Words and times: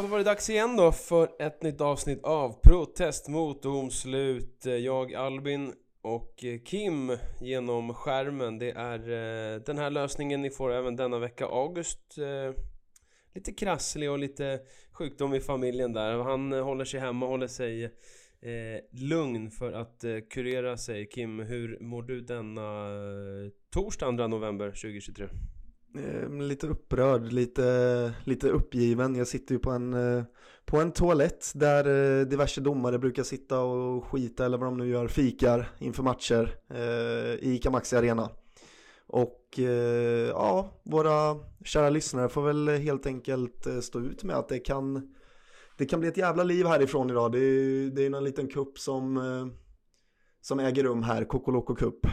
Ja, 0.00 0.04
då 0.04 0.10
var 0.10 0.18
det 0.18 0.24
dags 0.24 0.50
igen 0.50 0.76
då 0.76 0.92
för 0.92 1.28
ett 1.38 1.62
nytt 1.62 1.80
avsnitt 1.80 2.24
av 2.24 2.60
Protest 2.62 3.28
mot 3.28 3.62
domslut. 3.62 4.64
Jag, 4.64 5.14
Albin 5.14 5.72
och 6.02 6.44
eh, 6.44 6.58
Kim 6.58 7.16
genom 7.40 7.94
skärmen. 7.94 8.58
Det 8.58 8.70
är 8.70 8.98
eh, 8.98 9.60
den 9.60 9.78
här 9.78 9.90
lösningen 9.90 10.42
ni 10.42 10.50
får 10.50 10.72
även 10.72 10.96
denna 10.96 11.18
vecka. 11.18 11.46
August 11.46 12.18
eh, 12.18 12.62
lite 13.34 13.52
krasslig 13.52 14.10
och 14.10 14.18
lite 14.18 14.60
sjukdom 14.92 15.34
i 15.34 15.40
familjen 15.40 15.92
där. 15.92 16.18
Han 16.18 16.52
eh, 16.52 16.64
håller 16.64 16.84
sig 16.84 17.00
hemma, 17.00 17.26
håller 17.26 17.48
sig 17.48 17.84
eh, 17.84 18.80
lugn 18.92 19.50
för 19.50 19.72
att 19.72 20.04
eh, 20.04 20.16
kurera 20.30 20.76
sig. 20.76 21.08
Kim, 21.08 21.40
hur 21.40 21.78
mår 21.80 22.02
du 22.02 22.20
denna 22.20 22.86
eh, 22.86 23.50
torsdag 23.70 24.16
2 24.16 24.26
november 24.26 24.66
2023? 24.66 25.26
Ehm, 25.94 26.40
lite 26.40 26.66
upprörd, 26.66 27.32
lite, 27.32 28.12
lite 28.24 28.48
uppgiven. 28.48 29.14
Jag 29.14 29.26
sitter 29.26 29.54
ju 29.54 29.58
på 29.58 29.70
en, 29.70 29.94
eh, 29.94 30.24
på 30.64 30.76
en 30.76 30.92
toalett 30.92 31.52
där 31.54 31.84
eh, 32.20 32.26
diverse 32.26 32.60
domare 32.60 32.98
brukar 32.98 33.22
sitta 33.22 33.60
och 33.60 34.04
skita 34.04 34.44
eller 34.44 34.58
vad 34.58 34.66
de 34.66 34.76
nu 34.76 34.88
gör, 34.88 35.08
fikar 35.08 35.68
inför 35.78 36.02
matcher 36.02 36.56
eh, 36.68 37.34
i 37.34 37.54
ICA 37.54 37.70
Maxi 37.70 37.96
Arena. 37.96 38.30
Och 39.12 39.58
ja, 40.30 40.80
våra 40.84 41.36
kära 41.64 41.90
lyssnare 41.90 42.28
får 42.28 42.42
väl 42.42 42.68
helt 42.68 43.06
enkelt 43.06 43.66
stå 43.82 44.00
ut 44.00 44.24
med 44.24 44.36
att 44.36 44.48
det 44.48 44.58
kan, 44.58 45.14
det 45.78 45.86
kan 45.86 46.00
bli 46.00 46.08
ett 46.08 46.16
jävla 46.16 46.44
liv 46.44 46.66
härifrån 46.66 47.10
idag. 47.10 47.32
Det 47.32 47.38
är, 47.38 47.90
det 47.90 48.06
är 48.06 48.10
någon 48.10 48.24
liten 48.24 48.48
kupp 48.48 48.78
som, 48.78 49.20
som 50.40 50.60
äger 50.60 50.82
rum 50.82 51.02
här, 51.02 51.24
Kokoloko 51.24 51.74
Cup. 51.74 52.06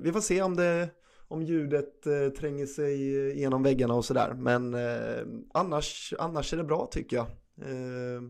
Vi 0.00 0.12
får 0.12 0.20
se 0.20 0.42
om 0.42 0.56
det 0.56 0.88
om 1.32 1.42
ljudet 1.42 2.06
eh, 2.06 2.28
tränger 2.28 2.66
sig 2.66 3.38
genom 3.40 3.62
väggarna 3.62 3.94
och 3.94 4.04
sådär. 4.04 4.34
Men 4.36 4.74
eh, 4.74 5.22
annars, 5.54 6.14
annars 6.18 6.52
är 6.52 6.56
det 6.56 6.64
bra 6.64 6.88
tycker 6.90 7.16
jag. 7.16 7.26
Eh, 7.60 8.22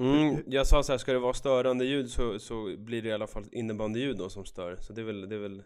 Mm, 0.00 0.36
jag 0.46 0.66
sa 0.66 0.82
så 0.82 0.92
här, 0.92 0.98
ska 0.98 1.12
det 1.12 1.18
vara 1.18 1.32
störande 1.32 1.84
ljud 1.84 2.10
så, 2.10 2.38
så 2.38 2.74
blir 2.78 3.02
det 3.02 3.08
i 3.08 3.12
alla 3.12 3.26
fall 3.26 3.44
innebandyljud 3.52 4.16
då 4.18 4.28
som 4.28 4.44
stör. 4.44 4.76
Så 4.80 4.92
det 4.92 5.00
är 5.00 5.04
väl, 5.04 5.28
det 5.28 5.34
är 5.34 5.38
väl 5.38 5.62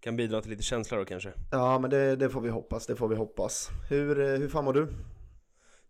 kan 0.00 0.16
bidra 0.16 0.40
till 0.40 0.50
lite 0.50 0.62
känsla 0.62 0.98
då 0.98 1.04
kanske. 1.04 1.32
ja, 1.50 1.78
men 1.78 1.90
det, 1.90 2.16
det 2.16 2.30
får 2.30 2.40
vi 2.40 2.48
hoppas, 2.48 2.86
det 2.86 2.96
får 2.96 3.08
vi 3.08 3.16
hoppas. 3.16 3.68
Hur, 3.90 4.20
eh, 4.20 4.38
hur 4.38 4.48
fan 4.48 4.64
mår 4.64 4.72
du? 4.72 4.88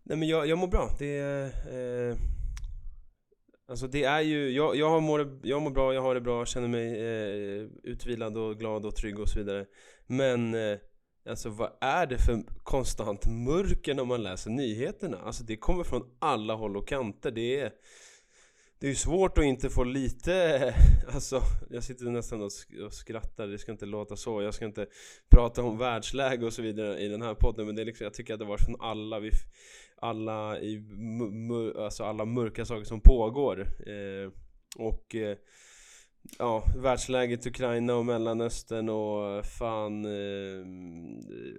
Nej 0.03 0.17
men 0.17 0.27
jag, 0.27 0.47
jag 0.47 0.57
mår 0.57 0.67
bra. 0.67 0.89
Det 0.99 1.17
är... 1.17 1.43
Eh, 2.09 2.15
alltså 3.67 3.87
det 3.87 4.03
är 4.03 4.21
ju, 4.21 4.49
jag, 4.49 4.75
jag, 4.75 5.03
mår, 5.03 5.39
jag 5.43 5.61
mår 5.61 5.71
bra, 5.71 5.93
jag 5.93 6.01
har 6.01 6.15
det 6.15 6.21
bra, 6.21 6.45
känner 6.45 6.67
mig 6.67 6.87
eh, 6.87 7.67
utvilad 7.83 8.37
och 8.37 8.59
glad 8.59 8.85
och 8.85 8.95
trygg 8.95 9.19
och 9.19 9.29
så 9.29 9.39
vidare. 9.39 9.65
Men 10.07 10.53
eh, 10.53 10.77
alltså 11.29 11.49
vad 11.49 11.71
är 11.81 12.07
det 12.07 12.17
för 12.17 12.43
konstant 12.63 13.25
mörker 13.25 13.93
när 13.93 14.05
man 14.05 14.23
läser 14.23 14.49
nyheterna? 14.49 15.17
Alltså 15.17 15.43
det 15.43 15.57
kommer 15.57 15.83
från 15.83 16.15
alla 16.19 16.53
håll 16.53 16.77
och 16.77 16.87
kanter. 16.87 17.31
Det 17.31 17.59
är... 17.59 17.71
Det 18.79 18.87
är 18.87 18.89
ju 18.89 18.95
svårt 18.95 19.37
att 19.37 19.43
inte 19.43 19.69
få 19.69 19.83
lite, 19.83 20.73
alltså 21.13 21.41
jag 21.69 21.83
sitter 21.83 22.05
nästan 22.05 22.41
och 22.41 22.51
skrattar, 22.91 23.47
det 23.47 23.57
ska 23.57 23.71
inte 23.71 23.85
låta 23.85 24.15
så, 24.15 24.41
jag 24.41 24.53
ska 24.53 24.65
inte 24.65 24.87
prata 25.29 25.63
om 25.63 25.77
världsläge 25.77 26.45
och 26.45 26.53
så 26.53 26.61
vidare 26.61 26.99
i 26.99 27.07
den 27.07 27.21
här 27.21 27.33
podden 27.33 27.65
men 27.65 27.75
det 27.75 27.81
är 27.81 27.85
liksom, 27.85 28.03
jag 28.03 28.13
tycker 28.13 28.33
att 28.33 28.39
det 28.39 28.45
var 28.45 28.57
från 28.57 28.81
alla, 28.81 29.19
vi, 29.19 29.31
alla, 29.95 30.59
i, 30.59 30.83
alltså 31.77 32.03
alla 32.03 32.25
mörka 32.25 32.65
saker 32.65 32.83
som 32.83 33.01
pågår 33.01 33.59
eh, 33.87 34.31
och 34.77 35.15
eh, 35.15 35.37
Ja, 36.39 36.63
världsläget 36.75 37.45
Ukraina 37.45 37.95
och 37.95 38.05
Mellanöstern 38.05 38.89
och 38.89 39.37
eh, 39.37 39.43
fan 39.43 40.05
eh, 40.05 40.65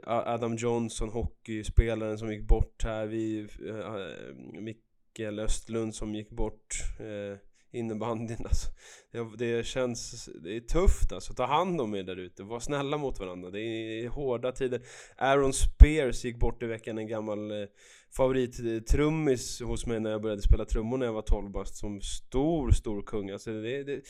Adam 0.07 0.57
Johnson, 0.57 1.09
hockeyspelaren 1.09 2.19
som 2.19 2.33
gick 2.33 2.49
bort 2.49 2.85
här 2.85 3.07
vi, 3.07 3.49
eh, 3.69 3.79
eh 3.79 4.61
Mikael 4.61 5.39
Östlund 5.39 5.95
som 5.95 6.15
gick 6.15 6.31
bort 6.31 6.75
eh, 7.01 7.39
innebandyn. 7.73 8.37
Alltså. 8.45 8.69
det, 9.13 9.37
det 9.37 9.67
känns, 9.67 10.29
det 10.43 10.57
är 10.57 10.61
tufft 10.61 11.13
alltså, 11.13 11.35
ta 11.35 11.47
hand 11.47 11.81
om 11.81 11.95
er 11.95 12.03
där 12.03 12.17
ute, 12.17 12.43
var 12.43 12.61
snälla 12.61 12.97
mot 12.97 13.21
varandra. 13.21 13.51
Det 13.51 13.61
är 13.61 14.09
hårda 14.09 14.53
tider. 14.53 14.81
Aaron 15.17 15.53
Spears 15.53 16.25
gick 16.25 16.39
bort 16.39 16.63
i 16.63 16.67
veckan, 16.67 16.99
en 16.99 17.09
gammal 17.09 17.51
eh, 17.51 17.69
favorittrummis 18.17 19.61
hos 19.61 19.87
mig 19.87 20.01
när 20.01 20.11
jag 20.11 20.23
började 20.23 20.43
spela 20.43 20.65
trummor 20.65 20.99
när 20.99 21.07
jag 21.07 21.13
var 21.13 21.23
12 21.23 21.51
bast 21.51 21.77
Som 21.77 22.01
stor, 22.01 22.71
stor 22.71 23.03
kung. 23.03 23.31
Alltså 23.31 23.51
det, 23.51 23.83
det 23.85 24.01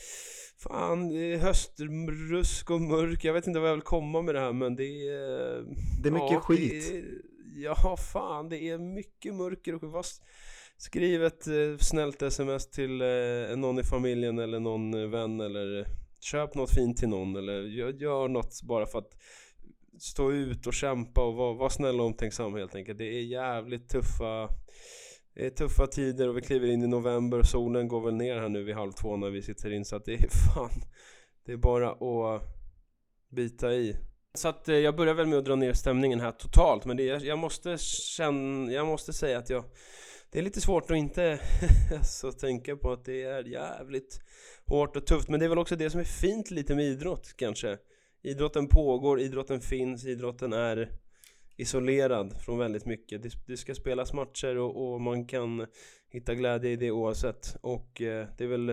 Fan, 0.63 1.09
det 1.09 1.33
är 1.33 1.37
höstrusk 1.37 2.71
och 2.71 2.81
mörk, 2.81 3.23
jag 3.23 3.33
vet 3.33 3.47
inte 3.47 3.59
vad 3.59 3.69
jag 3.69 3.75
vill 3.75 3.83
komma 3.83 4.21
med 4.21 4.35
det 4.35 4.41
här 4.41 4.53
men 4.53 4.75
det 4.75 4.83
är 5.07 5.63
Det 6.03 6.09
är 6.09 6.11
mycket 6.11 6.39
skit. 6.43 6.89
det 6.91 6.97
är- 6.97 7.03
Ja, 7.59 7.97
fan 7.97 8.49
det 8.49 8.69
är 8.69 8.77
mycket 8.77 9.35
mörker 9.35 9.75
och 9.75 9.83
vad 9.83 10.05
Skriv 10.77 11.23
ett 11.23 11.47
eh, 11.47 11.77
snällt 11.79 12.21
sms 12.21 12.69
till 12.69 13.01
eh, 13.01 13.57
någon 13.57 13.79
i 13.79 13.83
familjen 13.83 14.39
eller 14.39 14.59
någon 14.59 14.93
eh, 14.93 15.07
vän 15.09 15.39
eller 15.41 15.79
eh, 15.79 15.85
köp 16.21 16.55
något 16.55 16.73
fint 16.73 16.97
till 16.97 17.09
någon 17.09 17.35
eller 17.35 17.61
gör, 17.61 17.93
gör 17.93 18.27
något 18.27 18.61
bara 18.63 18.85
för 18.85 18.99
att 18.99 19.13
stå 19.99 20.31
ut 20.31 20.67
och 20.67 20.73
kämpa 20.73 21.23
och 21.23 21.35
vara, 21.35 21.53
vara 21.53 21.69
snäll 21.69 21.99
och 21.99 22.05
omtänksam 22.05 22.55
helt 22.55 22.75
enkelt. 22.75 22.97
Det 22.97 23.05
är 23.05 23.21
jävligt 23.21 23.89
tuffa 23.89 24.49
det 25.37 25.45
är 25.45 25.49
tuffa 25.49 25.87
tider 25.87 26.29
och 26.29 26.37
vi 26.37 26.41
kliver 26.41 26.67
in 26.67 26.83
i 26.83 26.87
november 26.87 27.39
och 27.39 27.45
solen 27.45 27.87
går 27.87 28.01
väl 28.01 28.15
ner 28.15 28.39
här 28.39 28.49
nu 28.49 28.63
vid 28.63 28.75
halv 28.75 28.91
två 28.91 29.17
när 29.17 29.29
vi 29.29 29.41
sitter 29.41 29.73
in. 29.73 29.85
Så 29.85 29.95
att 29.95 30.05
det 30.05 30.13
är 30.13 30.27
fan 30.55 30.83
Det 31.45 31.51
är 31.51 31.57
bara 31.57 31.89
att 31.91 32.41
bita 33.29 33.73
i. 33.73 33.97
Så 34.33 34.47
att 34.47 34.69
eh, 34.69 34.75
jag 34.75 34.95
börjar 34.95 35.13
väl 35.13 35.27
med 35.27 35.39
att 35.39 35.45
dra 35.45 35.55
ner 35.55 35.73
stämningen 35.73 36.19
här 36.19 36.31
totalt 36.31 36.85
men 36.85 36.97
det, 36.97 37.03
jag, 37.03 37.21
jag 37.21 37.39
måste 37.39 37.77
känna, 37.77 38.71
jag 38.71 38.87
måste 38.87 39.13
säga 39.13 39.37
att 39.37 39.49
jag 39.49 39.63
Det 40.31 40.39
är 40.39 40.43
lite 40.43 40.61
svårt 40.61 40.91
att 40.91 40.97
inte 40.97 41.39
alltså, 41.97 42.31
tänka 42.31 42.75
på 42.75 42.91
att 42.91 43.05
det 43.05 43.23
är 43.23 43.43
jävligt 43.43 44.21
hårt 44.65 44.95
och 44.95 45.05
tufft. 45.05 45.29
Men 45.29 45.39
det 45.39 45.45
är 45.45 45.49
väl 45.49 45.59
också 45.59 45.75
det 45.75 45.89
som 45.89 45.99
är 45.99 46.21
fint 46.21 46.51
lite 46.51 46.75
med 46.75 46.85
idrott 46.85 47.33
kanske. 47.37 47.77
Idrotten 48.21 48.67
pågår, 48.67 49.19
idrotten 49.19 49.61
finns, 49.61 50.05
idrotten 50.05 50.53
är 50.53 50.91
isolerad 51.57 52.33
från 52.41 52.57
väldigt 52.57 52.85
mycket. 52.85 53.23
Det, 53.23 53.29
det 53.45 53.57
ska 53.57 53.75
spelas 53.75 54.13
matcher 54.13 54.57
och, 54.57 54.93
och 54.93 55.01
man 55.01 55.25
kan 55.25 55.65
hitta 56.09 56.35
glädje 56.35 56.71
i 56.71 56.75
det 56.75 56.91
oavsett. 56.91 57.57
Och 57.61 58.01
eh, 58.01 58.27
det 58.37 58.43
är 58.43 58.47
väl 58.47 58.65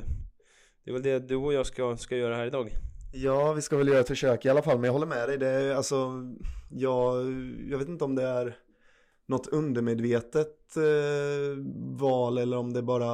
det, 0.84 0.90
är 0.90 0.92
väl 0.92 1.02
det 1.02 1.18
du 1.18 1.36
och 1.36 1.52
jag 1.52 1.66
ska, 1.66 1.96
ska 1.96 2.16
göra 2.16 2.36
här 2.36 2.46
idag. 2.46 2.70
Ja, 3.12 3.52
vi 3.52 3.62
ska 3.62 3.76
väl 3.76 3.88
göra 3.88 4.00
ett 4.00 4.08
försök 4.08 4.44
i 4.44 4.48
alla 4.48 4.62
fall, 4.62 4.78
men 4.78 4.84
jag 4.84 4.92
håller 4.92 5.06
med 5.06 5.28
dig. 5.28 5.38
Det 5.38 5.48
är, 5.48 5.74
alltså, 5.74 6.12
jag, 6.70 7.16
jag 7.70 7.78
vet 7.78 7.88
inte 7.88 8.04
om 8.04 8.14
det 8.14 8.22
är 8.22 8.56
något 9.26 9.46
undermedvetet 9.46 10.76
eh, 10.76 11.58
val 11.98 12.38
eller 12.38 12.56
om 12.56 12.72
det 12.72 12.82
bara 12.82 13.08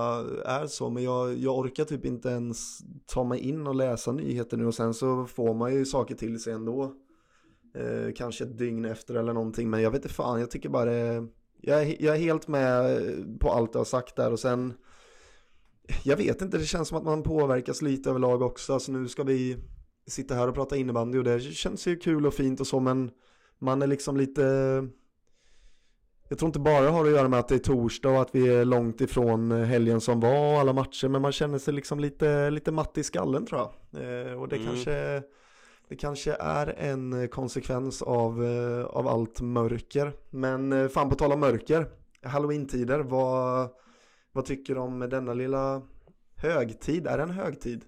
är 0.44 0.66
så, 0.66 0.90
men 0.90 1.02
jag, 1.02 1.38
jag 1.38 1.58
orkar 1.58 1.84
typ 1.84 2.04
inte 2.04 2.28
ens 2.28 2.78
ta 3.06 3.24
mig 3.24 3.40
in 3.40 3.66
och 3.66 3.74
läsa 3.74 4.12
nyheter 4.12 4.56
nu 4.56 4.66
och 4.66 4.74
sen 4.74 4.94
så 4.94 5.26
får 5.26 5.54
man 5.54 5.74
ju 5.74 5.84
saker 5.84 6.14
till 6.14 6.40
sig 6.40 6.52
ändå. 6.52 6.94
Eh, 7.74 8.12
kanske 8.16 8.44
ett 8.44 8.58
dygn 8.58 8.84
efter 8.84 9.14
eller 9.14 9.32
någonting, 9.32 9.70
men 9.70 9.82
jag 9.82 9.90
vet 9.90 10.02
inte 10.02 10.14
fan, 10.14 10.40
jag 10.40 10.50
tycker 10.50 10.68
bara 10.68 10.84
det, 10.84 11.26
jag, 11.60 11.82
är, 11.82 12.02
jag 12.02 12.16
är 12.16 12.20
helt 12.20 12.48
med 12.48 13.00
på 13.40 13.50
allt 13.50 13.72
du 13.72 13.78
har 13.78 13.84
sagt 13.84 14.16
där 14.16 14.32
och 14.32 14.40
sen 14.40 14.74
jag 16.04 16.16
vet 16.16 16.42
inte, 16.42 16.58
det 16.58 16.64
känns 16.64 16.88
som 16.88 16.98
att 16.98 17.04
man 17.04 17.22
påverkas 17.22 17.82
lite 17.82 18.10
överlag 18.10 18.42
också. 18.42 18.72
Alltså 18.72 18.92
nu 18.92 19.08
ska 19.08 19.22
vi 19.22 19.56
sitta 20.06 20.34
här 20.34 20.48
och 20.48 20.54
prata 20.54 20.76
innebandy 20.76 21.18
och 21.18 21.24
det 21.24 21.40
känns 21.40 21.86
ju 21.86 21.96
kul 21.96 22.26
och 22.26 22.34
fint 22.34 22.60
och 22.60 22.66
så 22.66 22.80
men 22.80 23.10
man 23.58 23.82
är 23.82 23.86
liksom 23.86 24.16
lite 24.16 24.42
jag 26.30 26.38
tror 26.38 26.46
inte 26.46 26.58
bara 26.60 26.80
det 26.80 26.88
har 26.88 27.04
att 27.04 27.10
göra 27.10 27.28
med 27.28 27.38
att 27.38 27.48
det 27.48 27.54
är 27.54 27.58
torsdag 27.58 28.08
och 28.10 28.20
att 28.20 28.34
vi 28.34 28.48
är 28.48 28.64
långt 28.64 29.00
ifrån 29.00 29.50
helgen 29.50 30.00
som 30.00 30.20
var 30.20 30.52
och 30.54 30.60
alla 30.60 30.72
matcher 30.72 31.08
men 31.08 31.22
man 31.22 31.32
känner 31.32 31.58
sig 31.58 31.74
liksom 31.74 32.00
lite, 32.00 32.50
lite 32.50 32.72
matt 32.72 32.98
i 32.98 33.02
skallen 33.02 33.46
tror 33.46 33.60
jag. 33.60 33.70
Eh, 34.02 34.40
och 34.40 34.48
det 34.48 34.56
Mm. 34.56 34.68
kanske 34.68 35.22
det 35.88 35.96
kanske 35.96 36.32
är 36.32 36.66
en 36.78 37.28
konsekvens 37.28 38.02
av, 38.02 38.44
eh, 38.44 38.84
av 38.84 39.08
allt 39.08 39.40
mörker. 39.40 40.12
Men 40.30 40.72
eh, 40.72 40.88
fan 40.88 41.08
på 41.10 41.14
tal 41.14 41.32
om 41.32 41.40
mörker, 41.40 41.86
halloween-tider, 42.22 42.98
vad, 43.00 43.68
vad 44.32 44.44
tycker 44.44 44.74
du 44.74 44.80
om 44.80 44.98
denna 45.00 45.34
lilla 45.34 45.82
Högtid, 46.36 47.06
är 47.06 47.16
det 47.16 47.22
en 47.22 47.30
högtid? 47.30 47.84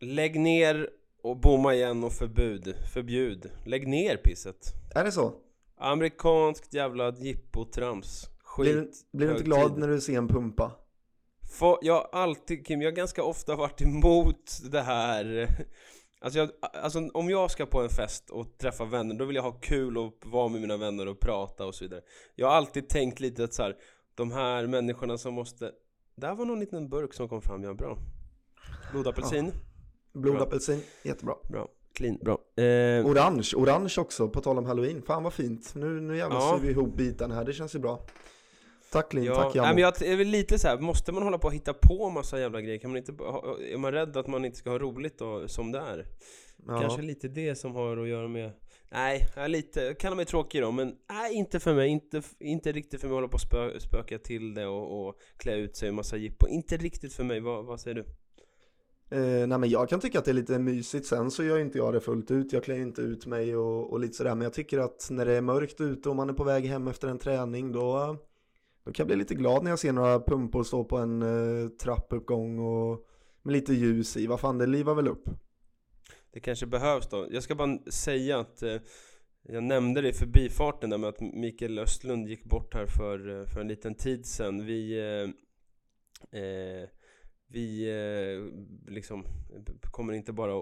Lägg 0.00 0.40
ner 0.40 0.88
och 1.22 1.36
bomma 1.40 1.74
igen 1.74 2.04
och 2.04 2.12
förbud. 2.12 2.74
Förbjud. 2.94 3.50
Lägg 3.64 3.88
ner 3.88 4.16
pisset. 4.16 4.56
Är 4.94 5.04
det 5.04 5.12
så? 5.12 5.32
Amerikanskt 5.78 6.74
jävla 6.74 7.14
jippotrams. 7.16 8.30
Skit. 8.44 8.64
Blir, 8.64 8.74
du- 8.82 8.90
blir 9.12 9.26
du 9.26 9.32
inte 9.32 9.44
glad 9.44 9.78
när 9.78 9.88
du 9.88 10.00
ser 10.00 10.18
en 10.18 10.28
pumpa? 10.28 10.72
Få, 11.58 11.78
jag 11.82 11.94
har 11.94 12.08
alltid, 12.12 12.66
Kim, 12.66 12.82
jag 12.82 12.90
har 12.90 12.96
ganska 12.96 13.22
ofta 13.22 13.56
varit 13.56 13.82
emot 13.82 14.58
det 14.70 14.82
här 14.82 15.48
Alltså, 16.20 16.38
jag, 16.38 16.50
alltså 16.60 17.10
om 17.14 17.30
jag 17.30 17.50
ska 17.50 17.66
på 17.66 17.82
en 17.82 17.88
fest 17.88 18.30
och 18.30 18.58
träffa 18.58 18.84
vänner, 18.84 19.14
då 19.14 19.24
vill 19.24 19.36
jag 19.36 19.42
ha 19.42 19.52
kul 19.52 19.98
och 19.98 20.22
vara 20.24 20.48
med 20.48 20.60
mina 20.60 20.76
vänner 20.76 21.08
och 21.08 21.20
prata 21.20 21.66
och 21.66 21.74
så 21.74 21.84
vidare 21.84 22.02
Jag 22.34 22.46
har 22.46 22.54
alltid 22.54 22.88
tänkt 22.88 23.20
lite 23.20 23.44
att 23.44 23.54
så 23.54 23.62
här, 23.62 23.76
de 24.14 24.32
här 24.32 24.66
människorna 24.66 25.18
som 25.18 25.34
måste 25.34 25.72
Där 26.14 26.34
var 26.34 26.44
någon 26.44 26.60
liten 26.60 26.88
burk 26.88 27.14
som 27.14 27.28
kom 27.28 27.42
fram, 27.42 27.62
ja 27.62 27.74
bra 27.74 27.98
Blodapelsin, 28.92 29.52
Blodapelsin, 30.12 30.80
jättebra. 31.02 31.34
bra, 31.50 31.68
clean, 31.96 32.18
bra 32.22 32.38
eh, 32.64 33.06
Orange, 33.06 33.50
orange 33.56 33.94
också, 33.98 34.28
på 34.28 34.40
tal 34.40 34.58
om 34.58 34.66
halloween. 34.66 35.02
Fan 35.02 35.22
vad 35.22 35.32
fint. 35.32 35.72
Nu, 35.74 36.00
nu 36.00 36.16
jävlar 36.16 36.36
Ja. 36.36 36.56
syr 36.58 36.66
vi 36.66 36.72
ihop 36.72 36.96
bitarna 36.96 37.34
här, 37.34 37.44
det 37.44 37.52
känns 37.52 37.74
ju 37.74 37.78
bra. 37.78 38.04
Tack 38.92 39.14
Linn, 39.14 39.24
Ja, 39.24 39.34
tack 39.34 39.44
nej, 39.44 39.56
Jammo. 39.56 39.74
men 39.74 39.82
jag 39.82 40.02
är 40.02 40.16
väl 40.16 40.26
lite 40.26 40.58
så 40.58 40.68
här, 40.68 40.78
måste 40.78 41.12
man 41.12 41.22
hålla 41.22 41.38
på 41.38 41.46
och 41.46 41.54
hitta 41.54 41.74
på 41.74 42.10
massa 42.10 42.40
jävla 42.40 42.60
grejer? 42.60 42.78
Kan 42.78 42.90
man 42.90 42.98
inte, 42.98 43.12
är 43.72 43.78
man 43.78 43.92
rädd 43.92 44.16
att 44.16 44.26
man 44.26 44.44
inte 44.44 44.58
ska 44.58 44.70
ha 44.70 44.78
roligt 44.78 45.18
då, 45.18 45.48
som 45.48 45.72
det 45.72 45.78
är? 45.78 46.06
ja. 46.66 46.80
Kanske 46.80 47.02
lite 47.02 47.28
det 47.28 47.54
som 47.54 47.74
har 47.74 47.96
att 47.96 48.08
göra 48.08 48.28
med 48.28 48.50
Nej, 48.92 49.26
jag 49.36 49.44
är 49.44 49.48
lite, 49.48 49.94
kallar 49.94 50.16
mig 50.16 50.24
tråkig 50.24 50.62
då 50.62 50.72
men 50.72 50.94
nej 51.10 51.34
inte 51.34 51.60
för 51.60 51.74
mig, 51.74 51.88
inte, 51.88 52.22
inte 52.38 52.72
riktigt 52.72 53.00
för 53.00 53.08
mig 53.08 53.14
att 53.14 53.16
hålla 53.16 53.28
på 53.28 53.34
och 53.34 53.40
spö, 53.40 53.80
spöka 53.80 54.18
till 54.18 54.54
det 54.54 54.66
och, 54.66 55.08
och 55.08 55.14
klä 55.36 55.54
ut 55.54 55.76
sig 55.76 55.88
i 55.88 55.92
massa 55.92 56.16
jippo 56.16 56.48
Inte 56.48 56.76
riktigt 56.76 57.12
för 57.12 57.24
mig, 57.24 57.40
vad, 57.40 57.64
vad 57.64 57.80
säger 57.80 57.94
du? 57.94 58.04
Eh, 59.10 59.46
nej 59.46 59.58
men 59.58 59.68
jag 59.68 59.88
kan 59.88 60.00
tycka 60.00 60.18
att 60.18 60.24
det 60.24 60.30
är 60.30 60.34
lite 60.34 60.58
mysigt, 60.58 61.06
sen 61.06 61.30
så 61.30 61.44
gör 61.44 61.58
inte 61.58 61.78
jag 61.78 61.92
det 61.92 62.00
fullt 62.00 62.30
ut, 62.30 62.52
jag 62.52 62.64
klär 62.64 62.76
ju 62.76 62.82
inte 62.82 63.02
ut 63.02 63.26
mig 63.26 63.56
och, 63.56 63.92
och 63.92 64.00
lite 64.00 64.14
sådär, 64.14 64.34
men 64.34 64.42
jag 64.42 64.52
tycker 64.52 64.78
att 64.78 65.08
när 65.10 65.26
det 65.26 65.32
är 65.32 65.40
mörkt 65.40 65.80
ute 65.80 66.08
och 66.08 66.16
man 66.16 66.28
är 66.28 66.34
på 66.34 66.44
väg 66.44 66.64
hem 66.64 66.88
efter 66.88 67.08
en 67.08 67.18
träning, 67.18 67.72
då, 67.72 68.16
då 68.84 68.92
kan 68.92 69.04
jag 69.04 69.06
bli 69.06 69.16
lite 69.16 69.34
glad 69.34 69.62
när 69.62 69.70
jag 69.70 69.78
ser 69.78 69.92
några 69.92 70.20
pumpor 70.20 70.62
stå 70.62 70.84
på 70.84 70.96
en 70.96 71.22
eh, 71.22 71.68
trappuppgång 71.68 72.58
och 72.58 73.06
med 73.42 73.52
lite 73.52 73.74
ljus 73.74 74.16
i, 74.16 74.26
vad 74.26 74.40
fan 74.40 74.58
det 74.58 74.66
livar 74.66 74.94
väl 74.94 75.08
upp. 75.08 75.28
Det 76.32 76.40
kanske 76.40 76.66
behövs 76.66 77.08
då. 77.08 77.26
Jag 77.30 77.42
ska 77.42 77.54
bara 77.54 77.78
säga 77.90 78.38
att 78.38 78.62
eh, 78.62 78.76
Jag 79.42 79.62
nämnde 79.62 80.00
det 80.00 80.08
i 80.08 80.12
förbifarten 80.12 80.90
där 80.90 80.98
med 80.98 81.08
att 81.08 81.20
Mikael 81.20 81.78
Östlund 81.78 82.28
gick 82.28 82.44
bort 82.44 82.74
här 82.74 82.86
för, 82.86 83.40
eh, 83.40 83.46
för 83.46 83.60
en 83.60 83.68
liten 83.68 83.94
tid 83.94 84.26
sedan. 84.26 84.66
Vi 84.66 84.98
eh, 84.98 86.40
eh, 86.40 86.88
vi 87.48 87.88
eh, 87.88 88.92
liksom 88.92 89.24
kommer 89.90 90.12
inte 90.12 90.32
bara 90.32 90.52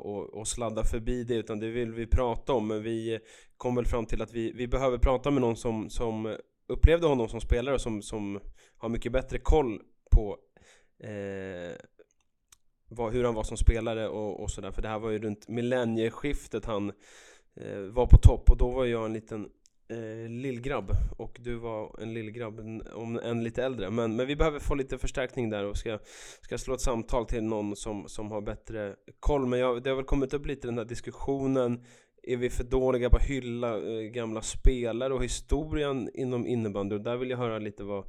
att, 0.41 0.49
sladda 0.49 0.85
förbi 0.85 1.25
det 1.25 1.35
utan 1.35 1.61
det 1.61 1.71
vill 1.71 1.93
vi 1.93 2.07
prata 2.07 2.53
om. 2.53 2.69
Men 2.69 2.83
vi 2.83 3.19
kom 3.57 3.75
väl 3.75 3.87
fram 3.87 4.07
till 4.07 4.23
att 4.23 4.33
vi, 4.33 4.53
vi 4.53 4.69
behöver 4.69 4.99
prata 4.99 5.31
med 5.31 5.41
någon 5.41 5.57
som, 5.57 5.91
som 5.91 6.37
upplevde 6.67 7.07
honom 7.07 7.29
som 7.29 7.41
spelare 7.41 7.75
och 7.75 7.81
som, 7.81 8.03
som 8.03 8.41
har 8.77 8.89
mycket 8.89 9.13
bättre 9.13 9.39
koll 9.39 9.83
på 10.11 10.39
eh, 10.99 11.77
vad, 12.89 13.13
hur 13.13 13.25
han 13.25 13.35
var 13.35 13.43
som 13.43 13.57
spelare 13.57 14.09
och, 14.09 14.41
och 14.41 14.51
sådär. 14.51 14.71
För 14.71 14.83
det 14.83 14.89
här 14.89 14.99
var 14.99 15.11
ju 15.11 15.19
runt 15.19 15.49
millennieskiftet 15.49 16.65
han 16.65 16.93
eh, 17.57 17.81
var 17.81 18.07
på 18.07 18.19
topp. 18.19 18.51
Och 18.51 18.57
då 18.57 18.71
var 18.71 18.85
jag 18.85 19.05
en 19.05 19.13
liten 19.13 19.49
eh, 19.94 20.29
lillgrabb. 20.29 20.91
Och 21.17 21.38
du 21.41 21.55
var 21.55 22.00
en 22.02 22.14
lillgrabb, 22.14 22.58
en, 22.58 22.82
om 22.94 23.19
en 23.19 23.44
lite 23.44 23.64
äldre. 23.64 23.91
Men, 23.91 24.17
men 24.17 24.26
vi 24.26 24.37
behöver 24.37 24.58
få 24.58 24.75
lite 24.75 24.99
förstärkning 24.99 25.50
där 25.50 25.64
och 25.64 25.76
ska, 25.76 25.99
ska 26.41 26.58
slå 26.58 26.75
ett 26.75 26.81
samtal 26.81 27.26
till 27.26 27.43
någon 27.43 27.76
som, 27.76 28.08
som 28.08 28.31
har 28.31 28.41
bättre 28.41 28.96
koll. 29.20 29.46
Men 29.46 29.58
jag, 29.58 29.82
det 29.82 29.91
har 29.91 29.96
väl 29.96 30.05
kommit 30.05 30.35
upp 30.35 30.46
lite 30.46 30.69
den 30.69 30.79
här 30.79 30.85
diskussionen. 30.85 31.85
Är 32.23 32.37
vi 32.37 32.50
för 32.50 32.64
dåliga 32.64 33.11
på 33.11 33.17
att 33.17 33.23
hylla 33.23 33.76
eh, 33.76 34.02
gamla 34.02 34.43
spelare 34.43 35.14
och 35.14 35.25
historien 35.25 36.11
inom 36.14 36.46
innebandy? 36.46 36.94
Och 36.94 37.00
där 37.00 37.17
vill 37.17 37.31
jag 37.31 37.38
höra 37.38 37.58
lite 37.58 37.85
vad 37.85 38.05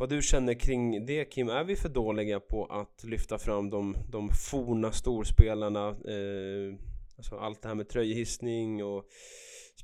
vad 0.00 0.08
du 0.08 0.22
känner 0.22 0.54
kring 0.54 1.06
det 1.06 1.24
Kim, 1.24 1.48
är 1.48 1.64
vi 1.64 1.76
för 1.76 1.88
dåliga 1.88 2.40
på 2.40 2.64
att 2.64 3.04
lyfta 3.04 3.38
fram 3.38 3.70
de, 3.70 3.96
de 4.08 4.30
forna 4.50 4.92
storspelarna? 4.92 5.88
Eh, 5.88 6.74
alltså 7.16 7.36
allt 7.36 7.62
det 7.62 7.68
här 7.68 7.74
med 7.74 7.88
tröjhissning 7.88 8.84
och 8.84 9.04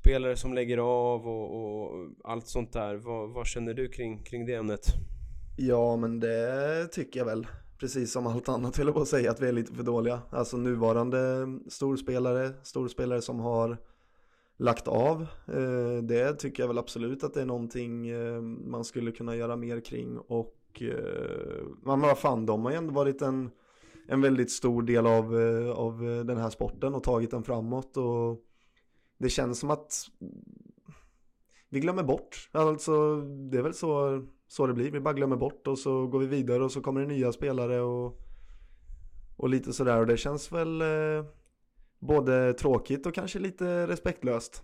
spelare 0.07 0.37
som 0.37 0.55
lägger 0.55 0.79
av 0.79 1.29
och, 1.29 1.55
och 1.55 2.07
allt 2.25 2.47
sånt 2.47 2.73
där. 2.73 2.97
Vad, 2.97 3.31
vad 3.31 3.47
känner 3.47 3.75
du 3.75 3.89
kring, 3.89 4.23
kring 4.23 4.47
det 4.47 4.55
ämnet? 4.55 4.87
Ja 5.57 5.97
men 5.97 6.21
det 6.21 6.89
tycker 6.93 7.21
jag 7.21 7.27
väl, 7.27 7.47
precis 7.81 8.13
som 8.13 8.27
allt 8.27 8.49
annat 8.49 8.79
vill 8.79 8.87
jag 8.87 8.95
bara 8.95 9.05
säga 9.05 9.31
att 9.31 9.41
vi 9.41 9.49
är 9.49 9.53
lite 9.53 9.75
för 9.75 9.83
dåliga. 9.83 10.21
Alltså 10.31 10.57
nuvarande 10.57 11.47
storspelare, 11.69 12.53
storspelare 12.63 13.23
som 13.23 13.41
har 13.41 13.77
lagt 14.57 14.89
av. 14.89 15.27
Eh, 15.47 16.03
det 16.03 16.35
tycker 16.35 16.63
jag 16.63 16.69
väl 16.69 16.79
absolut 16.79 17.25
att 17.25 17.35
det 17.35 17.41
är 17.41 17.47
någonting 17.47 18.09
eh, 18.09 18.41
man 18.43 18.85
skulle 18.85 19.13
kunna 19.13 19.37
göra 19.37 19.57
mer 19.57 19.81
kring 19.81 20.19
och 20.19 20.83
man 21.83 22.01
men 22.01 22.09
vad 22.09 22.19
fan, 22.19 22.47
de 22.47 22.65
har 22.65 22.71
ju 22.71 22.77
ändå 22.77 22.95
varit 22.95 23.23
en, 23.23 23.51
en 24.09 24.21
väldigt 24.21 24.51
stor 24.51 24.83
del 24.83 25.07
av, 25.07 25.25
av 25.77 26.01
den 26.27 26.37
här 26.37 26.51
sporten 26.51 26.95
och 26.95 27.05
tagit 27.05 27.31
den 27.31 27.43
framåt 27.43 27.97
och 27.97 28.46
det 29.19 29.29
känns 29.29 29.59
som 29.59 29.71
att 29.71 30.07
vi 31.69 31.81
glömmer 31.81 32.03
bort. 32.03 32.51
Alltså 32.53 33.21
det 33.21 33.59
är 33.59 33.63
väl 33.63 33.75
så, 33.75 34.23
så 34.49 34.67
det 34.67 34.75
blir, 34.75 34.91
vi 34.91 35.01
bara 35.01 35.15
glömmer 35.15 35.37
bort 35.37 35.67
och 35.67 35.79
så 35.79 36.07
går 36.07 36.19
vi 36.19 36.27
vidare 36.27 36.65
och 36.65 36.73
så 36.73 36.81
kommer 36.81 37.01
det 37.01 37.07
nya 37.07 37.33
spelare 37.33 37.81
och, 37.81 38.21
och 39.37 39.49
lite 39.49 39.73
sådär 39.73 40.01
och 40.01 40.07
det 40.07 40.17
känns 40.17 40.53
väl 40.53 40.81
eh, 40.81 41.25
både 41.99 42.55
tråkigt 42.55 43.07
och 43.07 43.15
kanske 43.15 43.39
lite 43.39 43.87
respektlöst. 43.87 44.63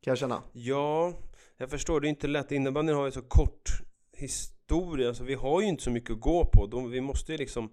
Kan 0.00 0.10
jag 0.10 0.18
känna. 0.18 0.42
Ja, 0.52 1.12
jag 1.56 1.70
förstår. 1.70 2.00
Det 2.00 2.06
är 2.06 2.10
inte 2.10 2.28
lätt. 2.28 2.52
Innebandyn 2.52 2.96
har 2.96 3.04
ju 3.04 3.12
så 3.12 3.22
kort 3.22 3.70
historia, 4.12 5.08
Alltså, 5.08 5.24
vi 5.24 5.34
har 5.34 5.60
ju 5.60 5.66
inte 5.66 5.82
så 5.82 5.90
mycket 5.90 6.10
att 6.10 6.20
gå 6.20 6.44
på. 6.44 6.66
De, 6.66 6.90
vi 6.90 7.00
måste 7.00 7.32
ju 7.32 7.38
liksom 7.38 7.70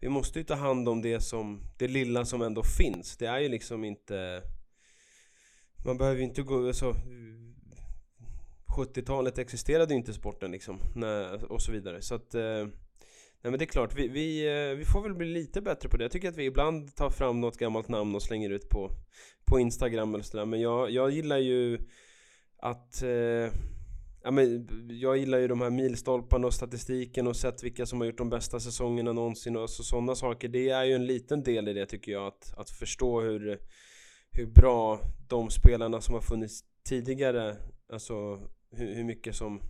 vi 0.00 0.08
måste 0.08 0.38
ju 0.38 0.44
ta 0.44 0.54
hand 0.54 0.88
om 0.88 1.02
det 1.02 1.20
som 1.20 1.62
det 1.78 1.88
lilla 1.88 2.24
som 2.24 2.42
ändå 2.42 2.62
finns. 2.62 3.16
Det 3.16 3.26
är 3.26 3.38
ju 3.38 3.48
liksom 3.48 3.84
inte 3.84 4.42
man 5.84 5.98
behöver 5.98 6.18
ju 6.18 6.24
inte 6.24 6.42
gå 6.42 6.66
Alltså... 6.66 6.94
70-talet 8.76 9.38
existerade 9.38 9.94
ju 9.94 9.98
inte 9.98 10.12
sporten 10.12 10.50
liksom 10.50 10.78
och 11.48 11.62
så 11.62 11.72
vidare 11.72 12.02
så 12.02 12.14
att 12.14 12.34
eh, 12.34 12.66
Nej 13.42 13.50
men 13.50 13.58
det 13.58 13.64
är 13.64 13.66
klart, 13.66 13.94
vi, 13.96 14.08
vi, 14.08 14.46
eh, 14.46 14.76
vi 14.76 14.84
får 14.84 15.02
väl 15.02 15.14
bli 15.14 15.26
lite 15.26 15.60
bättre 15.60 15.88
på 15.88 15.96
det. 15.96 16.04
Jag 16.04 16.10
tycker 16.10 16.28
att 16.28 16.36
vi 16.36 16.44
ibland 16.44 16.94
tar 16.94 17.10
fram 17.10 17.40
något 17.40 17.56
gammalt 17.56 17.88
namn 17.88 18.14
och 18.14 18.22
slänger 18.22 18.50
ut 18.50 18.68
på, 18.68 18.90
på 19.44 19.60
Instagram 19.60 20.14
eller 20.14 20.24
sådär. 20.24 20.44
Men 20.44 20.60
jag, 20.60 20.90
jag 20.90 21.10
gillar 21.10 21.38
ju 21.38 21.78
att 22.56 23.02
eh, 23.02 23.52
Ja, 24.22 24.30
men 24.30 24.68
jag 24.90 25.16
gillar 25.16 25.38
ju 25.38 25.48
de 25.48 25.60
här 25.60 25.70
milstolparna 25.70 26.46
och 26.46 26.54
statistiken 26.54 27.26
och 27.26 27.36
sett 27.36 27.62
vilka 27.62 27.86
som 27.86 28.00
har 28.00 28.06
gjort 28.06 28.18
de 28.18 28.30
bästa 28.30 28.60
säsongerna 28.60 29.12
någonsin 29.12 29.56
och 29.56 29.70
sådana 29.70 30.14
saker. 30.14 30.48
Det 30.48 30.68
är 30.68 30.84
ju 30.84 30.92
en 30.92 31.06
liten 31.06 31.42
del 31.42 31.68
i 31.68 31.72
det 31.72 31.86
tycker 31.86 32.12
jag 32.12 32.26
att, 32.26 32.54
att 32.56 32.70
förstå 32.70 33.20
hur, 33.20 33.60
hur 34.30 34.46
bra 34.46 35.00
de 35.28 35.50
spelarna 35.50 36.00
som 36.00 36.14
har 36.14 36.20
funnits 36.20 36.64
tidigare, 36.84 37.56
alltså 37.92 38.40
hur, 38.70 38.94
hur 38.94 39.04
mycket 39.04 39.36
som 39.36 39.60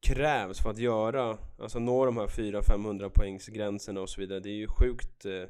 krävs 0.00 0.60
för 0.60 0.70
att 0.70 0.78
göra, 0.78 1.38
alltså 1.58 1.78
nå 1.78 2.04
de 2.04 2.16
här 2.16 2.26
400-500 2.26 3.08
poängsgränserna 3.08 4.00
och 4.00 4.10
så 4.10 4.20
vidare. 4.20 4.40
Det 4.40 4.48
är 4.48 4.56
ju 4.56 4.68
sjukt, 4.68 5.24
eh, 5.24 5.44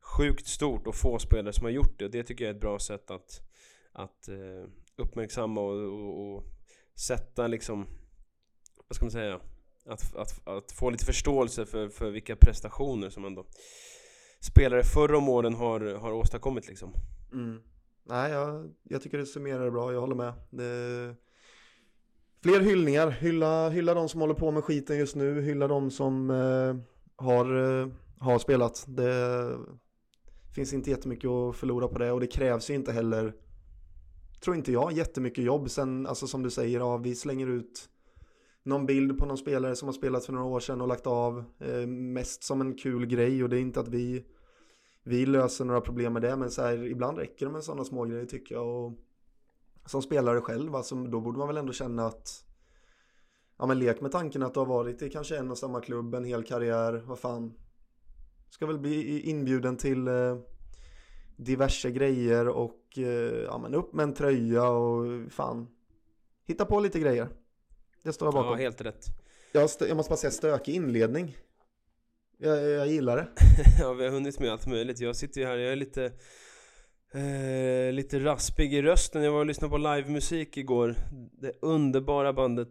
sjukt 0.00 0.46
stort 0.46 0.86
och 0.86 0.94
få 0.94 1.18
spelare 1.18 1.52
som 1.52 1.64
har 1.64 1.70
gjort 1.70 1.98
det 1.98 2.04
och 2.04 2.10
det 2.10 2.22
tycker 2.22 2.44
jag 2.44 2.50
är 2.50 2.54
ett 2.54 2.60
bra 2.60 2.78
sätt 2.78 3.10
att, 3.10 3.40
att 3.92 4.28
eh, 4.28 4.70
uppmärksamma 4.96 5.60
och, 5.60 5.76
och, 5.76 6.36
och 6.36 6.44
sätta 6.94 7.46
liksom, 7.46 7.86
vad 8.88 8.96
ska 8.96 9.04
man 9.04 9.12
säga, 9.12 9.40
att, 9.86 10.16
att, 10.16 10.48
att 10.48 10.72
få 10.72 10.90
lite 10.90 11.04
förståelse 11.04 11.66
för, 11.66 11.88
för 11.88 12.10
vilka 12.10 12.36
prestationer 12.36 13.10
som 13.10 13.24
ändå 13.24 13.46
spelare 14.40 14.82
förr 14.82 15.14
om 15.14 15.28
åren 15.28 15.54
har, 15.54 15.80
har 15.94 16.12
åstadkommit 16.12 16.68
liksom. 16.68 16.92
Mm. 17.32 17.60
Nej, 18.04 18.32
jag, 18.32 18.70
jag 18.82 19.02
tycker 19.02 19.18
det 19.18 19.26
summerar 19.26 19.64
det 19.64 19.70
bra, 19.70 19.92
jag 19.92 20.00
håller 20.00 20.14
med. 20.14 20.32
Det... 20.50 21.14
Fler 22.42 22.60
hyllningar, 22.60 23.10
hylla, 23.10 23.68
hylla 23.68 23.94
de 23.94 24.08
som 24.08 24.20
håller 24.20 24.34
på 24.34 24.50
med 24.50 24.64
skiten 24.64 24.98
just 24.98 25.16
nu, 25.16 25.40
hylla 25.40 25.68
de 25.68 25.90
som 25.90 26.30
eh, 26.30 26.76
har, 27.24 27.80
eh, 27.80 27.88
har 28.18 28.38
spelat. 28.38 28.84
Det 28.88 29.56
finns 30.54 30.72
inte 30.72 30.90
jättemycket 30.90 31.30
att 31.30 31.56
förlora 31.56 31.88
på 31.88 31.98
det 31.98 32.12
och 32.12 32.20
det 32.20 32.26
krävs 32.26 32.70
ju 32.70 32.74
inte 32.74 32.92
heller, 32.92 33.34
tror 34.40 34.56
inte 34.56 34.72
jag, 34.72 34.92
jättemycket 34.92 35.44
jobb. 35.44 35.70
Sen, 35.70 36.06
alltså 36.06 36.26
som 36.26 36.42
du 36.42 36.50
säger, 36.50 36.78
ja, 36.78 36.96
vi 36.96 37.14
slänger 37.14 37.46
ut 37.46 37.88
någon 38.62 38.86
bild 38.86 39.18
på 39.18 39.26
någon 39.26 39.38
spelare 39.38 39.76
som 39.76 39.88
har 39.88 39.92
spelat 39.92 40.26
för 40.26 40.32
några 40.32 40.46
år 40.46 40.60
sedan 40.60 40.80
och 40.80 40.88
lagt 40.88 41.06
av. 41.06 41.44
Eh, 41.58 41.86
mest 41.86 42.42
som 42.42 42.60
en 42.60 42.74
kul 42.74 43.06
grej 43.06 43.42
och 43.42 43.48
det 43.48 43.56
är 43.58 43.60
inte 43.60 43.80
att 43.80 43.88
vi 43.88 44.24
vi 45.08 45.26
löser 45.26 45.64
några 45.64 45.80
problem 45.80 46.12
med 46.12 46.22
det 46.22 46.36
men 46.36 46.50
så 46.50 46.62
här, 46.62 46.86
ibland 46.86 47.18
räcker 47.18 47.46
det 47.46 47.52
med 47.52 47.64
sådana 47.64 47.84
små 47.84 48.04
grejer 48.04 48.26
tycker 48.26 48.54
jag 48.54 48.66
och 48.66 48.92
som 49.86 50.02
spelare 50.02 50.40
själv 50.40 50.76
alltså, 50.76 50.94
då 50.94 51.20
borde 51.20 51.38
man 51.38 51.48
väl 51.48 51.56
ändå 51.56 51.72
känna 51.72 52.06
att 52.06 52.44
ja 53.58 53.66
men 53.66 53.78
lek 53.78 54.00
med 54.00 54.12
tanken 54.12 54.42
att 54.42 54.54
du 54.54 54.60
har 54.60 54.66
varit 54.66 55.02
i 55.02 55.10
kanske 55.10 55.36
en 55.36 55.50
och 55.50 55.58
samma 55.58 55.80
klubb 55.80 56.14
en 56.14 56.24
hel 56.24 56.44
karriär, 56.44 57.02
vad 57.06 57.18
fan. 57.18 57.54
Ska 58.50 58.66
väl 58.66 58.78
bli 58.78 59.20
inbjuden 59.20 59.76
till 59.76 60.08
eh, 60.08 60.38
diverse 61.36 61.90
grejer 61.90 62.48
och 62.48 62.98
eh, 62.98 63.42
ja 63.44 63.58
men 63.58 63.74
upp 63.74 63.92
med 63.92 64.02
en 64.02 64.14
tröja 64.14 64.68
och 64.68 65.32
fan. 65.32 65.68
Hitta 66.46 66.64
på 66.64 66.80
lite 66.80 67.00
grejer. 67.00 67.28
Det 68.02 68.12
står 68.12 68.26
jag 68.26 68.34
bakom. 68.34 68.50
Ja, 68.50 68.56
helt 68.56 68.80
rätt. 68.80 69.06
Jag, 69.52 69.70
jag 69.80 69.96
måste 69.96 70.10
bara 70.10 70.16
säga 70.16 70.30
stökig 70.30 70.74
inledning. 70.74 71.36
Jag, 72.40 72.70
jag 72.70 72.86
gillar 72.88 73.16
det. 73.16 73.28
ja, 73.78 73.92
vi 73.92 74.04
har 74.04 74.10
hunnit 74.10 74.40
med 74.40 74.52
allt 74.52 74.66
möjligt. 74.66 75.00
Jag 75.00 75.16
sitter 75.16 75.40
ju 75.40 75.46
här, 75.46 75.56
jag 75.56 75.72
är 75.72 75.76
lite 75.76 76.04
eh, 77.14 77.92
Lite 77.92 78.18
raspig 78.18 78.74
i 78.74 78.82
rösten. 78.82 79.22
Jag 79.22 79.32
var 79.32 79.38
och 79.38 79.46
lyssnade 79.46 79.70
på 79.70 79.78
livemusik 79.78 80.56
igår. 80.56 80.94
Det 81.40 81.52
underbara 81.62 82.32
bandet 82.32 82.68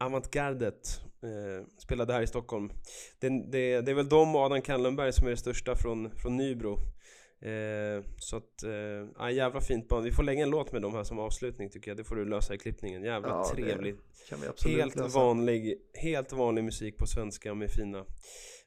Avantgardet 0.00 1.00
eh, 1.22 1.66
spelade 1.78 2.12
här 2.12 2.22
i 2.22 2.26
Stockholm. 2.26 2.70
Det, 3.18 3.28
det, 3.28 3.80
det 3.80 3.90
är 3.90 3.94
väl 3.94 4.08
de 4.08 4.36
och 4.36 4.40
Adam 4.42 4.62
Kallenberg 4.62 5.12
som 5.12 5.26
är 5.26 5.30
det 5.30 5.36
största 5.36 5.76
från, 5.76 6.10
från 6.10 6.36
Nybro. 6.36 6.78
Eh, 7.40 8.04
så 8.18 8.36
att, 8.36 8.62
eh, 8.62 9.08
ja, 9.18 9.30
jävla 9.30 9.60
fint 9.60 9.88
band. 9.88 10.04
Vi 10.04 10.12
får 10.12 10.22
lägga 10.22 10.42
en 10.42 10.50
låt 10.50 10.72
med 10.72 10.82
dem 10.82 10.94
här 10.94 11.04
som 11.04 11.18
avslutning 11.18 11.70
tycker 11.70 11.90
jag. 11.90 11.96
Det 11.96 12.04
får 12.04 12.16
du 12.16 12.24
lösa 12.24 12.54
i 12.54 12.58
klippningen. 12.58 13.02
Jävla 13.02 13.28
Ja, 13.28 13.50
trevligt. 13.54 14.00
Helt 14.66 14.96
lösa. 14.96 15.18
vanlig, 15.18 15.78
helt 15.94 16.32
vanlig 16.32 16.64
musik 16.64 16.98
på 16.98 17.06
svenska 17.06 17.54
med 17.54 17.70
fina, 17.70 18.04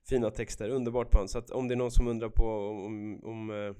fina 0.10 0.32
texter. 0.32 0.70
Underbart 0.70 1.12
band. 1.12 1.30
Så 1.30 1.38
att 1.38 1.52
om 1.52 1.68
det 1.68 1.74
är 1.74 1.78
någon 1.78 1.92
som 1.92 2.08
undrar 2.08 2.30
på 2.30 2.46
om, 2.86 3.20
om 3.24 3.52
eh, 3.52 3.76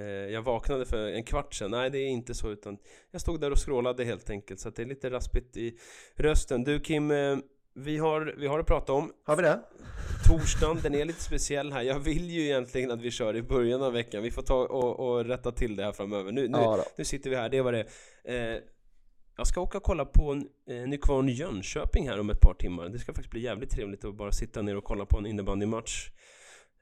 eh, 0.00 0.06
jag 0.06 0.42
vaknade 0.42 0.86
för 0.86 1.08
en 1.08 1.24
kvart 1.24 1.54
sedan. 1.54 1.70
Nej, 1.70 1.90
det 1.90 1.98
är 1.98 2.08
inte 2.08 2.34
så 2.34 2.50
utan 2.50 2.78
jag 3.10 3.20
stod 3.20 3.40
där 3.40 3.50
och 3.50 3.66
scrollade 3.66 4.04
helt 4.04 4.30
enkelt. 4.30 4.60
Så 4.60 4.68
att 4.68 4.76
det 4.76 4.82
är 4.82 4.86
lite 4.86 5.10
raspigt 5.10 5.56
i 5.56 5.78
rösten. 6.16 6.64
Du 6.64 6.80
Kim, 6.80 7.10
eh, 7.10 7.36
vi 7.74 7.98
har, 7.98 8.34
vi 8.38 8.46
har 8.46 8.58
att 8.58 8.66
prata 8.66 8.92
om 8.92 9.12
Har 9.24 9.36
vi 9.36 9.42
det? 9.42 9.60
torsdagen, 10.26 10.78
den 10.82 10.94
är 10.94 11.04
lite 11.04 11.22
speciell 11.22 11.72
här. 11.72 11.82
Jag 11.82 11.98
vill 11.98 12.30
ju 12.30 12.42
egentligen 12.42 12.90
att 12.90 13.00
vi 13.00 13.10
kör 13.10 13.36
i 13.36 13.42
början 13.42 13.82
av 13.82 13.92
veckan. 13.92 14.22
Vi 14.22 14.30
får 14.30 14.42
ta 14.42 14.54
och, 14.54 15.00
och 15.00 15.24
rätta 15.24 15.52
till 15.52 15.76
det 15.76 15.84
här 15.84 15.92
framöver. 15.92 16.32
Nu, 16.32 16.48
nu, 16.48 16.58
Ja 16.58 16.84
nu 16.96 17.04
sitter 17.04 17.30
vi 17.30 17.36
här, 17.36 17.48
det 17.48 17.62
var 17.62 17.72
det 17.72 17.84
eh, 18.24 18.60
jag 19.36 19.46
ska 19.46 19.60
åka 19.60 19.78
och 19.78 19.84
kolla 19.84 20.04
på 20.04 20.42
eh, 20.68 20.88
Nykvarn 20.88 21.28
Jönköping 21.28 22.08
här 22.08 22.20
om 22.20 22.30
ett 22.30 22.40
par 22.40 22.54
timmar. 22.54 22.88
Det 22.88 22.98
ska 22.98 23.12
faktiskt 23.12 23.30
bli 23.30 23.40
jävligt 23.40 23.70
trevligt 23.70 24.04
att 24.04 24.14
bara 24.14 24.32
sitta 24.32 24.62
ner 24.62 24.76
och 24.76 24.84
kolla 24.84 25.06
på 25.06 25.18
en 25.18 25.26
innebandymatch 25.26 26.10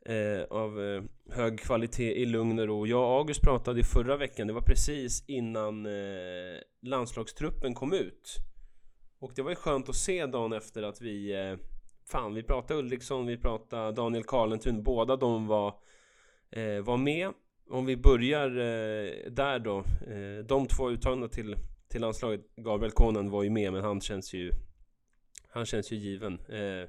eh, 0.06 0.42
av 0.50 0.82
eh, 0.82 1.02
hög 1.30 1.60
kvalitet 1.60 2.12
i 2.14 2.26
lugn 2.26 2.58
och 2.58 2.66
ro. 2.66 2.86
Jag 2.86 3.00
och 3.00 3.18
August 3.18 3.42
pratade 3.42 3.80
i 3.80 3.84
förra 3.84 4.16
veckan, 4.16 4.46
det 4.46 4.52
var 4.52 4.60
precis 4.60 5.24
innan 5.28 5.86
eh, 5.86 6.60
landslagstruppen 6.82 7.74
kom 7.74 7.92
ut. 7.92 8.36
Och 9.18 9.32
det 9.34 9.42
var 9.42 9.50
ju 9.50 9.56
skönt 9.56 9.88
att 9.88 9.96
se 9.96 10.26
dagen 10.26 10.52
efter 10.52 10.82
att 10.82 11.00
vi 11.00 11.32
eh, 11.32 11.56
Fan, 12.04 12.34
vi 12.34 12.42
pratade 12.42 12.80
Ulriksson, 12.80 13.26
vi 13.26 13.36
pratade 13.36 13.92
Daniel 13.92 14.24
Karlentun, 14.24 14.82
båda 14.82 15.16
de 15.16 15.46
var, 15.46 15.74
eh, 16.50 16.82
var 16.84 16.96
med. 16.96 17.32
Om 17.70 17.86
vi 17.86 17.96
börjar 17.96 18.48
eh, 18.50 19.30
där 19.30 19.58
då. 19.58 19.78
Eh, 19.78 20.44
de 20.46 20.66
två 20.66 20.90
uttagna 20.90 21.28
till, 21.28 21.56
till 21.92 22.00
landslaget, 22.00 22.40
Gabriel 22.56 22.92
Konen 22.92 23.30
var 23.30 23.42
ju 23.42 23.50
med, 23.50 23.72
men 23.72 23.84
han 23.84 24.00
känns 24.00 24.34
ju 24.34 24.52
Han 25.48 25.66
känns 25.66 25.92
ju 25.92 25.96
given. 25.96 26.32
Eh, 26.32 26.88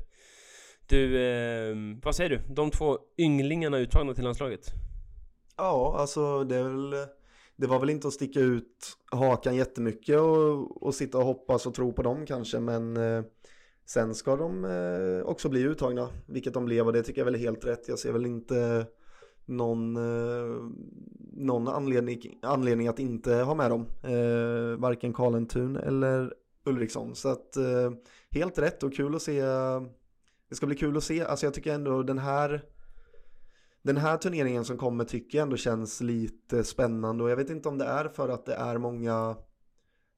du, 0.88 1.24
eh, 1.24 1.76
vad 2.04 2.16
säger 2.16 2.30
du? 2.30 2.42
De 2.54 2.72
två 2.72 3.00
ynglingarna 3.18 3.78
uttagna 3.78 4.14
till 4.14 4.24
landslaget? 4.24 4.66
Ja, 5.58 5.96
alltså 6.00 6.44
det 6.44 6.56
är 6.56 6.64
väl 6.64 7.08
Det 7.56 7.68
var 7.68 7.80
väl 7.80 7.90
inte 7.90 8.08
att 8.08 8.14
sticka 8.14 8.40
ut 8.40 8.98
hakan 9.12 9.56
jättemycket 9.56 10.20
och, 10.20 10.84
och 10.84 10.96
sitta 10.96 11.18
och 11.18 11.26
hoppas 11.26 11.66
och 11.66 11.74
tro 11.74 11.94
på 11.94 12.02
dem 12.02 12.26
kanske 12.26 12.60
men 12.60 12.98
eh, 12.98 13.24
Sen 13.86 14.16
ska 14.16 14.36
de 14.36 14.66
eh, 14.66 15.26
också 15.26 15.50
bli 15.50 15.62
uttagna, 15.62 16.10
vilket 16.26 16.54
de 16.54 16.66
blev 16.66 16.88
och 16.88 16.94
det 16.94 17.04
tycker 17.04 17.22
jag 17.22 17.26
väl 17.26 17.36
är 17.36 17.40
helt 17.40 17.66
rätt. 17.66 17.88
Jag 17.88 18.00
ser 18.00 18.12
väl 18.12 18.26
inte 18.26 18.86
någon, 19.46 19.96
eh, 19.96 20.70
någon 21.34 21.68
anledning, 21.68 22.40
anledning 22.42 22.88
att 22.88 23.00
inte 23.00 23.34
ha 23.36 23.56
med 23.56 23.72
dem. 23.72 23.86
Eh, 24.04 24.80
varken 24.80 25.14
Karlentun 25.14 25.76
eller 25.76 26.34
Ulriksson. 26.66 27.16
Så 27.16 27.30
att 27.30 27.58
eh, 27.58 27.92
helt 28.32 28.58
rätt 28.58 28.84
och 28.84 28.94
kul 28.94 29.16
att 29.16 29.22
se. 29.22 29.42
Det 30.50 30.56
ska 30.56 30.66
bli 30.66 30.76
kul 30.76 30.98
att 30.98 31.04
se. 31.04 31.24
Alltså 31.24 31.46
jag 31.46 31.54
tycker 31.54 31.74
ändå 31.74 32.04
den 32.04 32.18
här 32.18 32.62
den 33.84 33.98
här 33.98 34.18
turneringen 34.18 34.66
som 34.66 34.78
kommer 34.78 35.04
tycker 35.04 35.38
jag 35.38 35.44
ändå 35.44 35.58
känns 35.58 36.02
lite 36.02 36.64
spännande 36.64 37.24
och 37.24 37.30
jag 37.30 37.36
vet 37.36 37.50
inte 37.50 37.70
om 37.70 37.78
det 37.78 37.86
är 37.86 38.08
för 38.08 38.30
att 38.30 38.46
det 38.46 38.54
är 38.54 38.78
många 38.78 39.36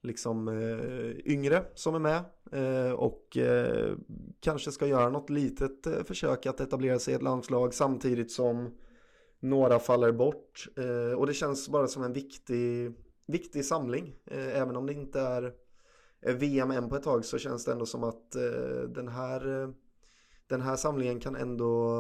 liksom 0.04 0.48
eh, 0.48 1.32
yngre 1.34 1.66
som 1.76 1.96
är 1.96 2.00
med 2.00 2.24
eh, 2.52 2.92
och 2.92 3.38
eh, 3.38 3.96
kanske 4.40 4.72
ska 4.72 4.88
göra 4.88 5.10
något 5.10 5.30
litet 5.30 5.88
eh, 5.88 6.04
försök 6.04 6.46
att 6.46 6.60
etablera 6.60 7.00
sig 7.00 7.14
i 7.14 7.16
ett 7.16 7.24
landslag 7.24 7.74
samtidigt 7.74 8.32
som 8.32 8.78
några 9.46 9.80
faller 9.80 10.12
bort 10.12 10.68
eh, 10.78 11.18
och 11.18 11.28
det 11.28 11.34
känns 11.34 11.70
bara 11.70 11.88
som 11.88 12.04
en 12.04 12.14
viktig, 12.14 12.94
viktig 13.28 13.66
samling 13.66 14.16
eh, 14.26 14.62
även 14.62 14.76
om 14.76 14.86
det 14.86 14.94
inte 14.94 15.22
är 15.22 15.54
VM 16.34 16.72
än 16.72 16.90
på 16.90 16.96
ett 16.96 17.04
tag 17.04 17.26
så 17.26 17.38
känns 17.38 17.66
det 17.66 17.72
ändå 17.72 17.86
som 17.86 18.04
att 18.04 18.36
eh, 18.36 18.90
den 18.90 19.08
här 19.08 19.62
eh, 19.62 19.70
den 20.48 20.62
här 20.62 20.76
samlingen 20.76 21.20
kan 21.20 21.36
ändå 21.36 21.92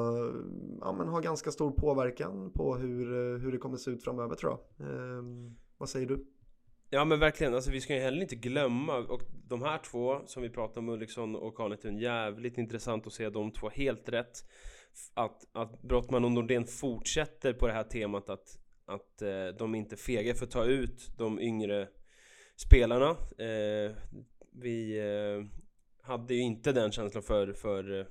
ja, 0.81 0.91
men 0.91 1.07
ha 1.07 1.19
ganska 1.19 1.51
stor 1.51 1.71
påverkan 1.71 2.51
på 2.51 2.75
hur, 2.75 3.13
eh, 3.13 3.39
hur 3.39 3.51
det 3.51 3.57
kommer 3.57 3.77
se 3.77 3.91
ut 3.91 4.03
framöver 4.03 4.35
tror 4.35 4.51
jag. 4.51 4.87
Eh, 4.87 5.23
vad 5.77 5.89
säger 5.89 6.07
du? 6.07 6.25
Ja 6.89 7.05
men 7.05 7.19
verkligen, 7.19 7.53
alltså 7.53 7.71
vi 7.71 7.81
ska 7.81 7.93
ju 7.93 7.99
heller 7.99 8.21
inte 8.21 8.35
glömma 8.35 8.97
och 8.97 9.21
de 9.47 9.61
här 9.61 9.77
två 9.77 10.21
som 10.25 10.43
vi 10.43 10.49
pratar 10.49 10.81
om, 10.81 10.89
Ulriksson 10.89 11.35
och 11.35 11.55
Karlentun, 11.55 11.97
jävligt 11.97 12.57
intressant 12.57 13.07
att 13.07 13.13
se 13.13 13.29
de 13.29 13.51
två 13.51 13.69
helt 13.69 14.09
rätt. 14.09 14.43
Att, 15.13 15.47
att 15.51 15.81
Brottman 15.81 16.25
och 16.25 16.31
Nordén 16.31 16.65
fortsätter 16.65 17.53
på 17.53 17.67
det 17.67 17.73
här 17.73 17.83
temat 17.83 18.29
att, 18.29 18.59
att 18.85 19.21
eh, 19.21 19.47
de 19.47 19.75
inte 19.75 19.95
fegar 19.95 20.33
för 20.33 20.45
att 20.45 20.51
ta 20.51 20.65
ut 20.65 21.11
de 21.17 21.39
yngre 21.39 21.87
spelarna. 22.55 23.09
Eh, 23.37 23.91
vi 24.51 24.99
eh, 24.99 25.45
hade 26.01 26.33
ju 26.33 26.41
inte 26.41 26.71
den 26.71 26.91
känslan 26.91 27.23
för, 27.23 27.53
för 27.53 27.99
eh, 27.99 28.05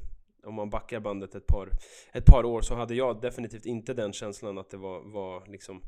om 0.45 0.55
man 0.55 0.71
backar 0.71 1.01
bandet 1.01 1.35
ett 1.35 1.47
par, 1.47 1.69
ett 2.13 2.25
par 2.25 2.45
år 2.45 2.61
så 2.61 2.75
hade 2.75 2.95
jag 2.95 3.21
definitivt 3.21 3.67
inte 3.67 3.95
den 3.95 4.13
känslan 4.13 4.59
att 4.59 4.71
det 4.71 4.77
var, 4.77 5.13
var 5.13 5.47
liksom 5.47 5.83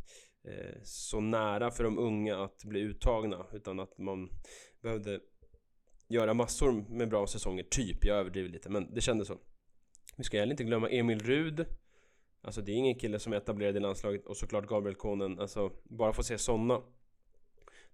eh, 0.45 0.76
så 0.83 1.21
nära 1.21 1.71
för 1.71 1.85
de 1.85 1.99
unga 1.99 2.45
att 2.45 2.65
bli 2.65 2.81
uttagna 2.81 3.47
utan 3.53 3.81
att 3.81 3.99
man 3.99 4.31
behövde 4.83 5.21
göra 6.09 6.35
massor 6.35 6.73
med 6.88 7.09
bra 7.09 7.26
säsonger, 7.26 7.62
typ. 7.62 8.05
Jag 8.05 8.17
överdriver 8.17 8.49
lite, 8.49 8.69
men 8.69 8.95
det 8.95 9.00
kändes 9.00 9.29
så. 9.29 9.38
Vi 10.16 10.25
ska 10.25 10.38
heller 10.38 10.52
inte 10.52 10.64
glömma 10.64 10.88
Emil 10.88 11.18
Rud. 11.18 11.66
Alltså 12.42 12.61
det 12.61 12.73
är 12.73 12.76
ingen 12.76 12.99
kille 12.99 13.18
som 13.18 13.32
är 13.32 13.37
etablerad 13.37 13.76
i 13.76 13.80
landslaget 13.80 14.26
och 14.26 14.37
såklart 14.37 14.66
Gabriel 14.66 14.96
Konen. 14.96 15.40
Alltså 15.40 15.73
bara 15.85 16.12
få 16.12 16.23
se 16.23 16.38
sådana. 16.38 16.82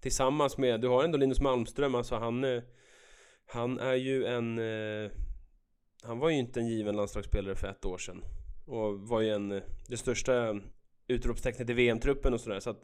Tillsammans 0.01 0.59
med, 0.59 0.81
du 0.81 0.89
har 0.89 1.05
ändå 1.05 1.19
Linus 1.19 1.41
Malmström, 1.41 1.95
alltså 1.95 2.15
han 2.15 2.45
eh, 2.45 2.63
Han 3.47 3.79
är 3.79 3.95
ju 3.95 4.27
en 4.27 4.59
eh, 4.59 5.11
Han 6.03 6.19
var 6.19 6.31
ju 6.31 6.39
inte 6.39 6.61
en 6.61 6.67
given 6.67 6.97
landslagsspelare 6.97 7.57
för 7.57 7.69
ett 7.69 7.85
år 7.85 7.99
sedan. 7.99 8.25
Och 8.67 9.01
var 9.01 9.21
ju 9.21 9.31
en, 9.31 9.53
eh, 9.53 9.63
det 9.89 9.97
största 9.97 10.61
utropstecknet 11.07 11.71
i 11.71 11.73
VM-truppen 11.73 12.35
och 12.35 12.41
sådär. 12.41 12.61
Så 12.61 12.71
att 12.71 12.83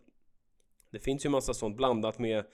det 0.90 0.99
finns 0.99 1.25
ju 1.26 1.28
massa 1.28 1.54
sånt 1.54 1.76
blandat 1.76 2.18
med 2.18 2.45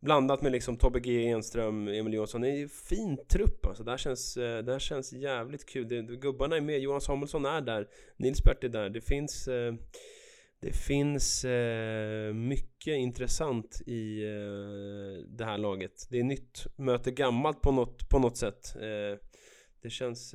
Blandat 0.00 0.42
med 0.42 0.52
liksom 0.52 0.76
Tobbe 0.76 1.00
G 1.00 1.28
Enström, 1.28 1.88
Emil 1.88 2.14
Johansson. 2.14 2.40
Det 2.40 2.48
är 2.48 2.62
en 2.62 2.68
fin 2.68 3.18
trupp 3.28 3.66
alltså. 3.66 3.84
Det 3.84 3.90
här 3.90 3.98
känns, 3.98 4.36
eh, 4.36 4.62
det 4.64 4.72
här 4.72 4.78
känns 4.78 5.12
jävligt 5.12 5.66
kul. 5.66 5.88
Det, 5.88 6.02
gubbarna 6.02 6.56
är 6.56 6.60
med, 6.60 6.80
Johan 6.80 7.00
Samuelsson 7.00 7.44
är 7.44 7.60
där. 7.60 7.88
Nils 8.16 8.42
Bert 8.44 8.64
är 8.64 8.68
där. 8.68 8.90
Det 8.90 9.00
finns 9.00 9.48
eh, 9.48 9.74
Det 10.60 10.72
finns 10.72 11.44
eh, 11.44 12.34
mycket 12.34 12.96
intressant 12.96 13.80
i 13.86 14.20
det 15.28 15.44
här 15.44 15.58
laget. 15.58 16.06
Det 16.10 16.18
är 16.18 16.24
nytt, 16.24 16.66
möter 16.76 17.10
gammalt 17.10 17.60
på 17.60 17.72
något, 17.72 18.08
på 18.08 18.18
något 18.18 18.36
sätt. 18.36 18.74
Det 19.82 19.90
känns 19.90 20.34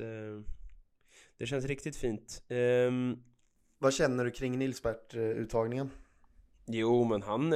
Det 1.38 1.46
känns 1.46 1.64
riktigt 1.64 1.96
fint. 1.96 2.42
Ehm, 2.48 3.16
Vad 3.78 3.94
känner 3.94 4.24
du 4.24 4.30
kring 4.30 4.58
Nilsbert-uttagningen? 4.58 5.90
Jo, 6.66 7.04
men 7.04 7.22
han... 7.22 7.54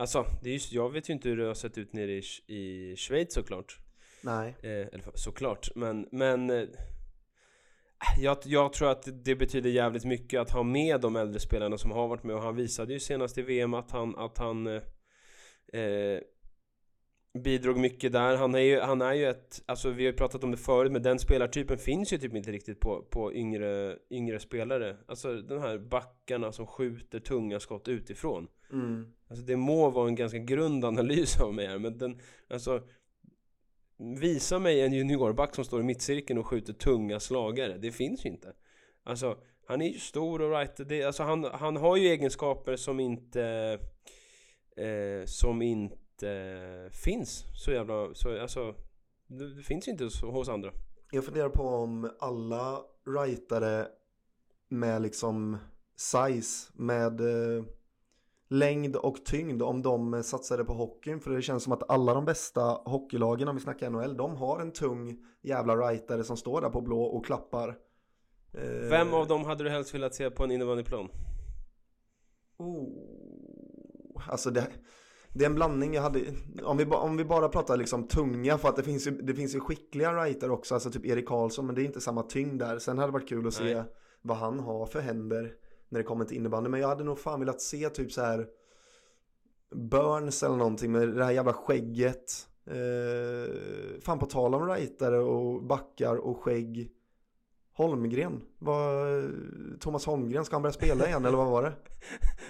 Alltså, 0.00 0.26
det 0.42 0.48
är 0.48 0.52
just, 0.52 0.72
jag 0.72 0.90
vet 0.90 1.08
ju 1.08 1.12
inte 1.12 1.28
hur 1.28 1.36
det 1.36 1.46
har 1.46 1.54
sett 1.54 1.78
ut 1.78 1.92
nere 1.92 2.12
i, 2.12 2.22
i 2.46 2.94
Schweiz 2.96 3.34
såklart. 3.34 3.78
Nej. 4.22 4.56
Eh, 4.62 4.70
eller 4.70 5.02
såklart, 5.14 5.68
men... 5.74 6.08
men 6.12 6.50
eh, 6.50 6.68
jag, 8.18 8.38
jag 8.44 8.72
tror 8.72 8.90
att 8.90 9.24
det 9.24 9.34
betyder 9.34 9.70
jävligt 9.70 10.04
mycket 10.04 10.40
att 10.40 10.50
ha 10.50 10.62
med 10.62 11.00
de 11.00 11.16
äldre 11.16 11.40
spelarna 11.40 11.78
som 11.78 11.90
har 11.90 12.08
varit 12.08 12.22
med 12.22 12.36
och 12.36 12.42
han 12.42 12.56
visade 12.56 12.92
ju 12.92 13.00
senast 13.00 13.38
i 13.38 13.42
VM 13.42 13.74
att 13.74 13.90
han, 13.90 14.16
att 14.16 14.38
han 14.38 14.66
eh, 14.66 15.80
eh, 15.80 16.20
bidrog 17.38 17.78
mycket 17.78 18.12
där. 18.12 18.36
Han 18.36 18.54
är 18.54 18.58
ju, 18.58 18.80
han 18.80 19.02
är 19.02 19.14
ju 19.14 19.26
ett, 19.26 19.62
alltså 19.66 19.90
vi 19.90 20.04
har 20.04 20.12
ju 20.12 20.16
pratat 20.16 20.44
om 20.44 20.50
det 20.50 20.56
förut, 20.56 20.92
men 20.92 21.02
den 21.02 21.18
spelartypen 21.18 21.78
finns 21.78 22.12
ju 22.12 22.18
typ 22.18 22.34
inte 22.34 22.52
riktigt 22.52 22.80
på, 22.80 23.02
på 23.10 23.34
yngre, 23.34 23.98
yngre 24.10 24.40
spelare. 24.40 24.96
Alltså 25.06 25.42
de 25.42 25.60
här 25.60 25.78
backarna 25.78 26.52
som 26.52 26.66
skjuter 26.66 27.20
tunga 27.20 27.60
skott 27.60 27.88
utifrån. 27.88 28.48
Mm. 28.72 29.12
Alltså 29.28 29.44
det 29.44 29.56
må 29.56 29.90
vara 29.90 30.08
en 30.08 30.14
ganska 30.14 30.38
grund 30.38 30.84
analys 30.84 31.40
av 31.40 31.54
mig 31.54 31.66
här, 31.66 31.78
men 31.78 31.98
den, 31.98 32.20
alltså 32.48 32.82
Visa 34.02 34.58
mig 34.58 34.80
en 34.80 34.92
juniorback 34.92 35.54
som 35.54 35.64
står 35.64 35.80
i 35.80 35.84
mittcirkeln 35.84 36.38
och 36.38 36.46
skjuter 36.46 36.72
tunga 36.72 37.20
slagare. 37.20 37.78
Det 37.78 37.92
finns 37.92 38.24
ju 38.24 38.28
inte. 38.28 38.52
Alltså, 39.04 39.38
han 39.66 39.82
är 39.82 39.88
ju 39.88 39.98
stor 39.98 40.42
och 40.42 40.50
right. 40.50 40.88
Det, 40.88 41.02
alltså 41.02 41.22
han, 41.22 41.44
han 41.44 41.76
har 41.76 41.96
ju 41.96 42.08
egenskaper 42.08 42.76
som 42.76 43.00
inte... 43.00 43.78
Eh, 44.76 45.24
som 45.24 45.62
inte 45.62 46.90
finns 46.92 47.44
så 47.64 47.70
jävla... 47.70 48.14
Så, 48.14 48.40
alltså, 48.40 48.74
det, 49.26 49.54
det 49.54 49.62
finns 49.62 49.88
inte 49.88 50.04
hos, 50.04 50.22
hos 50.22 50.48
andra. 50.48 50.72
Jag 51.12 51.24
funderar 51.24 51.48
på 51.48 51.62
om 51.62 52.10
alla 52.18 52.82
rightare 53.06 53.86
med 54.68 55.02
liksom 55.02 55.58
size, 55.96 56.72
med 56.74 57.20
eh, 57.20 57.64
längd 58.50 58.96
och 58.96 59.24
tyngd, 59.24 59.62
om 59.62 59.82
de 59.82 60.22
satsade 60.22 60.64
på 60.64 60.72
hockeyn. 60.72 61.20
För 61.20 61.30
det 61.30 61.42
känns 61.42 61.62
som 61.62 61.72
att 61.72 61.90
alla 61.90 62.14
de 62.14 62.24
bästa 62.24 62.62
hockeylagen, 62.84 63.48
om 63.48 63.56
vi 63.56 63.62
snackar 63.62 63.90
NHL, 63.90 64.16
de 64.16 64.36
har 64.36 64.60
en 64.60 64.72
tung 64.72 65.18
jävla 65.42 65.76
rightare 65.76 66.24
som 66.24 66.36
står 66.36 66.60
där 66.60 66.70
på 66.70 66.80
blå 66.80 67.02
och 67.02 67.26
klappar. 67.26 67.68
Eh, 68.52 68.88
Vem 68.90 69.14
av 69.14 69.26
dem 69.26 69.44
hade 69.44 69.64
du 69.64 69.70
helst 69.70 69.94
velat 69.94 70.14
se 70.14 70.30
på 70.30 70.44
en 70.44 70.50
innebandyplan? 70.50 71.08
Oh, 72.58 74.30
alltså 74.30 74.50
det, 74.50 74.66
det 75.28 75.44
är 75.44 75.48
en 75.48 75.54
blandning 75.54 75.94
jag 75.94 76.02
hade, 76.02 76.20
om 76.62 76.76
vi, 76.76 76.84
om 76.84 77.16
vi 77.16 77.24
bara 77.24 77.48
pratar 77.48 77.76
liksom 77.76 78.08
tunga, 78.08 78.58
för 78.58 78.68
att 78.68 78.76
det 78.76 78.82
finns 78.82 79.06
ju, 79.06 79.10
det 79.10 79.34
finns 79.34 79.54
ju 79.54 79.60
skickliga 79.60 80.12
writer 80.12 80.50
också, 80.50 80.74
alltså 80.74 80.90
typ 80.90 81.06
Erik 81.06 81.28
Karlsson, 81.28 81.66
men 81.66 81.74
det 81.74 81.82
är 81.82 81.84
inte 81.84 82.00
samma 82.00 82.22
tyngd 82.22 82.58
där. 82.58 82.78
Sen 82.78 82.98
hade 82.98 83.08
det 83.08 83.12
varit 83.12 83.28
kul 83.28 83.46
att 83.46 83.54
se 83.54 83.74
Nej. 83.74 83.84
vad 84.22 84.36
han 84.36 84.60
har 84.60 84.86
för 84.86 85.00
händer 85.00 85.54
när 85.90 85.98
det 85.98 86.04
kommer 86.04 86.24
till 86.24 86.36
innebandy, 86.36 86.70
men 86.70 86.80
jag 86.80 86.88
hade 86.88 87.04
nog 87.04 87.18
fan 87.18 87.40
velat 87.40 87.60
se 87.60 87.88
typ 87.88 88.12
så 88.12 88.20
här 88.22 88.46
Burns 89.74 90.42
eller 90.42 90.56
någonting 90.56 90.92
med 90.92 91.08
det 91.08 91.24
här 91.24 91.32
jävla 91.32 91.52
skägget. 91.52 92.48
Eh, 92.66 94.00
fan 94.00 94.18
på 94.18 94.26
tal 94.26 94.54
om 94.54 94.68
rightare 94.68 95.18
och 95.18 95.62
backar 95.64 96.16
och 96.16 96.42
skägg. 96.42 96.90
Holmgren, 97.72 98.42
vad, 98.58 99.30
Thomas 99.80 100.06
Holmgren, 100.06 100.44
ska 100.44 100.54
han 100.54 100.62
börja 100.62 100.72
spela 100.72 101.06
igen 101.06 101.24
eller 101.24 101.36
vad 101.36 101.46
var 101.50 101.62
det? 101.62 101.72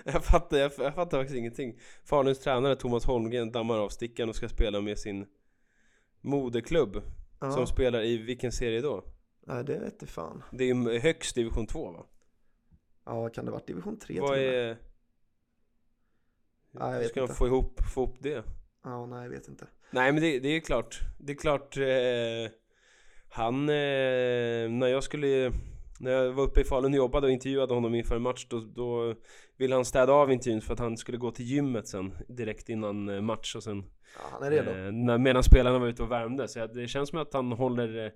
Jag 0.13 0.25
fattar, 0.25 0.59
jag, 0.59 0.73
jag 0.79 0.95
fattar 0.95 1.19
faktiskt 1.19 1.39
ingenting. 1.39 1.79
Faluns 2.05 2.39
tränare 2.39 2.77
Thomas 2.77 3.05
Holmgren 3.05 3.53
dammar 3.53 3.79
av 3.79 3.89
stickan 3.89 4.29
och 4.29 4.37
ska 4.37 4.49
spela 4.49 4.81
med 4.81 4.99
sin 4.99 5.27
moderklubb. 6.21 7.03
Ja, 7.41 7.53
Som 7.53 7.67
spelar 7.67 8.03
i 8.03 8.17
vilken 8.17 8.53
serie 8.53 8.81
då? 8.81 9.05
nej 9.47 9.65
det 9.65 9.79
vet 9.79 9.97
jag 10.01 10.09
fan. 10.09 10.43
Det 10.53 10.71
är 10.71 10.99
högst 11.01 11.35
division 11.35 11.67
2 11.67 11.93
va? 11.93 12.07
Ja, 13.05 13.29
kan 13.29 13.45
det 13.45 13.51
varit 13.51 13.67
division 13.67 13.99
3 13.99 14.21
Vad 14.21 14.39
är... 14.39 14.77
Ja, 16.73 16.87
jag 16.87 16.93
Hur 16.93 16.99
vet 16.99 17.09
ska 17.09 17.21
de 17.21 17.25
inte. 17.25 17.35
få 17.35 17.47
ihop, 17.47 17.81
få 17.95 18.01
ihop 18.03 18.17
det? 18.21 18.45
Ja, 18.85 19.07
nej 19.07 19.23
jag 19.23 19.31
vet 19.31 19.49
inte. 19.49 19.67
Nej 19.91 20.13
men 20.13 20.23
det, 20.23 20.39
det 20.41 20.49
är 20.49 20.61
klart, 20.61 21.01
det 21.19 21.33
är 21.33 21.37
klart 21.37 21.77
eh, 21.77 22.53
Han, 23.31 23.69
eh, 23.69 24.71
när 24.71 24.87
jag 24.87 25.03
skulle 25.05 25.53
När 26.01 26.11
jag 26.11 26.33
var 26.33 26.45
uppe 26.45 26.61
i 26.61 26.65
Falun 26.65 26.93
och 26.93 26.97
jobbade 26.97 27.27
och 27.27 27.33
intervjuade 27.33 27.75
honom 27.75 27.95
inför 27.95 28.17
en 28.17 28.23
match 28.23 28.47
då, 28.51 28.61
då 28.61 29.15
ville 29.57 29.75
han 29.75 29.85
städa 29.85 30.13
av 30.13 30.33
intervjun 30.33 30.61
för 30.61 30.73
att 30.73 30.79
han 30.81 30.97
skulle 30.97 31.19
gå 31.19 31.31
till 31.31 31.45
gymmet 31.45 31.89
sen 31.89 32.15
Direkt 32.29 32.69
innan 32.69 33.09
eh, 33.09 33.21
match 33.21 33.57
och 33.57 33.63
sen 33.63 33.85
Ja, 34.17 34.23
han 34.33 34.43
är 34.43 34.51
redo. 34.51 34.71
eh, 34.71 34.93
när, 34.93 35.19
Medan 35.19 35.43
spelarna 35.43 35.79
var 35.79 35.87
ute 35.87 36.03
och 36.03 36.11
värmde 36.11 36.49
Så 36.49 36.67
det 36.67 36.89
känns 36.89 37.09
som 37.09 37.19
att 37.19 37.35
han 37.35 37.53
håller 37.53 38.05
eh, 38.07 38.11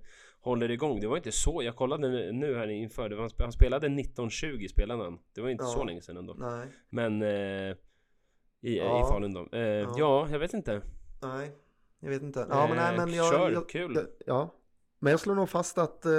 Håller 0.45 0.71
igång, 0.71 1.01
det 1.01 1.07
var 1.07 1.17
inte 1.17 1.33
så, 1.33 1.63
jag 1.63 1.77
kollade 1.77 2.33
nu 2.33 2.57
här 2.57 2.69
inför 2.69 3.09
det 3.09 3.15
var, 3.15 3.23
han 3.23 3.31
spe- 3.31 3.43
Han 3.43 3.53
spelade 3.53 3.87
1920 3.87 4.67
spelade 4.71 5.05
han 5.05 5.19
Det 5.35 5.41
var 5.41 5.49
inte 5.49 5.65
Ja. 5.65 5.69
så 5.71 5.85
länge 5.85 6.01
sedan 6.03 6.17
ändå 6.17 6.35
Nej, 6.39 6.69
Men 6.91 7.23
eh, 7.23 7.77
i, 8.61 8.79
Ja. 8.79 9.01
i 9.09 9.13
Falun 9.13 9.33
då 9.33 9.49
eh, 9.53 9.61
Ja. 9.63 9.95
ja. 9.99 10.29
jag 10.31 10.39
vet 10.39 10.55
inte 10.55 10.83
nej, 11.23 11.53
jag 12.01 12.11
vet 12.11 12.23
inte. 12.23 12.47
Ja, 12.51 12.67
men 12.69 12.77
nej, 12.77 12.97
men 12.97 13.09
Eh, 13.09 13.17
jag... 13.17 13.33
Kör, 13.33 13.51
jag, 13.51 13.69
kul! 13.69 13.95
jag- 13.95 14.07
Ja, 14.27 14.55
men 14.99 15.11
jag 15.11 15.21
slår 15.21 15.35
nog 15.35 15.49
fast 15.49 15.79
att 15.79 16.05
eh, 16.07 16.13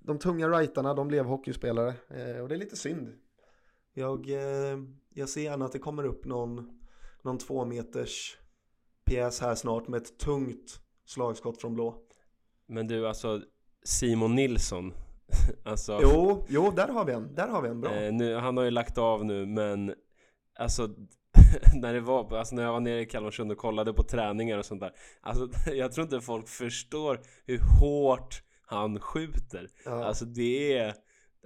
de 0.00 0.18
tunga 0.18 0.48
rightarna, 0.48 0.94
de 0.94 1.08
blev 1.08 1.24
hockeyspelare. 1.24 1.88
Eh, 2.10 2.42
och 2.42 2.48
det 2.48 2.54
är 2.54 2.58
lite 2.58 2.76
synd. 2.76 3.12
Jag, 3.94 4.30
eh, 4.30 4.78
jag 5.14 5.28
ser 5.28 5.40
gärna 5.42 5.64
att 5.64 5.72
det 5.72 5.78
kommer 5.78 6.04
upp 6.04 6.24
någon, 6.24 6.80
någon 7.22 7.38
två 7.38 7.64
meters 7.64 8.38
pjäs 9.04 9.40
här 9.40 9.54
snart 9.54 9.88
med 9.88 10.02
ett 10.02 10.18
tungt 10.18 10.80
slagskott 11.04 11.60
från 11.60 11.74
blå. 11.74 12.03
Men 12.74 12.86
du 12.86 13.08
alltså 13.08 13.40
Simon 13.84 14.34
Nilsson 14.34 14.92
Alltså 15.64 15.98
Jo, 16.02 16.44
jo, 16.48 16.70
där 16.70 16.88
har 16.88 17.04
vi 17.04 17.12
en. 17.12 17.34
Där 17.34 17.48
har 17.48 17.62
vi 17.62 17.68
en 17.68 17.80
bra. 17.80 17.94
eh, 17.94 18.12
nu, 18.12 18.34
Han 18.34 18.56
har 18.56 18.64
ju 18.64 18.70
lagt 18.70 18.98
av 18.98 19.24
nu 19.24 19.46
men 19.46 19.94
Alltså 20.58 20.88
när 21.74 21.94
det 21.94 22.00
var, 22.00 22.38
alltså 22.38 22.54
när 22.54 22.62
jag 22.62 22.72
var 22.72 22.80
nere 22.80 23.00
i 23.00 23.06
Kalmarsund 23.06 23.52
och 23.52 23.58
kollade 23.58 23.92
på 23.92 24.02
träningar 24.02 24.58
och 24.58 24.64
sånt 24.64 24.80
där 24.80 24.92
Alltså 25.20 25.48
jag 25.72 25.92
tror 25.92 26.04
inte 26.04 26.20
folk 26.20 26.48
förstår 26.48 27.20
hur 27.46 27.60
hårt 27.80 28.42
han 28.66 29.00
skjuter 29.00 29.68
Ja. 29.84 30.04
Alltså 30.04 30.24
det 30.24 30.78
är 30.78 30.94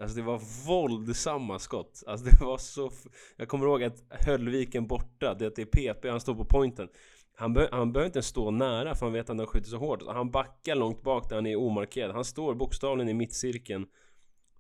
Alltså 0.01 0.17
det 0.17 0.23
var 0.23 0.67
våldsamma 0.67 1.59
skott 1.59 2.03
Alltså 2.07 2.27
det 2.27 2.45
var 2.45 2.59
så 2.59 2.91
Jag 3.37 3.49
kommer 3.49 3.67
ihåg 3.67 3.83
att 3.83 4.05
Höllviken 4.27 4.87
borta 4.87 5.35
det 5.35 5.59
är 5.59 5.64
PP, 5.64 6.09
han 6.11 6.21
står 6.21 6.35
på 6.35 6.45
pointen 6.45 6.88
han, 7.38 7.53
be- 7.53 7.68
han 7.72 7.92
behöver 7.92 8.07
inte 8.07 8.22
stå 8.22 8.51
nära 8.51 8.94
för 8.94 9.07
han 9.07 9.12
vet 9.12 9.22
att 9.22 9.29
han 9.29 9.38
har 9.38 9.46
skjutit 9.46 9.68
så 9.68 9.77
hårt. 9.77 10.03
Han 10.07 10.31
backar 10.31 10.74
långt 10.74 11.03
bak 11.03 11.29
där 11.29 11.37
han 11.37 11.46
är 11.46 11.57
omarkerad. 11.57 12.14
Han 12.14 12.24
står 12.24 12.55
bokstavligen 12.55 13.09
i 13.09 13.14
mittcirkeln. 13.14 13.87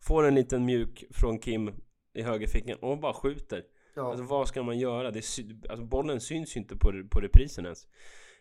Får 0.00 0.24
en 0.26 0.34
liten 0.34 0.64
mjuk 0.64 1.04
från 1.10 1.38
Kim 1.38 1.70
i 2.14 2.22
högerfickan 2.22 2.78
och 2.80 2.98
bara 2.98 3.12
skjuter. 3.12 3.62
Ja. 3.94 4.10
Alltså 4.10 4.24
vad 4.24 4.48
ska 4.48 4.62
man 4.62 4.78
göra? 4.78 5.10
Det 5.10 5.18
alltså, 5.68 5.84
bollen 5.84 6.20
syns 6.20 6.56
ju 6.56 6.60
inte 6.60 6.76
på, 6.76 6.92
på 7.10 7.20
reprisen 7.20 7.64
ens. 7.64 7.86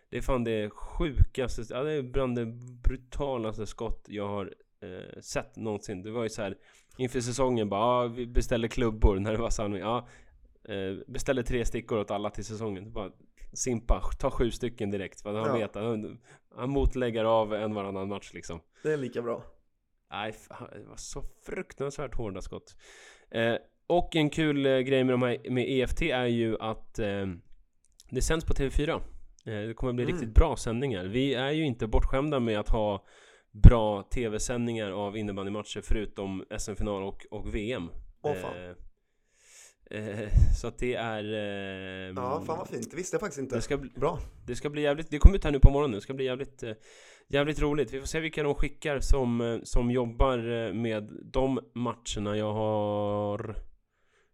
Det 0.10 0.17
är 0.17 0.21
fan 0.21 0.43
det 0.43 0.69
sjukaste, 0.69 1.63
ja, 1.69 1.84
det 1.84 1.91
är 1.91 2.02
bland 2.02 2.36
det 2.36 2.45
brutalaste 2.84 3.65
skott 3.65 4.06
jag 4.10 4.28
har 4.28 4.54
eh, 4.82 5.21
sett 5.21 5.56
någonsin. 5.56 6.04
Det 6.04 6.12
var 6.12 6.23
ju 6.23 6.30
så 6.30 6.41
här 6.41 6.58
inför 6.97 7.21
säsongen 7.21 7.69
bara, 7.69 8.04
ja, 8.04 8.08
vi 8.08 8.28
beställde 8.28 8.67
klubbor. 8.67 9.15
När 9.19 9.32
det 9.32 9.38
var 9.38 9.50
Sandvik 9.50 9.84
Ja, 9.84 10.08
eh, 10.63 10.97
beställde 11.08 11.43
tre 11.43 11.65
stickor 11.65 12.00
åt 12.00 12.12
alla 12.12 12.30
till 12.30 12.45
säsongen. 12.45 12.91
Bara 12.91 13.12
Simpa, 13.54 14.02
ta 14.20 14.32
sju 14.32 14.52
stycken 14.52 14.92
direkt 14.92 15.22
för 15.22 15.34
han 15.34 15.48
Ja. 15.48 15.54
vet 15.58 15.76
att 15.76 15.84
han, 15.84 16.20
han 16.56 16.70
motlägger 16.70 17.24
av 17.26 17.54
en 17.54 17.74
varannan 17.74 18.08
match 18.10 18.32
liksom 18.34 18.60
Det 18.84 18.94
är 18.94 18.98
lika 18.98 19.22
bra. 19.22 19.44
Nej, 20.12 20.32
fan, 20.34 20.70
det 20.74 20.84
var 20.90 20.96
så 20.96 21.24
fruktansvärt 21.46 22.16
hårda 22.16 22.42
skott. 22.42 22.76
Eh, 23.32 23.56
och 23.88 24.16
en 24.16 24.30
kul 24.30 24.66
eh, 24.66 24.78
grej 24.80 25.04
med, 25.04 25.14
de 25.14 25.22
här, 25.22 25.50
med 25.50 25.66
EFT 25.70 26.02
är 26.02 26.26
ju 26.26 26.58
att 26.60 27.00
eh, 27.00 27.26
det 28.10 28.22
sänds 28.22 28.46
på 28.46 28.54
TV4. 28.54 28.90
Eh, 29.46 29.68
det 29.68 29.74
kommer 29.74 29.94
bli 29.94 30.04
Mm. 30.04 30.16
riktigt 30.16 30.36
bra 30.36 30.56
sändningar. 30.56 31.06
Vi 31.06 31.34
är 31.34 31.52
ju 31.52 31.66
inte 31.66 31.88
bortskämda 31.88 32.40
med 32.40 32.60
att 32.60 32.70
ha 32.70 33.06
bra 33.52 34.04
TV-sändningar 34.04 34.92
av 34.92 35.18
innebandymatcher 35.18 35.82
förutom 35.84 36.46
SM-final 36.60 37.04
och, 37.04 37.26
och 37.32 37.56
VM. 37.56 37.90
Åh, 38.22 38.34
fan. 38.34 38.76
Eh, 39.91 40.30
så 40.62 40.67
att 40.67 40.78
det 40.78 40.95
är... 40.95 41.23
Eh, 41.34 42.13
Ja, 42.15 42.43
fan 42.45 42.58
vad 42.58 42.67
fint. 42.67 42.91
Det 42.91 42.97
visste 42.97 43.13
jag 43.15 43.21
faktiskt 43.21 43.39
inte. 43.39 43.56
det 43.56 43.62
ska, 43.62 43.78
bli, 43.78 43.89
Bra. 43.95 44.19
det 44.47 44.56
ska 44.56 44.69
bli 44.69 44.82
jävligt, 44.82 45.10
det 45.10 45.19
kommer 45.19 45.36
ut 45.36 45.43
här 45.43 45.52
nu 45.52 45.60
på 45.60 45.69
morgonen, 45.71 45.95
det 45.95 46.02
ska 46.02 46.13
bli 46.13 46.26
jävligt 46.26 46.63
eh, 46.63 46.71
Jävligt 47.30 47.60
roligt, 47.62 47.93
vi 47.93 48.00
får 48.00 48.08
se 48.08 48.19
vilka 48.19 48.43
de 48.43 48.56
skickar 48.56 49.00
som, 49.00 49.60
som 49.63 49.91
jobbar 49.91 50.73
med 50.73 51.12
de 51.23 51.60
matcherna 51.73 52.38
Jag 52.38 52.54
har 52.54 53.56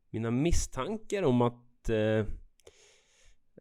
Mina 0.10 0.32
misstankar 0.32 1.24
om 1.24 1.42
att 1.42 1.90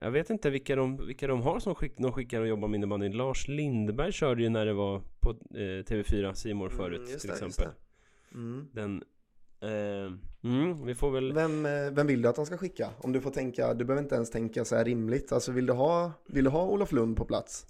Jag 0.00 0.10
vet 0.10 0.30
inte 0.30 0.50
vilka 0.50 0.76
de, 0.76 1.06
vilka 1.06 1.26
de 1.26 1.42
har 1.42 1.60
som 1.60 1.74
skick, 1.74 1.92
de 1.98 2.12
skickar 2.12 2.40
och 2.40 2.48
jobbar 2.48 2.68
med 2.68 2.78
innebandy 2.78 3.08
Lars 3.08 3.48
Lindberg 3.48 4.12
körde 4.12 4.42
ju 4.42 4.48
när 4.48 4.66
det 4.66 4.72
var 4.72 5.02
på 5.20 5.30
eh, 5.30 5.82
TV4 5.84 6.32
Simor 6.34 6.68
förut 6.68 7.08
Mm, 7.08 7.18
till 7.18 7.28
det, 7.28 7.32
exempel. 7.34 7.68
Mm. 8.34 8.68
Den 8.72 9.02
mm, 10.44 10.86
Vi 10.86 10.94
får 10.94 11.10
väl 11.10 11.32
Vem, 11.32 11.66
eh, 11.66 11.90
vem 11.90 12.06
vill 12.06 12.22
du 12.22 12.28
att 12.28 12.36
de 12.36 12.46
ska 12.46 12.56
skicka? 12.56 12.90
Om 13.00 13.12
du 13.12 13.20
får 13.20 13.30
tänka, 13.30 13.74
du 13.74 13.84
behöver 13.84 14.02
inte 14.02 14.14
ens 14.14 14.30
tänka 14.30 14.64
så 14.64 14.76
här 14.76 14.84
rimligt. 14.84 15.32
Alltså 15.32 15.52
vill 15.52 15.66
du 15.66 15.72
ha, 15.72 16.12
vill 16.26 16.44
du 16.44 16.50
ha 16.50 16.66
Olof 16.66 16.92
Lund 16.92 17.16
på 17.16 17.24
plats? 17.24 17.66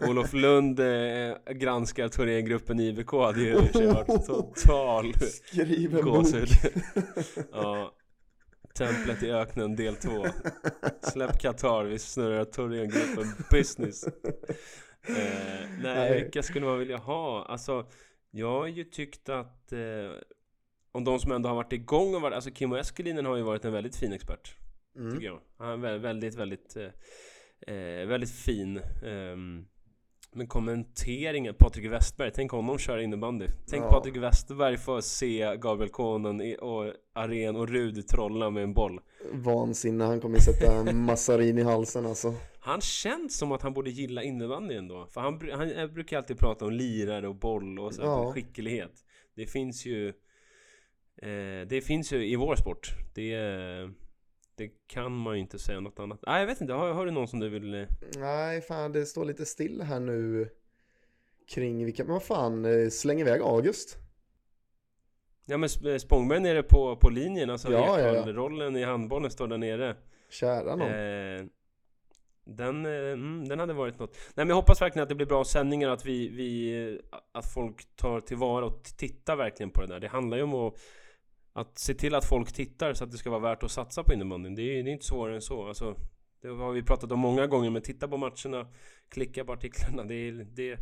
Olof 0.08 0.32
Lund 0.32 0.80
eh, 0.80 1.34
granskar 1.52 2.08
Thorengruppen 2.08 2.80
IBK 2.80 3.12
hade 3.12 3.40
ju 3.40 3.50
i 3.50 3.54
och 3.54 3.62
för 3.62 3.72
sig 3.72 3.86
varit 3.86 4.26
total 4.26 5.14
Skriv 5.14 5.98
en 5.98 6.04
gåshud 6.04 6.48
Ja 7.52 7.94
Templet 8.74 9.22
i 9.22 9.30
öknen 9.30 9.76
del 9.76 9.96
2 9.96 10.26
Släpp 11.02 11.38
Qatar, 11.38 11.84
vi 11.84 11.98
snurrar 11.98 12.44
Thorengruppen 12.44 13.32
business 13.50 14.06
eh, 14.06 14.12
nej, 15.08 15.66
Nej. 15.82 16.22
vilka 16.22 16.42
skulle 16.42 16.66
man 16.66 16.78
vilja 16.78 16.96
ha? 16.96 17.44
Alltså 17.44 17.86
Jag 18.30 18.50
har 18.60 18.66
ju 18.66 18.84
tyckt 18.84 19.28
att 19.28 19.72
eh, 19.72 19.78
Om 20.92 21.04
de 21.04 21.18
som 21.18 21.32
ändå 21.32 21.48
har 21.48 21.56
varit 21.56 21.72
igång 21.72 22.14
och 22.14 22.20
varit, 22.20 22.34
alltså 22.34 22.50
Kimmo 22.50 22.76
Eskelinen 22.76 23.26
har 23.26 23.36
ju 23.36 23.42
varit 23.42 23.64
en 23.64 23.72
väldigt 23.72 23.96
fin 23.96 24.12
expert 24.12 24.56
Mm. 24.96 25.12
tycker 25.12 25.26
jag. 25.26 25.40
Han 25.58 25.68
är 25.84 25.88
vä- 25.88 25.98
väldigt, 25.98 26.34
väldigt, 26.34 26.76
eh, 26.76 27.74
eh, 27.74 28.06
väldigt 28.06 28.30
fin. 28.30 28.80
ehm, 29.06 29.66
men 30.32 30.46
kommenteringen, 30.46 31.54
Patrik 31.58 31.90
Westberg, 31.92 32.30
tänk 32.34 32.50
honom 32.50 32.78
köra 32.78 33.02
innebandy. 33.02 33.46
Tänk 33.68 33.84
Ja. 33.84 33.88
Patrik 33.90 34.16
Westberg 34.16 34.76
få 34.78 35.02
se 35.02 35.56
Gabriel 35.56 35.90
Konen 35.90 36.56
och 36.60 36.92
Aren 37.12 37.56
och 37.56 37.68
Rud 37.68 38.08
trolla 38.08 38.50
med 38.50 38.62
en 38.62 38.72
boll. 38.74 39.00
Vansinne, 39.32 40.04
han 40.04 40.20
kommer 40.20 40.38
sätta 40.38 40.92
massarin 40.92 41.58
i 41.58 41.62
halsen 41.62 42.06
alltså. 42.06 42.34
Han 42.62 42.80
känns 42.80 43.38
som 43.38 43.52
att 43.52 43.62
han 43.62 43.72
borde 43.74 43.90
gilla 43.90 44.22
innebandy 44.22 44.74
ändå. 44.74 45.06
För 45.06 45.20
han, 45.20 45.50
han, 45.52 45.76
han 45.76 45.92
brukar 45.94 46.16
alltid 46.18 46.38
prata 46.38 46.64
om 46.64 46.72
lirare 46.72 47.28
och 47.28 47.34
boll 47.34 47.78
och 47.78 47.94
så 47.94 48.02
Ja. 48.02 48.32
skicklighet. 48.32 49.04
Det 49.34 49.46
finns 49.46 49.86
ju... 49.86 50.08
Eh, 51.22 51.66
det 51.68 51.84
finns 51.86 52.12
ju 52.12 52.26
i 52.26 52.36
vår 52.36 52.56
sport. 52.56 52.88
Det, 53.14 53.36
det 54.54 54.68
kan 54.86 55.12
man 55.12 55.34
ju 55.34 55.40
inte 55.40 55.58
säga 55.58 55.80
något 55.80 55.98
annat. 55.98 56.20
Nej, 56.26 56.40
jag 56.40 56.46
vet 56.46 56.60
inte. 56.60 56.72
Har, 56.72 56.92
har 56.92 57.06
du 57.06 57.12
någon 57.12 57.28
som 57.28 57.40
du 57.40 57.48
vill... 57.48 57.74
eh, 57.74 57.86
Nej, 58.16 58.60
fan 58.60 58.92
det 58.92 59.06
står 59.06 59.24
lite 59.24 59.46
still 59.46 59.82
här 59.82 60.00
nu 60.00 60.48
kring 61.48 61.84
vilka, 61.84 62.04
men 62.04 62.12
vad 62.12 62.22
fan, 62.22 62.64
eh, 62.64 62.88
släng 62.88 63.20
iväg 63.20 63.40
August. 63.40 63.96
Ja 65.46 65.56
men 65.56 65.68
Sp- 65.68 65.98
Spångberg 65.98 66.40
nere 66.40 66.62
på, 66.62 66.96
på 66.96 67.08
linjen, 67.10 67.50
alltså 67.50 67.72
Ja, 67.72 68.00
ja, 68.00 68.12
ja. 68.14 68.32
rollen 68.32 68.76
i 68.76 68.82
handbollen 68.82 69.30
står 69.30 69.48
där 69.48 69.58
nere. 69.58 69.96
Kära 70.30 70.76
någon. 70.76 70.88
Eh, 70.88 71.44
den, 72.56 72.86
eh, 72.86 72.92
mm, 72.92 73.48
den 73.48 73.58
hade 73.58 73.72
varit 73.72 73.98
något. 73.98 74.14
Nej 74.16 74.30
men 74.34 74.48
jag 74.48 74.56
hoppas 74.56 74.82
verkligen 74.82 75.02
att 75.02 75.08
det 75.08 75.14
blir 75.14 75.26
bra 75.26 75.44
sändningar, 75.44 75.88
att 75.88 76.06
vi, 76.06 76.28
vi 76.28 77.00
att 77.32 77.52
folk 77.52 77.96
tar 77.96 78.20
tillvara 78.20 78.66
och 78.66 78.82
tittar 78.84 79.36
verkligen 79.36 79.70
på 79.70 79.80
det 79.80 79.86
där. 79.86 80.00
Det 80.00 80.08
handlar 80.08 80.36
ju 80.36 80.42
om 80.42 80.54
att, 80.54 80.74
att 81.52 81.78
se 81.78 81.94
till 81.94 82.14
att 82.14 82.24
folk 82.24 82.52
tittar 82.52 82.94
så 82.94 83.04
att 83.04 83.10
det 83.10 83.18
ska 83.18 83.30
vara 83.30 83.40
värt 83.40 83.62
att 83.62 83.70
satsa 83.70 84.04
på 84.04 84.12
innebandyn. 84.14 84.54
Det 84.54 84.62
är, 84.62 84.82
det 84.82 84.90
är 84.90 84.92
inte 84.92 85.04
svårare 85.06 85.34
än 85.34 85.42
så. 85.42 85.68
Alltså, 85.68 85.96
det 86.42 86.48
har 86.48 86.72
vi 86.72 86.82
pratat 86.82 87.12
om 87.12 87.18
många 87.18 87.46
gånger, 87.46 87.70
men 87.70 87.82
titta 87.82 88.08
på 88.08 88.16
matcherna, 88.16 88.66
klicka 89.08 89.44
på 89.44 89.52
artiklarna. 89.52 90.04
Det, 90.04 90.14
är- 90.14 90.46
det, 90.56 90.78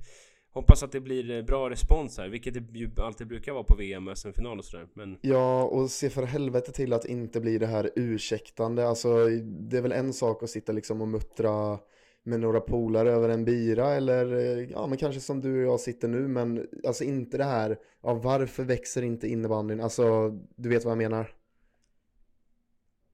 hoppas 0.52 0.82
att 0.82 0.92
det 0.92 1.00
blir 1.00 1.30
eh, 1.30 1.42
bra 1.42 1.70
respons 1.70 2.18
här, 2.18 2.28
vilket 2.28 2.54
det 2.54 2.78
ju 2.78 2.90
alltid 2.96 3.26
brukar 3.26 3.52
vara 3.52 3.64
på 3.64 3.74
VM 3.74 4.08
och 4.08 4.18
SM-final 4.18 4.58
och 4.58 4.64
sådär. 4.64 4.88
Men 4.94 5.18
Ja, 5.20 5.64
och 5.64 5.90
se 5.90 6.11
för 6.11 6.22
helvete 6.22 6.72
till 6.72 6.92
att 6.92 7.04
inte 7.04 7.40
bli 7.40 7.58
det 7.58 7.66
här 7.66 7.90
ursäktande. 7.96 8.88
Alltså, 8.88 9.26
det 9.42 9.76
är 9.76 9.82
väl 9.82 9.92
en 9.92 10.12
sak 10.12 10.42
att 10.42 10.50
sitta 10.50 10.72
liksom 10.72 11.00
och 11.00 11.08
muttra 11.08 11.78
med 12.22 12.40
några 12.40 12.61
polare 12.61 13.11
över 13.11 13.28
en 13.28 13.44
bira 13.44 13.94
eller 13.94 14.32
eh, 14.32 14.70
ja, 14.70 14.87
men 14.87 14.98
kanske 14.98 15.20
som 15.20 15.40
du 15.40 15.66
och 15.66 15.72
jag 15.72 15.80
sitter 15.80 16.08
nu, 16.08 16.28
men 16.28 16.68
alltså 16.87 17.04
inte 17.04 17.38
det 17.38 17.44
här, 17.44 17.78
ja, 18.02 18.14
varför 18.14 18.64
växer 18.64 19.02
inte 19.02 19.28
innebandyn? 19.28 19.80
Alltså, 19.80 20.28
du 20.56 20.68
vet 20.68 20.84
vad 20.84 20.92
jag 20.92 20.98
menar? 20.98 21.34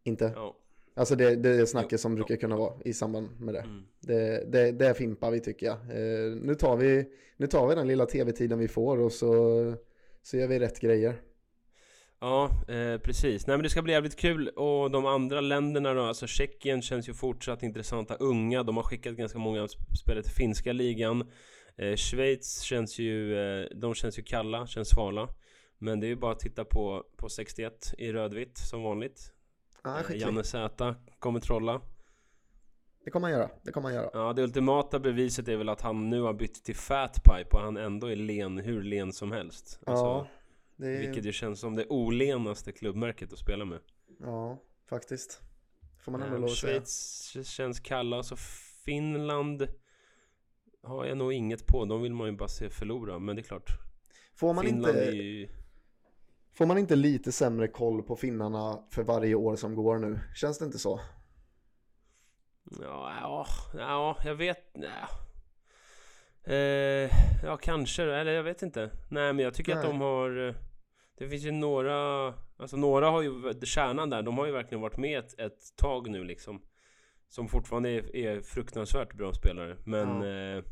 Inte? 0.04 0.32
ja. 0.36 0.56
Alltså 0.96 1.16
det, 1.16 1.36
det 1.36 1.48
är 1.50 1.66
snacket 1.66 2.00
som 2.00 2.14
brukar 2.14 2.36
kunna 2.36 2.56
vara 2.56 2.74
i 2.84 2.92
samband 2.92 3.40
med 3.40 3.54
det. 3.54 3.60
Mm. 3.60 3.82
Det, 4.00 4.52
det, 4.52 4.72
det 4.72 4.94
fimpar 4.94 5.30
vi 5.30 5.40
tycker 5.40 5.66
jag. 5.66 5.76
Eh, 5.76 6.32
nu, 6.42 6.54
tar 6.54 6.76
vi 6.76 7.04
nu 7.36 7.46
tar 7.46 7.68
vi 7.68 7.74
den 7.74 7.86
lilla 7.86 8.06
tv-tiden 8.06 8.58
vi 8.58 8.68
får 8.68 8.98
och 8.98 9.12
så, 9.12 9.74
så 10.22 10.36
gör 10.36 10.48
vi 10.48 10.58
rätt 10.58 10.80
grejer. 10.80 11.20
Ja, 12.20 12.50
eh, 12.68 12.98
precis. 13.00 13.46
Nej 13.46 13.56
men 13.56 13.62
det 13.62 13.68
ska 13.70 13.82
bli 13.82 13.92
jävligt 13.92 14.16
kul 14.16 14.48
och 14.48 14.90
de 14.90 15.06
andra 15.06 15.40
länderna 15.40 15.94
då, 15.94 16.02
alltså 16.02 16.26
Tjeckien 16.26 16.82
känns 16.82 17.08
ju 17.08 17.14
fortsatt 17.14 17.62
intressanta, 17.62 18.14
unga, 18.14 18.62
de 18.62 18.76
har 18.76 18.84
skickat 18.84 19.14
ganska 19.14 19.38
många 19.38 19.66
sp- 19.66 19.94
spelare 20.02 20.22
till 20.22 20.32
finska 20.32 20.72
ligan. 20.72 21.30
Eh, 21.76 21.96
Schweiz 21.96 22.60
känns 22.60 22.98
ju, 22.98 23.38
eh, 23.38 23.66
de 23.76 23.94
känns 23.94 24.18
ju 24.18 24.22
kalla, 24.22 24.66
känns 24.66 24.88
svala. 24.88 25.28
Men 25.78 26.00
det 26.00 26.06
är 26.06 26.08
ju 26.08 26.16
bara 26.16 26.32
att 26.32 26.40
titta 26.40 26.64
på, 26.64 27.04
på 27.16 27.28
61 27.28 27.94
i 27.98 28.12
rödvitt 28.12 28.58
som 28.58 28.82
vanligt. 28.82 29.33
Eh, 29.84 29.94
skicklig. 30.02 30.20
Janne 30.20 30.44
Zäta 30.44 30.94
kommer 31.18 31.40
trolla. 31.40 31.80
Det 33.04 33.10
kommer 33.10 33.28
han 33.28 33.38
göra. 33.38 33.50
Det 33.62 33.72
kommer 33.72 33.88
han 33.88 33.94
göra. 33.94 34.10
Ja, 34.12 34.32
det 34.32 34.42
ultimata 34.42 34.98
beviset 34.98 35.48
är 35.48 35.56
väl 35.56 35.68
att 35.68 35.80
han 35.80 36.10
nu 36.10 36.20
har 36.20 36.34
bytt 36.34 36.64
till 36.64 36.76
Fatpipe 36.76 37.48
och 37.56 37.60
han 37.60 37.76
ändå 37.76 38.06
är 38.06 38.16
len, 38.16 38.58
hur 38.58 38.82
len 38.82 39.12
som 39.12 39.32
helst. 39.32 39.80
Alltså, 39.86 40.04
Ja, 40.04 40.26
det 40.76 40.86
är, 40.86 41.00
Vilket 41.00 41.24
ju 41.24 41.32
känns 41.32 41.60
som 41.60 41.76
det 41.76 41.86
olenaste 41.88 42.72
klubbmärket 42.72 43.32
att 43.32 43.38
spela 43.38 43.64
med. 43.64 43.78
ja, 44.20 44.62
faktiskt. 44.88 45.40
Får 46.04 46.12
man 46.12 46.22
ändå 46.22 46.36
lov 46.36 46.44
att 46.44 46.50
säga. 46.50 46.72
Schweiz 46.72 47.48
känns 47.48 47.80
kalla, 47.80 48.22
så 48.22 48.36
Finland 48.84 49.68
har 50.82 51.04
jag 51.04 51.18
nog 51.18 51.32
inget 51.32 51.66
på. 51.66 51.84
De 51.84 52.02
vill 52.02 52.12
man 52.14 52.26
ju 52.26 52.36
bara 52.36 52.48
se 52.48 52.70
förlora, 52.70 53.18
men 53.18 53.36
det 53.36 53.42
är 53.42 53.44
klart. 53.44 53.70
Får 54.34 54.54
man, 54.54 54.64
Finland 54.64 54.96
inte, 54.96 55.08
är 55.08 55.12
ju... 55.12 55.48
får 56.54 56.66
man 56.66 56.78
inte 56.78 56.96
lite 56.96 57.32
sämre 57.32 57.68
koll 57.68 58.02
på 58.02 58.16
finnarna 58.16 58.78
för 58.90 59.02
varje 59.02 59.34
år 59.34 59.56
som 59.56 59.74
går 59.74 59.98
nu? 59.98 60.20
Känns 60.34 60.58
det 60.58 60.64
inte 60.64 60.78
så? 60.78 61.00
Ja, 62.80 63.12
ja, 63.20 63.46
ja 63.74 64.16
jag 64.24 64.34
vet... 64.34 64.58
Ja. 64.74 65.08
Eh, 66.52 67.10
ja, 67.44 67.56
kanske. 67.62 68.02
Eller 68.02 68.32
jag 68.32 68.42
vet 68.42 68.62
inte. 68.62 68.90
Nej, 69.10 69.32
men 69.32 69.44
jag 69.44 69.54
tycker 69.54 69.72
att 69.76 69.82
Nej. 69.82 69.92
de 69.92 70.00
har... 70.00 70.48
eh, 70.48 70.54
Det 71.18 71.28
finns 71.28 71.42
ju 71.44 71.50
några... 71.50 72.26
Alltså 72.56 72.76
några 72.76 73.10
har 73.10 73.22
ju... 73.22 73.60
Kärnan 73.64 74.10
där, 74.10 74.22
de 74.22 74.38
har 74.38 74.46
ju 74.46 74.52
verkligen 74.52 74.82
varit 74.82 74.96
med 74.96 75.18
ett, 75.18 75.40
ett 75.40 75.76
tag 75.76 76.10
nu 76.10 76.24
liksom. 76.24 76.62
Som 77.28 77.48
fortfarande 77.48 77.90
är, 77.90 78.16
är 78.16 78.40
fruktansvärt 78.40 79.14
bra 79.14 79.32
spelare. 79.32 79.76
Men... 79.84 80.22
Eh, 80.22 80.64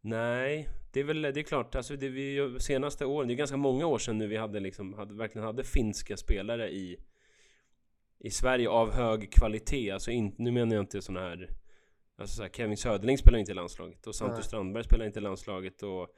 nej, 0.00 0.68
det 0.96 1.00
är 1.00 1.04
väl... 1.04 1.22
Det 1.22 1.40
är 1.40 1.42
klart, 1.42 1.74
alltså 1.74 1.96
det 1.96 2.08
vi 2.08 2.56
senaste 2.60 3.04
åren, 3.04 3.28
det 3.28 3.34
är 3.34 3.36
ganska 3.36 3.56
många 3.56 3.86
år 3.86 3.98
sedan 3.98 4.18
nu 4.18 4.26
vi 4.26 4.36
hade 4.36 4.60
liksom... 4.60 4.94
Hade, 4.94 5.14
verkligen 5.14 5.46
hade 5.46 5.64
finska 5.64 6.16
spelare 6.16 6.70
i... 6.70 6.96
I 8.18 8.30
Sverige 8.30 8.68
av 8.68 8.92
hög 8.92 9.32
kvalitet. 9.32 9.90
Alltså 9.90 10.10
in, 10.10 10.34
nu 10.38 10.50
menar 10.50 10.74
jag 10.74 10.82
inte 10.82 11.02
såna 11.02 11.20
här... 11.20 11.50
Alltså 12.18 12.36
så 12.36 12.42
här, 12.42 12.50
Kevin 12.50 12.76
Söderling 12.76 13.18
spelar 13.18 13.38
inte 13.38 13.52
i 13.52 13.54
landslaget 13.54 14.06
och 14.06 14.14
Santos 14.14 14.36
Nej. 14.36 14.44
Strandberg 14.44 14.84
spelar 14.84 15.06
inte 15.06 15.18
i 15.18 15.22
landslaget 15.22 15.82
och 15.82 16.08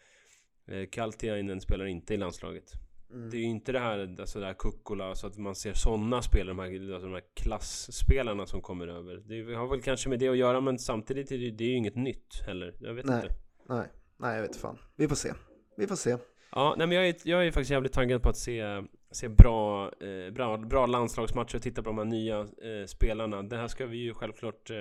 eh, 0.74 0.86
Kaltiainen 0.86 1.60
spelar 1.60 1.84
inte 1.84 2.14
i 2.14 2.16
landslaget. 2.16 2.72
Mm. 3.12 3.30
Det 3.30 3.36
är 3.36 3.40
ju 3.40 3.46
inte 3.46 3.72
det 3.72 3.80
här, 3.80 4.16
alltså 4.20 4.40
det 4.40 4.46
här 4.46 4.54
Kukkola, 4.54 5.14
så 5.14 5.26
att 5.26 5.38
man 5.38 5.54
ser 5.54 5.72
sådana 5.72 6.22
spelare, 6.22 6.48
de 6.48 6.58
här, 6.58 6.92
alltså 6.92 7.08
de 7.08 7.14
här 7.14 7.24
klassspelarna 7.34 8.46
som 8.46 8.60
kommer 8.60 8.88
över. 8.88 9.16
Det 9.16 9.54
har 9.54 9.68
väl 9.68 9.82
kanske 9.82 10.08
med 10.08 10.18
det 10.18 10.28
att 10.28 10.36
göra 10.36 10.60
men 10.60 10.78
samtidigt 10.78 11.32
är 11.32 11.38
det, 11.38 11.50
det 11.50 11.64
är 11.64 11.68
ju 11.68 11.76
inget 11.76 11.96
nytt 11.96 12.42
heller. 12.46 12.74
Jag 12.80 12.94
vet 12.94 13.06
Nej. 13.06 13.22
inte. 13.22 13.34
Nej, 13.68 13.88
nej 14.18 14.35
jag 14.35 14.42
vet 14.42 14.57
fan. 14.57 14.78
Vi 14.96 15.09
får 15.09 15.16
se. 15.16 15.33
Vi 15.76 15.87
får 15.87 15.96
se. 15.96 16.16
Ja, 16.52 16.74
nej 16.78 16.87
men 16.87 16.96
jag 16.96 17.09
är, 17.09 17.14
jag 17.24 17.46
är 17.46 17.50
faktiskt 17.52 17.70
jävligt 17.70 17.92
taggad 17.92 18.22
på 18.22 18.28
att 18.28 18.37
se, 18.37 18.64
se 19.11 19.28
bra, 19.28 19.92
eh, 20.00 20.33
bra, 20.33 20.57
bra 20.57 20.87
landslagsmatcher 20.87 21.57
och 21.57 21.62
titta 21.62 21.83
på 21.83 21.88
de 21.88 21.98
här 21.98 22.04
nya 22.04 22.38
eh, 22.40 22.87
spelarna. 22.87 23.42
Det 23.42 23.57
här 23.57 23.68
ska 23.68 23.87
vi 23.87 23.96
ju 23.96 24.14
självklart 24.14 24.70
eh, 24.70 24.76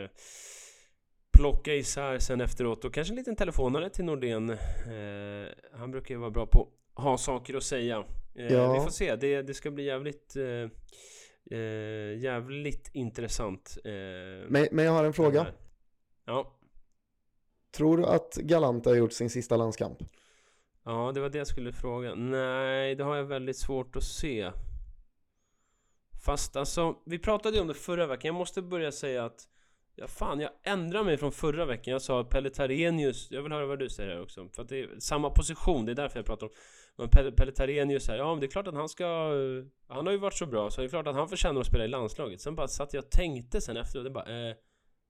plocka 1.37 1.73
isär 1.73 2.19
sen 2.19 2.41
efteråt 2.41 2.85
och 2.85 2.93
kanske 2.93 3.11
en 3.11 3.15
liten 3.15 3.35
telefonare 3.35 3.89
till 3.89 4.05
Nordén. 4.05 4.49
Eh, 4.49 5.47
han 5.73 5.91
brukar 5.91 6.15
ju 6.15 6.19
vara 6.19 6.31
bra 6.31 6.45
på 6.45 6.67
att 6.93 7.03
ha 7.03 7.17
saker 7.17 7.53
att 7.55 7.63
säga. 7.63 8.03
Eh, 8.35 8.53
Ja. 8.53 8.73
Vi 8.73 8.79
får 8.79 8.89
se, 8.89 9.15
det, 9.15 9.41
det 9.41 9.53
ska 9.53 9.71
bli 9.71 9.83
jävligt 9.83 10.35
eh, 10.35 10.69
eh, 11.59 12.17
jävligt 12.17 12.89
intressant. 12.93 13.77
Men, 14.47 14.67
men 14.71 14.85
jag 14.85 14.91
har 14.91 15.03
en 15.05 15.13
fråga. 15.13 15.47
Ja. 16.25 16.56
Tror 17.77 17.97
du 17.97 18.05
att 18.05 18.35
Galanta 18.35 18.89
har 18.89 18.97
gjort 18.97 19.13
sin 19.13 19.29
sista 19.29 19.57
landskamp? 19.57 19.97
Ja, 20.83 21.11
det 21.13 21.19
var 21.19 21.29
det 21.29 21.37
jag 21.37 21.47
skulle 21.47 21.71
fråga. 21.71 22.15
Nej, 22.15 22.95
det 22.95 23.03
har 23.03 23.15
jag 23.15 23.23
väldigt 23.23 23.57
svårt 23.57 23.95
att 23.95 24.03
se. 24.03 24.51
Fast 26.25 26.55
alltså, 26.55 26.95
vi 27.05 27.19
pratade 27.19 27.55
ju 27.55 27.61
om 27.61 27.67
det 27.67 27.73
förra 27.73 28.07
veckan. 28.07 28.27
Jag 28.27 28.35
måste 28.35 28.61
börja 28.61 28.91
säga 28.91 29.25
att 29.25 29.47
Ja 29.99 30.07
fan, 30.07 30.39
jag 30.39 30.51
ändrar 30.63 31.03
mig 31.03 31.17
från 31.17 31.31
förra 31.31 31.65
veckan. 31.65 31.91
Jag 31.91 32.01
sa 32.01 32.23
Pelle 32.23 32.49
Tarenius, 32.49 33.31
jag 33.31 33.43
vill 33.43 33.51
höra 33.51 33.65
vad 33.65 33.79
du 33.79 33.89
säger 33.89 34.09
här 34.09 34.21
också. 34.21 34.47
För 34.55 34.61
att 34.61 34.69
det 34.69 34.79
är 34.79 34.89
samma 34.99 35.29
position, 35.29 35.85
det 35.85 35.91
är 35.91 35.95
därför 35.95 36.19
jag 36.19 36.25
pratar 36.25 36.47
om. 36.47 36.53
Men 36.95 37.09
Pelle, 37.09 37.31
Pelle 37.31 37.51
Tarenius 37.51 38.07
här, 38.07 38.17
ja 38.17 38.31
men 38.31 38.39
det 38.39 38.45
är 38.45 38.51
klart 38.51 38.67
att 38.67 38.73
han 38.73 38.89
ska... 38.89 39.05
Han 39.87 40.05
har 40.05 40.11
ju 40.11 40.17
varit 40.17 40.33
så 40.37 40.45
bra, 40.45 40.69
så 40.69 40.81
det 40.81 40.87
är 40.87 40.89
klart 40.89 41.07
att 41.07 41.15
han 41.15 41.29
förtjänar 41.29 41.61
att 41.61 41.67
spela 41.67 41.85
i 41.85 41.87
landslaget. 41.87 42.41
Sen 42.41 42.55
bara 42.55 42.67
satt 42.67 42.93
jag 42.93 43.03
och 43.03 43.11
tänkte 43.11 43.61
sen 43.61 43.77
efteråt, 43.77 44.05
det 44.05 44.09
bara, 44.09 44.49
eh, 44.49 44.55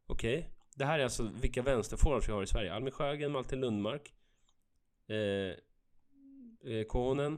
okej. 0.08 0.50
Det 0.78 0.86
här 0.86 1.00
är 1.00 1.04
alltså 1.04 1.30
vilka 1.42 1.62
vänsterforwards 1.62 2.28
vi 2.30 2.34
har 2.34 2.44
i 2.44 2.48
Sverige. 2.48 2.74
Albin 2.74 2.92
Sjögren, 2.92 3.32
Malte 3.32 3.56
Lundmark. 3.56 4.14
Eh, 5.08 5.16
eh, 6.74 6.84
Konen. 6.88 7.38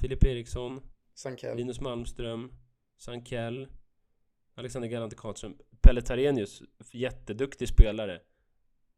Filip 0.00 0.24
Eriksson. 0.24 0.80
Sankell. 1.14 1.56
Linus 1.56 1.80
Malmström, 1.80 2.52
Sankell, 2.98 3.68
Alexander 4.54 4.88
Galante 4.88 5.16
Karlström, 5.16 5.56
Pelle 5.82 6.02
Tarenius, 6.02 6.62
jätteduktig 6.92 7.68
spelare. 7.68 8.20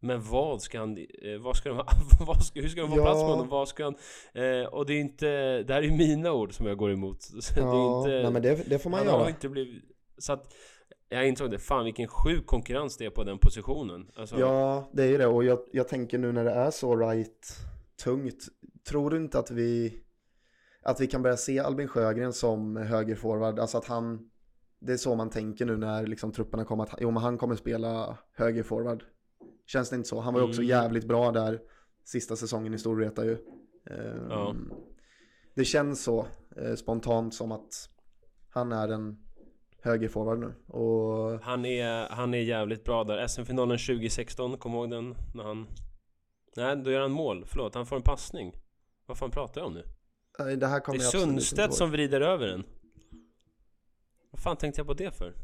Men 0.00 0.22
vad 0.22 0.62
ska 0.62 0.78
han, 0.78 0.98
eh, 0.98 1.38
vad 1.38 1.56
ska 1.56 1.68
de, 1.68 1.76
vad 2.26 2.44
ska, 2.44 2.60
hur 2.60 2.68
ska 2.68 2.80
de 2.80 2.90
få 2.90 2.96
Ja. 2.96 3.02
plats 3.04 3.18
med 3.20 3.30
honom? 3.30 3.48
Vad 3.48 3.68
ska 3.68 3.84
han, 3.84 3.94
eh, 4.32 4.64
och 4.66 4.86
det 4.86 4.94
är 4.94 5.00
inte, 5.00 5.62
det 5.62 5.74
här 5.74 5.82
är 5.82 5.90
mina 5.90 6.32
ord 6.32 6.54
som 6.54 6.66
jag 6.66 6.76
går 6.78 6.92
emot. 6.92 7.22
Så 7.40 7.54
det 7.54 7.60
är 7.60 7.64
Ja, 7.64 7.98
inte, 7.98 8.10
nej 8.22 8.30
men 8.32 8.42
det, 8.42 8.68
det 8.70 8.78
får 8.78 8.90
man 8.90 8.98
han 8.98 9.08
har 9.08 9.18
göra. 9.18 9.28
inte 9.30 9.48
blivit, 9.48 9.84
så 10.18 10.32
att 10.32 10.54
jag 11.08 11.28
insåg 11.28 11.50
det, 11.50 11.58
fan 11.58 11.84
vilken 11.84 12.08
sjuk 12.08 12.46
konkurrens 12.46 12.96
det 12.96 13.04
är 13.04 13.10
på 13.10 13.24
den 13.24 13.38
positionen. 13.38 14.10
Alltså, 14.16 14.38
Ja, 14.38 14.90
det 14.92 15.04
är 15.04 15.18
det. 15.18 15.26
Och 15.26 15.44
jag, 15.44 15.58
jag 15.72 15.88
tänker 15.88 16.18
nu 16.18 16.32
när 16.32 16.44
det 16.44 16.50
är 16.50 16.70
så 16.70 16.96
right 16.96 17.56
tungt. 18.04 18.48
Tror 18.88 19.10
du 19.10 19.16
inte 19.16 19.38
att 19.38 19.50
vi, 19.50 20.02
att 20.82 21.00
vi 21.00 21.06
kan 21.06 21.22
börja 21.22 21.36
se 21.36 21.58
Albin 21.58 21.88
Sjögren 21.88 22.32
som 22.32 22.76
högerforward? 22.76 23.58
Alltså 23.58 23.78
att 23.78 23.86
han, 23.86 24.30
det 24.80 24.92
är 24.92 24.96
så 24.96 25.14
man 25.14 25.30
tänker 25.30 25.66
nu 25.66 25.76
när 25.76 26.06
liksom 26.06 26.32
trupperna 26.32 26.64
kommer 26.64 26.82
att, 26.84 26.94
jo 27.00 27.10
men 27.10 27.22
han 27.22 27.38
kommer 27.38 27.54
spela 27.56 28.18
högerforward. 28.32 29.04
Känns 29.66 29.90
det 29.90 29.96
inte 29.96 30.08
så? 30.08 30.20
Han 30.20 30.34
var 30.34 30.40
ju 30.40 30.46
också 30.48 30.60
Mm. 30.60 30.68
jävligt 30.68 31.04
bra 31.08 31.32
där 31.32 31.60
sista 32.04 32.36
säsongen 32.36 32.74
i 32.74 32.78
Storvreta 32.78 33.24
ju. 33.24 33.32
Ehm, 33.90 34.26
Ja. 34.30 34.54
Det 35.54 35.64
känns 35.64 36.02
så 36.04 36.26
eh, 36.56 36.74
spontant 36.74 37.34
som 37.34 37.52
att 37.52 37.88
han 38.50 38.72
är 38.72 38.88
en 38.88 39.18
högerforward 39.82 40.38
nu. 40.38 40.54
Och 40.78 41.40
Han 41.42 41.64
är, 41.64 42.08
han 42.08 42.34
är 42.34 42.38
jävligt 42.38 42.84
bra 42.84 43.04
där. 43.04 43.26
SM-finalen 43.26 43.78
2016, 43.78 44.58
kom 44.58 44.72
ihåg 44.74 44.90
den? 44.90 45.14
När 45.34 45.44
han... 45.44 45.66
Nej, 46.56 46.76
då 46.76 46.90
gör 46.90 47.00
han 47.00 47.10
mål. 47.12 47.44
Förlåt, 47.46 47.74
han 47.74 47.86
får 47.86 47.96
en 47.96 48.02
passning. 48.02 48.52
Vad 49.06 49.18
fan 49.18 49.30
pratar 49.30 49.60
jag 49.60 49.68
om 49.68 49.74
nu? 49.74 49.84
nej, 50.38 50.56
det 50.56 50.66
här 50.66 50.74
Det 50.74 50.80
kommer 50.80 50.98
är 50.98 51.04
absolut 51.04 51.22
inte 51.28 51.32
Sundstedt 51.34 51.74
som 51.74 51.90
vrider 51.90 52.20
över 52.20 52.46
den. 52.46 52.64
Vad 54.30 54.40
fan 54.40 54.56
tänkte 54.56 54.80
jag 54.80 54.86
på 54.86 54.94
det 54.94 55.14
för? 55.16 55.34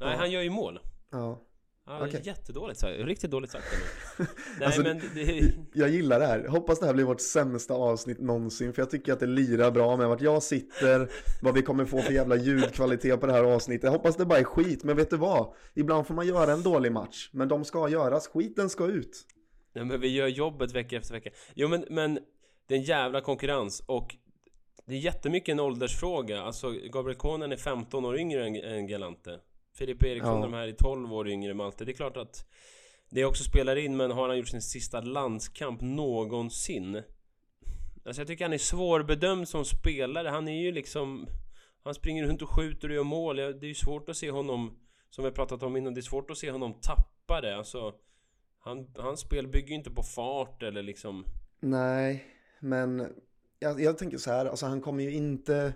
Nej, 0.00 0.10
Ja. 0.12 0.16
han 0.16 0.30
gör 0.30 0.42
ju 0.42 0.50
mål. 0.50 0.80
Ja. 1.10 1.40
Ja, 1.86 2.06
Okej. 2.06 2.20
Jättedåligt 2.24 2.80
sagt. 2.80 2.98
Riktigt 2.98 3.30
dåligt 3.30 3.50
sagt. 3.50 3.64
Nej, 4.18 4.28
Alltså, 4.66 4.82
men 4.82 5.00
det... 5.14 5.52
Jag 5.72 5.88
gillar 5.88 6.20
det 6.20 6.26
här. 6.26 6.48
Hoppas 6.48 6.80
det 6.80 6.86
här 6.86 6.94
blir 6.94 7.04
vårt 7.04 7.20
sämsta 7.20 7.74
avsnitt 7.74 8.20
någonsin. 8.20 8.72
För 8.72 8.82
jag 8.82 8.90
tycker 8.90 9.12
att 9.12 9.20
det 9.20 9.26
lirar 9.26 9.70
bra 9.70 9.96
med 9.96 10.08
vart 10.08 10.20
jag 10.20 10.42
sitter, 10.42 11.08
vad 11.42 11.54
vi 11.54 11.62
kommer 11.62 11.84
få 11.84 12.02
för 12.02 12.12
jävla 12.12 12.36
ljudkvalitet 12.36 13.20
på 13.20 13.26
det 13.26 13.32
här 13.32 13.44
avsnittet. 13.44 13.84
Jag 13.84 13.90
hoppas 13.90 14.16
det 14.16 14.24
bara 14.26 14.38
är 14.38 14.44
skit, 14.44 14.84
men 14.84 14.96
vet 14.96 15.10
du 15.10 15.16
vad? 15.16 15.54
Ibland 15.74 16.06
får 16.06 16.14
man 16.14 16.26
göra 16.26 16.52
en 16.52 16.62
dålig 16.62 16.92
match, 16.92 17.30
men 17.32 17.48
de 17.48 17.64
ska 17.64 17.88
göras. 17.88 18.28
Skiten 18.28 18.70
ska 18.70 18.86
ut. 18.86 19.26
Nej, 19.74 19.84
men 19.84 20.00
vi 20.00 20.08
gör 20.08 20.26
jobbet 20.28 20.72
vecka 20.72 20.96
efter 20.96 21.14
vecka. 21.14 21.30
Jo, 21.54 21.68
men, 21.68 21.84
men 21.90 22.18
det 22.68 22.74
är 22.74 22.78
en 22.78 22.84
jävla 22.84 23.20
konkurrens 23.20 23.82
och 23.86 24.16
det 24.86 24.94
är 24.94 24.98
jättemycket 24.98 25.52
en 25.52 25.60
åldersfråga. 25.60 26.42
Alltså, 26.42 26.70
Gabriel 26.70 27.18
Konen 27.18 27.52
är 27.52 27.56
15 27.56 28.04
år 28.04 28.18
yngre 28.18 28.46
än, 28.46 28.56
än 28.56 28.86
Galante. 28.86 29.38
Filip 29.74 30.02
Eriksson, 30.02 30.36
Ja. 30.36 30.42
de 30.42 30.52
här 30.52 30.68
är 30.68 30.72
12 30.72 31.12
år 31.12 31.28
yngre 31.28 31.54
Malte. 31.54 31.84
Det 31.84 31.92
är 31.92 31.96
klart 31.96 32.16
att 32.16 32.46
det 33.10 33.24
också 33.24 33.44
spelar 33.44 33.76
in, 33.76 33.96
men 33.96 34.10
har 34.10 34.28
han 34.28 34.38
gjort 34.38 34.48
sin 34.48 34.62
sista 34.62 35.00
landskamp 35.00 35.80
någonsin? 35.80 37.02
Alltså 38.04 38.20
jag 38.20 38.28
tycker 38.28 38.44
han 38.44 38.52
är 38.52 38.58
svårbedömd 38.58 39.48
som 39.48 39.64
spelare. 39.64 40.28
Han 40.28 40.48
är 40.48 40.62
ju 40.62 40.72
liksom... 40.72 41.26
Han 41.84 41.94
springer 41.94 42.26
runt 42.26 42.42
och 42.42 42.48
skjuter 42.50 42.88
och 42.88 42.94
gör 42.94 43.02
mål. 43.02 43.36
Det 43.36 43.42
är 43.42 43.64
ju 43.64 43.74
svårt 43.74 44.08
att 44.08 44.16
se 44.16 44.30
honom, 44.30 44.78
som 45.10 45.24
vi 45.24 45.30
pratat 45.30 45.62
om 45.62 45.76
innan, 45.76 45.94
det 45.94 46.00
är 46.00 46.02
svårt 46.02 46.30
att 46.30 46.38
se 46.38 46.50
honom 46.50 46.80
tappa 46.80 47.40
det. 47.40 47.56
Alltså, 47.56 47.92
han, 48.58 48.94
hans 48.96 49.20
spel 49.20 49.48
bygger 49.48 49.68
ju 49.68 49.74
inte 49.74 49.90
på 49.90 50.02
fart 50.02 50.62
eller 50.62 50.82
liksom... 50.82 51.24
Nej, 51.60 52.24
men 52.60 53.12
jag, 53.58 53.80
jag 53.80 53.98
tänker 53.98 54.18
så 54.18 54.30
här, 54.30 54.46
alltså 54.46 54.66
han 54.66 54.80
kommer 54.80 55.04
ju 55.04 55.12
inte... 55.12 55.72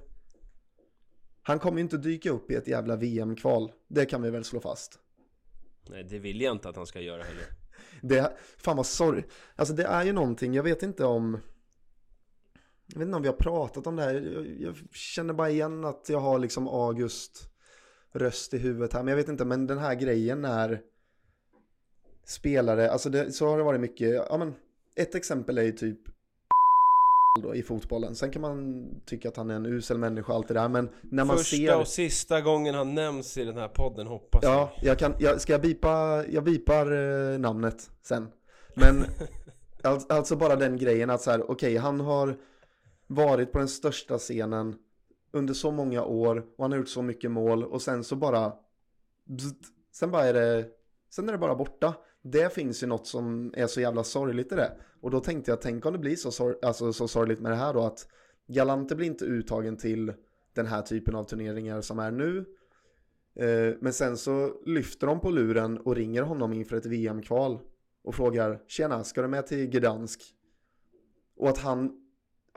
Han 1.48 1.58
kommer 1.58 1.78
ju 1.78 1.82
inte 1.82 1.98
dyka 1.98 2.30
upp 2.30 2.50
i 2.50 2.54
ett 2.54 2.68
jävla 2.68 2.96
VM-kval. 2.96 3.72
Det 3.88 4.06
kan 4.06 4.22
vi 4.22 4.30
väl 4.30 4.44
slå 4.44 4.60
fast. 4.60 4.98
Nej, 5.90 6.04
det 6.04 6.18
vill 6.18 6.40
jag 6.40 6.54
inte 6.54 6.68
att 6.68 6.76
han 6.76 6.86
ska 6.86 7.00
göra 7.00 7.22
heller. 7.22 7.44
Det, 8.02 8.36
fan 8.58 8.76
vad 8.76 8.86
sorg. 8.86 9.24
Alltså 9.56 9.74
det 9.74 9.84
är 9.84 10.04
ju 10.04 10.12
någonting, 10.12 10.54
jag 10.54 10.62
vet 10.62 10.82
inte 10.82 11.04
om... 11.04 11.40
Jag 12.86 12.98
vet 12.98 13.06
inte 13.06 13.16
om 13.16 13.22
vi 13.22 13.28
har 13.28 13.36
pratat 13.36 13.86
om 13.86 13.96
det 13.96 14.02
här. 14.02 14.14
Jag, 14.14 14.60
jag 14.60 14.76
känner 14.92 15.34
bara 15.34 15.50
igen 15.50 15.84
att 15.84 16.08
jag 16.08 16.20
har 16.20 16.38
liksom 16.38 16.68
August 16.68 17.50
röst 18.12 18.54
i 18.54 18.58
huvudet 18.58 18.92
här. 18.92 19.02
Men 19.02 19.10
jag 19.10 19.16
vet 19.16 19.28
inte, 19.28 19.44
men 19.44 19.66
den 19.66 19.78
här 19.78 19.94
grejen 19.94 20.40
när 20.40 20.82
spelare, 22.24 22.90
alltså 22.90 23.10
det, 23.10 23.32
så 23.32 23.46
har 23.46 23.58
det 23.58 23.64
varit 23.64 23.80
mycket, 23.80 24.08
ja 24.08 24.38
men 24.38 24.54
ett 24.94 25.14
exempel 25.14 25.58
är 25.58 25.62
ju 25.62 25.72
typ 25.72 26.00
då, 27.42 27.54
i 27.54 27.62
fotbollen. 27.62 28.14
Sen 28.14 28.30
kan 28.30 28.42
man 28.42 28.86
tycka 29.06 29.28
att 29.28 29.36
han 29.36 29.50
är 29.50 29.54
en 29.54 29.66
usel 29.66 29.98
människa 29.98 30.32
och 30.32 30.36
allt 30.36 30.48
det 30.48 30.54
där, 30.54 30.68
men 30.68 30.88
när 31.02 31.24
man 31.24 31.36
Första 31.36 31.56
ser... 31.56 31.80
och 31.80 31.88
sista 31.88 32.40
gången 32.40 32.74
han 32.74 32.94
nämns 32.94 33.36
i 33.36 33.44
den 33.44 33.56
här 33.56 33.68
podden 33.68 34.06
hoppas 34.06 34.44
Ja, 34.44 34.72
jag 34.82 34.98
kan, 34.98 35.14
jag, 35.18 35.40
ska 35.40 35.52
jag 35.52 35.62
bipa, 35.62 36.24
jag 36.28 36.44
bipar 36.44 36.92
eh, 37.32 37.38
namnet 37.38 37.90
sen. 38.02 38.28
Men 38.74 39.04
al, 39.82 40.00
alltså 40.08 40.36
bara 40.36 40.56
den 40.56 40.76
grejen 40.76 41.10
att 41.10 41.22
så 41.22 41.30
här, 41.30 41.50
okej, 41.50 41.76
han 41.76 42.00
har 42.00 42.36
varit 43.06 43.52
på 43.52 43.58
den 43.58 43.68
största 43.68 44.18
scenen 44.18 44.76
under 45.32 45.54
så 45.54 45.70
många 45.70 46.04
år 46.04 46.46
och 46.56 46.64
han 46.64 46.72
har 46.72 46.78
gjort 46.78 46.88
så 46.88 47.02
mycket 47.02 47.30
mål 47.30 47.64
och 47.64 47.82
sen 47.82 48.04
så 48.04 48.16
bara, 48.16 48.52
bzzt, 49.24 49.56
sen 49.92 50.10
bara 50.10 50.24
är 50.24 50.34
det, 50.34 50.66
sen 51.10 51.28
är 51.28 51.32
det 51.32 51.38
bara 51.38 51.54
borta. 51.54 51.94
Det 52.22 52.54
finns 52.54 52.82
ju 52.82 52.86
något 52.86 53.06
som 53.06 53.52
är 53.56 53.66
så 53.66 53.80
jävla 53.80 54.04
sorgligt 54.04 54.52
i 54.52 54.54
det. 54.54 54.72
Och 55.00 55.10
då 55.10 55.20
tänkte 55.20 55.50
jag, 55.50 55.60
tänk 55.60 55.86
om 55.86 55.92
det 55.92 55.98
blir 55.98 56.16
så, 56.16 56.30
sor- 56.30 56.58
alltså, 56.62 56.92
så 56.92 57.08
sorgligt 57.08 57.40
med 57.40 57.52
det 57.52 57.56
här 57.56 57.74
då 57.74 57.80
att 57.80 58.08
Galante 58.46 58.96
blir 58.96 59.06
inte 59.06 59.24
uttagen 59.24 59.76
till 59.76 60.12
den 60.52 60.66
här 60.66 60.82
typen 60.82 61.14
av 61.14 61.24
turneringar 61.24 61.80
som 61.80 61.98
är 61.98 62.10
nu. 62.10 62.44
Eh, 63.34 63.76
Men 63.80 63.92
sen 63.92 64.16
så 64.16 64.60
lyfter 64.66 65.06
de 65.06 65.20
på 65.20 65.30
luren 65.30 65.78
och 65.78 65.96
ringer 65.96 66.22
honom 66.22 66.52
inför 66.52 66.76
ett 66.76 66.86
VM-kval 66.86 67.58
och 68.02 68.14
frågar 68.14 68.62
Tjena, 68.66 69.04
ska 69.04 69.22
du 69.22 69.28
med 69.28 69.46
till 69.46 69.66
Gdansk? 69.66 70.22
Och 71.36 71.48
att 71.48 71.58
han 71.58 72.07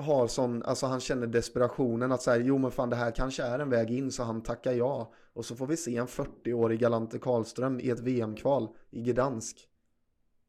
har 0.01 0.27
sån, 0.27 0.63
alltså 0.63 0.85
han 0.85 0.99
känner 0.99 1.27
desperationen 1.27 2.11
att 2.11 2.21
säga 2.21 2.45
jo 2.45 2.57
men 2.57 2.71
fan 2.71 2.89
det 2.89 2.95
här 2.95 3.11
kanske 3.11 3.43
är 3.43 3.59
en 3.59 3.69
väg 3.69 3.91
in 3.91 4.11
så 4.11 4.23
han 4.23 4.43
tackar 4.43 4.73
ja. 4.73 5.13
Och 5.33 5.45
så 5.45 5.55
får 5.55 5.67
vi 5.67 5.77
se 5.77 5.97
en 5.97 6.07
40-årig 6.07 6.79
Galante 6.79 7.19
Karlström 7.19 7.79
i 7.79 7.89
ett 7.89 7.99
VM-kval 7.99 8.69
i 8.91 9.01
Gdansk. 9.01 9.57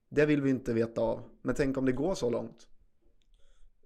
Det 0.08 0.26
vill 0.26 0.42
vi 0.42 0.50
inte 0.50 0.72
veta 0.72 1.00
av. 1.00 1.22
Men 1.42 1.54
tänk 1.54 1.76
om 1.76 1.84
det 1.84 1.92
går 1.92 2.14
så 2.14 2.30
långt. 2.30 2.66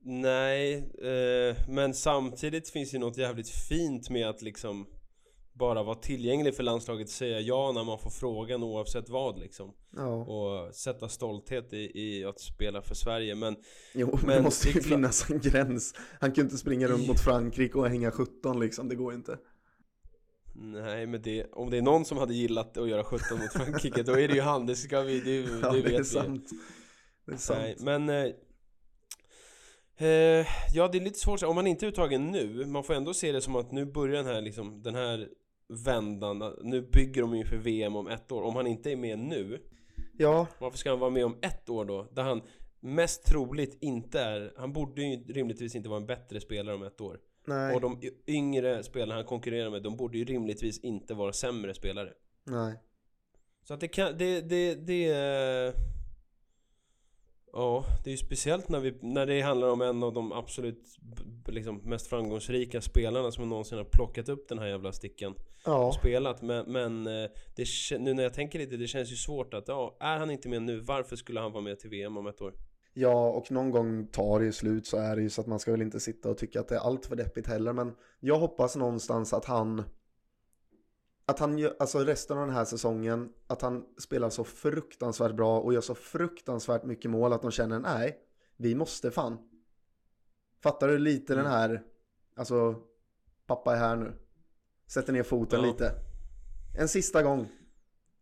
Nej, 0.01 0.75
eh, 1.03 1.57
men 1.69 1.95
samtidigt 1.95 2.69
finns 2.69 2.95
ju 2.95 2.99
något 2.99 3.17
jävligt 3.17 3.49
fint 3.49 4.11
med 4.11 4.29
att 4.29 4.43
liksom 4.43 4.87
bara 5.59 5.83
vara 5.83 5.95
tillgänglig 5.97 6.55
för 6.57 6.63
landslaget 6.63 7.07
och 7.07 7.13
säga 7.13 7.41
ja 7.41 7.73
när 7.73 7.85
man 7.85 7.99
får 7.99 8.11
frågan 8.11 8.63
oavsett 8.63 9.09
vad 9.09 9.39
liksom. 9.39 9.75
Ja. 9.97 10.07
Och 10.25 10.75
sätta 10.75 11.09
stolthet 11.09 11.73
i, 11.73 12.01
i 12.01 12.25
att 12.25 12.41
spela 12.41 12.83
för 12.83 12.95
Sverige. 12.95 13.35
Men 13.35 13.57
Jo, 13.95 14.19
men, 14.27 14.37
det 14.37 14.43
måste 14.43 14.69
ju 14.69 14.73
klart- 14.73 14.85
finnas 14.85 15.31
en 15.31 15.41
gräns. 15.41 15.95
Han 16.21 16.31
kan 16.33 16.35
ju 16.37 16.43
inte 16.43 16.59
springa 16.59 16.87
runt 16.89 17.09
mot 17.09 17.21
Frankrike 17.21 17.79
och 17.79 17.89
hänga 17.89 18.11
17 18.11 18.61
liksom, 18.61 18.89
det 18.89 18.95
går 18.95 19.15
inte. 19.15 19.39
nej, 20.55 21.07
men 21.07 21.23
det, 21.23 21.47
om 21.53 21.71
det 21.71 21.77
är 21.79 21.83
någon 21.83 22.05
som 22.05 22.19
hade 22.19 22.35
gillat 22.35 22.77
att 22.77 22.89
göra 22.89 23.05
17 23.05 23.39
mot 23.39 23.53
Frankrike 23.53 24.03
då 24.03 24.13
är 24.19 24.29
det 24.29 24.35
ju 24.35 24.41
han. 24.41 24.67
Det 24.67 24.77
ska 24.77 25.01
vi, 25.01 25.21
det, 25.21 25.37
Ja, 25.63 25.71
det 25.73 25.77
det, 25.83 25.83
vet 25.83 25.93
är 25.93 25.99
vi. 25.99 26.05
sant. 26.05 26.51
Det 27.27 27.33
är 27.33 27.37
sant. 27.37 27.59
Nej, 27.61 27.77
men... 27.81 28.09
Eh, 28.09 28.33
eh, 30.09 30.47
ja, 30.75 30.89
det 30.89 30.99
är 30.99 31.03
lite 31.03 31.19
svårt. 31.19 31.43
Om 31.43 31.55
man 31.55 31.67
inte 31.67 31.87
är 31.87 31.89
uttagen 31.89 32.27
nu, 32.31 32.67
man 32.67 32.85
får 32.85 32.95
ändå 32.95 33.15
se 33.15 33.33
det 33.33 33.41
som 33.41 33.57
att 33.57 33.73
nu 33.73 33.85
börjar 33.85 34.17
den 34.17 34.27
här, 34.35 34.41
liksom, 34.41 34.83
den 34.83 34.95
här 34.95 35.29
vändan. 35.69 36.55
Nu 36.63 36.83
bygger 36.83 37.23
de 37.23 37.35
inför 37.35 37.57
VM 37.57 37.97
om 37.97 38.09
ett 38.09 38.33
år. 38.33 38.43
Om 38.43 38.57
han 38.57 38.67
inte 38.67 38.93
är 38.93 38.97
med 38.97 39.19
nu, 39.19 39.61
Ja, 40.19 40.47
varför 40.59 40.79
ska 40.79 40.91
han 40.91 40.99
vara 40.99 41.11
med 41.11 41.25
om 41.25 41.37
ett 41.43 41.69
år 41.69 41.85
då? 41.85 42.07
Där 42.13 42.23
han 42.23 42.43
mest 42.81 43.27
troligt 43.27 43.79
inte 43.81 44.21
är... 44.21 44.53
Han 44.57 44.73
borde 44.73 45.03
ju 45.03 45.33
rimligtvis 45.33 45.75
inte 45.75 45.89
vara 45.89 46.01
en 46.01 46.07
bättre 46.07 46.41
spelare 46.41 46.75
om 46.75 46.83
ett 46.83 47.01
år. 47.01 47.21
nej, 47.47 47.75
Och 47.75 47.81
de 47.81 48.01
yngre 48.27 48.83
spelarna 48.83 49.15
han 49.15 49.25
konkurrerar 49.25 49.71
med, 49.71 49.83
de 49.83 49.97
borde 49.97 50.19
ju 50.19 50.25
rimligtvis 50.25 50.79
inte 50.81 51.15
vara 51.15 51.33
sämre 51.33 51.75
spelare. 51.75 52.13
nej. 52.45 52.75
Så 53.63 53.75
att 53.75 53.81
det 53.81 53.89
kan, 53.89 54.19
det, 54.19 54.41
det, 54.41 54.75
det 54.75 55.09
är... 55.09 55.73
Ja, 57.59 57.85
det 58.05 58.11
är 58.11 58.13
ju 58.13 58.17
speciellt 58.17 58.69
när, 58.69 58.81
vi, 58.81 58.95
när 59.01 59.27
det 59.27 59.41
handlar 59.41 59.69
om 59.69 59.83
en 59.83 60.03
av 60.03 60.13
de 60.13 60.33
absolut 60.33 60.99
liksom, 61.47 61.77
mest 61.77 62.07
framgångsrika 62.07 62.81
spelarna 62.81 63.31
som 63.31 63.49
någonsin 63.49 63.79
har 63.79 63.85
plockat 63.85 64.29
upp 64.29 64.49
den 64.49 64.59
här 64.59 64.67
jävla 64.67 64.93
sticken 64.93 65.33
och 65.33 65.39
Ja, 65.65 65.93
spelat. 65.93 66.43
Men, 66.43 66.73
men 66.73 67.07
eh, 67.07 67.31
det, 67.57 67.67
nu 67.99 68.15
när 68.15 68.23
jag 68.23 68.35
tänker 68.35 68.59
lite, 68.59 68.77
det 68.77 68.87
känns 68.87 69.13
ju 69.13 69.17
svårt 69.17 69.55
att 69.55 69.69
ja, 69.69 69.97
är 70.01 70.19
han 70.19 70.31
inte 70.31 70.49
med 70.49 70.63
nu, 70.63 70.81
varför 70.81 71.17
skulle 71.17 71.41
han 71.41 71.53
vara 71.53 71.63
med 71.63 71.79
till 71.79 71.91
VM 71.91 72.17
om 72.17 72.27
ett 72.27 72.41
år? 72.41 72.55
ja, 72.99 73.29
och 73.31 73.51
någon 73.51 73.71
gång 73.71 74.07
tar 74.07 74.39
det 74.39 74.45
ju 74.45 74.53
slut 74.53 74.87
så 74.87 74.97
är 74.97 75.17
det 75.17 75.23
ju 75.23 75.31
så 75.31 75.41
att 75.41 75.47
man 75.47 75.59
ska 75.59 75.71
väl 75.71 75.83
inte 75.83 76.01
sitta 76.01 76.31
och 76.31 76.39
tycka 76.39 76.61
att 76.61 76.69
det 76.69 76.75
är 76.75 76.81
allt 76.81 77.07
för 77.07 77.17
deppigt 77.17 77.47
heller. 77.47 77.73
Men 77.73 77.95
jag 78.21 78.39
hoppas 78.39 78.77
någonstans 78.77 79.33
att 79.33 79.45
han, 79.45 79.83
att 81.27 81.39
han 81.39 81.59
gör, 81.59 81.77
alltså 81.79 81.99
resten 81.99 82.39
av 82.39 82.47
den 82.47 82.57
här 82.57 82.65
säsongen, 82.65 83.33
att 83.47 83.63
han 83.63 83.85
spelar 83.99 84.31
så 84.31 84.45
fruktansvärt 84.45 85.35
bra 85.35 85.61
och 85.61 85.75
gör 85.75 85.81
så 85.81 85.95
fruktansvärt 85.95 86.85
mycket 86.85 87.11
mål 87.11 87.33
att 87.33 87.43
de 87.43 87.51
känner 87.51 87.79
nej, 87.79 88.19
vi 88.57 88.75
måste 88.75 89.11
fan. 89.11 89.39
Fattar 90.63 90.89
du 90.89 90.99
lite 90.99 91.35
den 91.35 91.47
här, 91.47 91.83
alltså 92.37 92.75
pappa 93.47 93.73
är 93.75 93.79
här 93.79 93.97
nu. 93.97 94.13
Sätter 94.87 95.13
ner 95.13 95.23
foten 95.23 95.61
Ja. 95.61 95.67
lite. 95.67 95.93
En 96.79 96.89
sista 96.89 97.23
gång. 97.23 97.41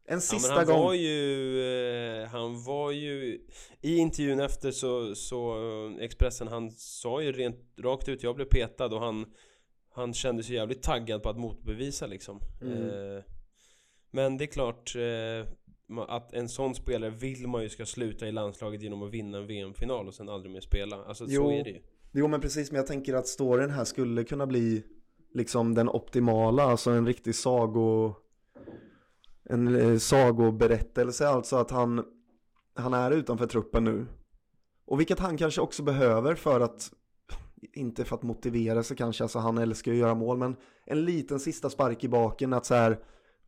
En 0.07 0.15
Ja, 0.15 0.21
sista 0.21 0.49
men 0.49 0.57
han 0.57 0.67
gång. 0.67 0.85
var 0.85 0.95
ju, 0.95 1.61
eh, 2.23 2.29
han 2.29 2.63
var 2.65 2.91
ju 2.91 3.41
I 3.81 3.97
intervjun 3.97 4.41
efter 4.41 4.71
så, 4.71 5.15
så 5.15 5.57
eh, 5.99 6.05
Expressen, 6.05 6.49
han 6.49 6.71
sa 6.71 7.23
ju 7.23 7.33
rent 7.33 7.57
rakt 7.79 8.09
ut 8.09 8.23
Jag 8.23 8.37
blev 8.37 8.45
petad 8.47 8.87
och 8.87 9.01
han 9.01 9.27
Han 9.95 10.15
kände 10.15 10.43
sig 10.43 10.55
jävligt 10.57 10.83
taggad 10.83 11.23
på 11.23 11.29
att 11.29 11.39
motbevisa 11.39 12.07
liksom 12.07 12.41
Mm. 12.63 12.83
eh, 13.17 13.23
Men 14.11 14.37
det 14.37 14.45
är 14.45 14.47
klart 14.47 14.95
eh, 14.97 15.53
Att 16.09 16.33
en 16.33 16.49
sån 16.49 16.75
spelare 16.75 17.11
vill 17.11 17.47
man 17.49 17.63
ju 17.63 17.69
ska 17.69 17.87
sluta 17.87 18.27
i 18.29 18.33
landslaget 18.33 18.83
genom 18.83 19.03
att 19.03 19.11
vinna 19.11 19.39
en 19.39 19.47
VM-final 19.47 20.09
och 20.09 20.15
sen 20.15 20.29
aldrig 20.29 20.53
mer 20.53 20.61
spela 20.61 21.05
Alltså 21.05 21.25
Jo. 21.29 21.43
så 21.43 21.51
är 21.51 21.65
det 21.65 21.71
ju 21.71 21.81
Jo 22.13 22.29
men 22.29 22.41
precis, 22.41 22.71
men 22.71 22.77
jag 22.79 22.87
tänker 22.87 23.15
att 23.15 23.27
storyn 23.27 23.71
här 23.71 23.85
skulle 23.85 24.25
kunna 24.25 24.47
bli 24.47 24.83
liksom 25.35 25.75
den 25.75 25.89
optimala, 25.89 26.63
alltså 26.63 26.91
en 26.91 27.07
riktig 27.07 27.35
sago 27.35 28.15
en 29.45 29.77
eh, 29.77 29.99
sagoberättelse, 29.99 31.29
alltså 31.29 31.57
att 31.57 31.71
han 31.71 32.05
han 32.77 32.95
är 32.95 33.11
utanför 33.11 33.47
truppen 33.47 33.85
nu. 33.85 34.07
Och 34.85 35.01
vilket 35.01 35.19
han 35.19 35.37
kanske 35.37 35.61
också 35.61 35.83
behöver 35.83 36.35
för 36.35 36.61
att 36.61 36.93
inte 37.73 38.05
för 38.05 38.17
att 38.17 38.23
motivera 38.23 38.83
sig 38.83 38.97
kanske, 38.97 39.25
alltså 39.25 39.39
han 39.39 39.59
älskar 39.59 39.93
ju 39.93 39.99
att 39.99 40.01
göra 40.01 40.15
mål, 40.15 40.39
men 40.39 40.57
en 40.85 41.05
liten 41.05 41.41
sista 41.41 41.71
spark 41.71 42.05
i 42.05 42.09
baken 42.09 42.53
att 42.53 42.67
så 42.67 42.75
här, 42.75 42.99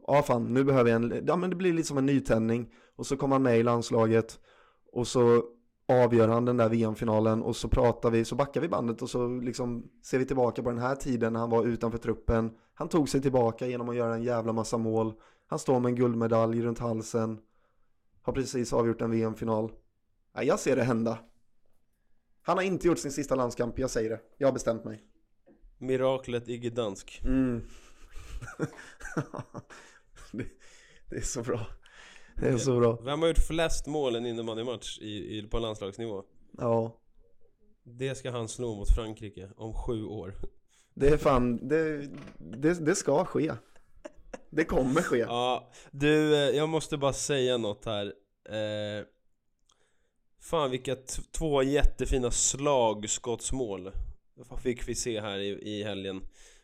ja 0.06 0.22
fan, 0.22 0.54
nu 0.54 0.64
behöver 0.64 0.90
jag 0.90 1.02
en, 1.02 1.24
ja 1.26 1.36
men 1.36 1.50
det 1.50 1.56
blir 1.56 1.72
lite 1.72 1.88
som 1.88 1.98
en 1.98 2.06
nytändning, 2.06 2.72
och 2.96 3.06
så 3.06 3.16
kommer 3.16 3.34
han 3.34 3.42
med 3.42 3.58
i 3.58 3.62
landslaget, 3.62 4.38
och 4.92 5.06
så 5.06 5.44
avgör 5.88 6.28
han 6.28 6.44
den 6.44 6.56
där 6.56 6.68
VM-finalen, 6.68 7.42
och 7.42 7.56
så 7.56 7.68
pratar 7.68 8.10
vi, 8.10 8.24
så 8.24 8.34
backar 8.34 8.60
vi 8.60 8.68
bandet, 8.68 9.02
och 9.02 9.10
så 9.10 9.28
liksom 9.28 9.88
ser 10.02 10.18
vi 10.18 10.24
tillbaka 10.24 10.62
på 10.62 10.70
den 10.70 10.78
här 10.78 10.96
tiden 10.96 11.32
när 11.32 11.40
han 11.40 11.50
var 11.50 11.64
utanför 11.64 11.98
truppen, 11.98 12.50
han 12.74 12.88
tog 12.88 13.08
sig 13.08 13.22
tillbaka 13.22 13.66
genom 13.66 13.88
att 13.88 13.96
göra 13.96 14.14
en 14.14 14.22
jävla 14.22 14.52
massa 14.52 14.78
mål, 14.78 15.14
han 15.46 15.58
står 15.58 15.80
med 15.80 15.90
en 15.90 15.96
guldmedalj 15.96 16.62
runt 16.62 16.78
halsen, 16.78 17.38
har 18.22 18.32
precis 18.32 18.72
avgjort 18.72 19.00
en 19.00 19.10
VM-final. 19.10 19.72
Ja, 20.34 20.42
jag 20.42 20.60
ser 20.60 20.76
det 20.76 20.82
hända. 20.82 21.18
Han 22.46 22.56
har 22.56 22.64
inte 22.64 22.86
gjort 22.86 22.98
sin 22.98 23.12
sista 23.12 23.34
landskamp, 23.34 23.78
jag 23.78 23.90
säger 23.90 24.10
det. 24.10 24.20
Jag 24.38 24.48
har 24.48 24.52
bestämt 24.52 24.84
mig. 24.84 25.02
Miraklet 25.78 26.48
Iggy 26.48 26.70
Dansk. 26.70 27.20
Mm. 27.24 27.60
det, 30.32 30.46
det 31.10 31.16
är 31.16 31.20
så 31.20 31.42
bra. 31.42 31.66
Det 32.36 32.48
är 32.48 32.58
så 32.58 32.80
bra. 32.80 32.98
Vem 33.04 33.20
har 33.20 33.28
gjort 33.28 33.46
flest 33.46 33.86
mål 33.86 34.14
i 34.14 34.18
en 34.18 34.26
innebandymatch 34.26 34.98
i, 34.98 35.38
i, 35.38 35.42
på 35.42 35.58
landslagsnivå? 35.58 36.24
Ja. 36.58 37.00
Det 37.82 38.14
ska 38.14 38.30
han 38.30 38.48
slå 38.48 38.74
mot 38.74 38.94
Frankrike 38.94 39.50
om 39.56 39.74
sju 39.74 40.04
år. 40.04 40.34
Det 40.94 41.08
är 41.08 41.16
fan, 41.16 41.68
det, 41.68 42.08
det, 42.38 42.74
det 42.86 42.94
ska 42.94 43.24
ske. 43.24 43.52
Det 44.50 44.64
kommer 44.64 45.02
ske. 45.02 45.18
Ja, 45.18 45.70
du, 45.90 46.34
eh, 46.34 46.56
jag 46.56 46.68
måste 46.68 46.96
bara 46.96 47.12
säga 47.12 47.56
något 47.56 47.84
här. 47.84 48.06
Eh, 48.48 49.04
fan 50.50 50.70
vilka 50.70 50.96
två 51.32 51.62
jättefina 51.62 52.30
slagskottsmål 52.30 53.90
fick 54.62 54.88
vi 54.88 54.94
se 54.94 55.20
här 55.20 55.38
i, 55.38 55.48
i 55.48 55.82
helgen. 55.84 56.22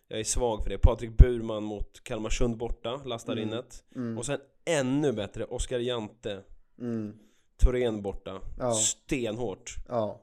Jag 0.09 0.21
är 0.21 0.25
svag 0.25 0.63
för 0.63 0.71
det. 0.71 0.79
Patrik 0.79 1.11
Burman 1.17 1.63
mot 1.63 2.05
Kalmarsund 2.05 2.57
borta, 2.57 2.97
lastar 3.05 3.33
Mm. 3.33 3.49
in 3.49 3.55
ett. 3.55 3.85
Mm. 3.97 4.19
Och 4.19 4.27
sen 4.27 4.39
ännu 4.65 5.13
bättre, 5.13 5.45
Oskar 5.45 5.79
Jante, 5.79 6.43
Mm. 6.79 7.19
Thorén 7.57 8.03
borta. 8.03 8.41
Ja. 8.59 8.75
Stenhårt. 8.75 9.75
Ja. 9.89 10.23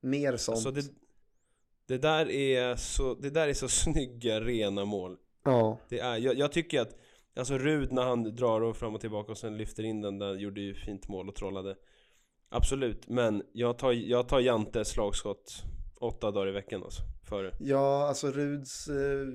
Mer 0.00 0.36
sånt. 0.36 0.56
Alltså 0.56 0.70
det, 0.70 0.84
det, 1.86 1.98
där 1.98 2.30
är 2.30 2.76
så, 2.76 3.14
det 3.14 3.30
där 3.30 3.48
är 3.48 3.54
så 3.54 3.68
snygga, 3.84 4.40
rena 4.40 4.84
mål. 4.84 5.16
Ja. 5.44 5.78
Det 5.88 5.98
är, 5.98 6.16
jag, 6.16 6.38
jag 6.38 6.52
tycker 6.52 6.80
att 6.80 6.96
Alltså 7.36 7.58
Rud 7.58 7.92
när 7.92 8.02
han 8.02 8.36
drar 8.36 8.60
och 8.60 8.76
fram 8.76 8.94
och 8.94 9.00
tillbaka 9.00 9.32
och 9.32 9.38
sen 9.38 9.56
lyfter 9.56 9.82
in 9.82 10.00
den 10.00 10.18
där 10.18 10.34
gjorde 10.34 10.60
ju 10.60 10.74
fint 10.74 11.08
mål 11.08 11.28
och 11.28 11.34
trollade 11.34 11.76
Absolut, 12.54 13.08
men 13.08 13.42
jag 13.52 13.78
tar, 13.78 13.92
jag 13.92 14.28
tar 14.28 14.40
Jantes 14.40 14.88
slagskott 14.88 15.62
åtta 15.96 16.30
dagar 16.30 16.48
i 16.48 16.52
veckan 16.52 16.82
alltså, 16.82 17.02
före 17.28 17.52
Ja, 17.60 18.08
alltså 18.08 18.30
Ruds 18.30 18.88
eh, 18.88 19.26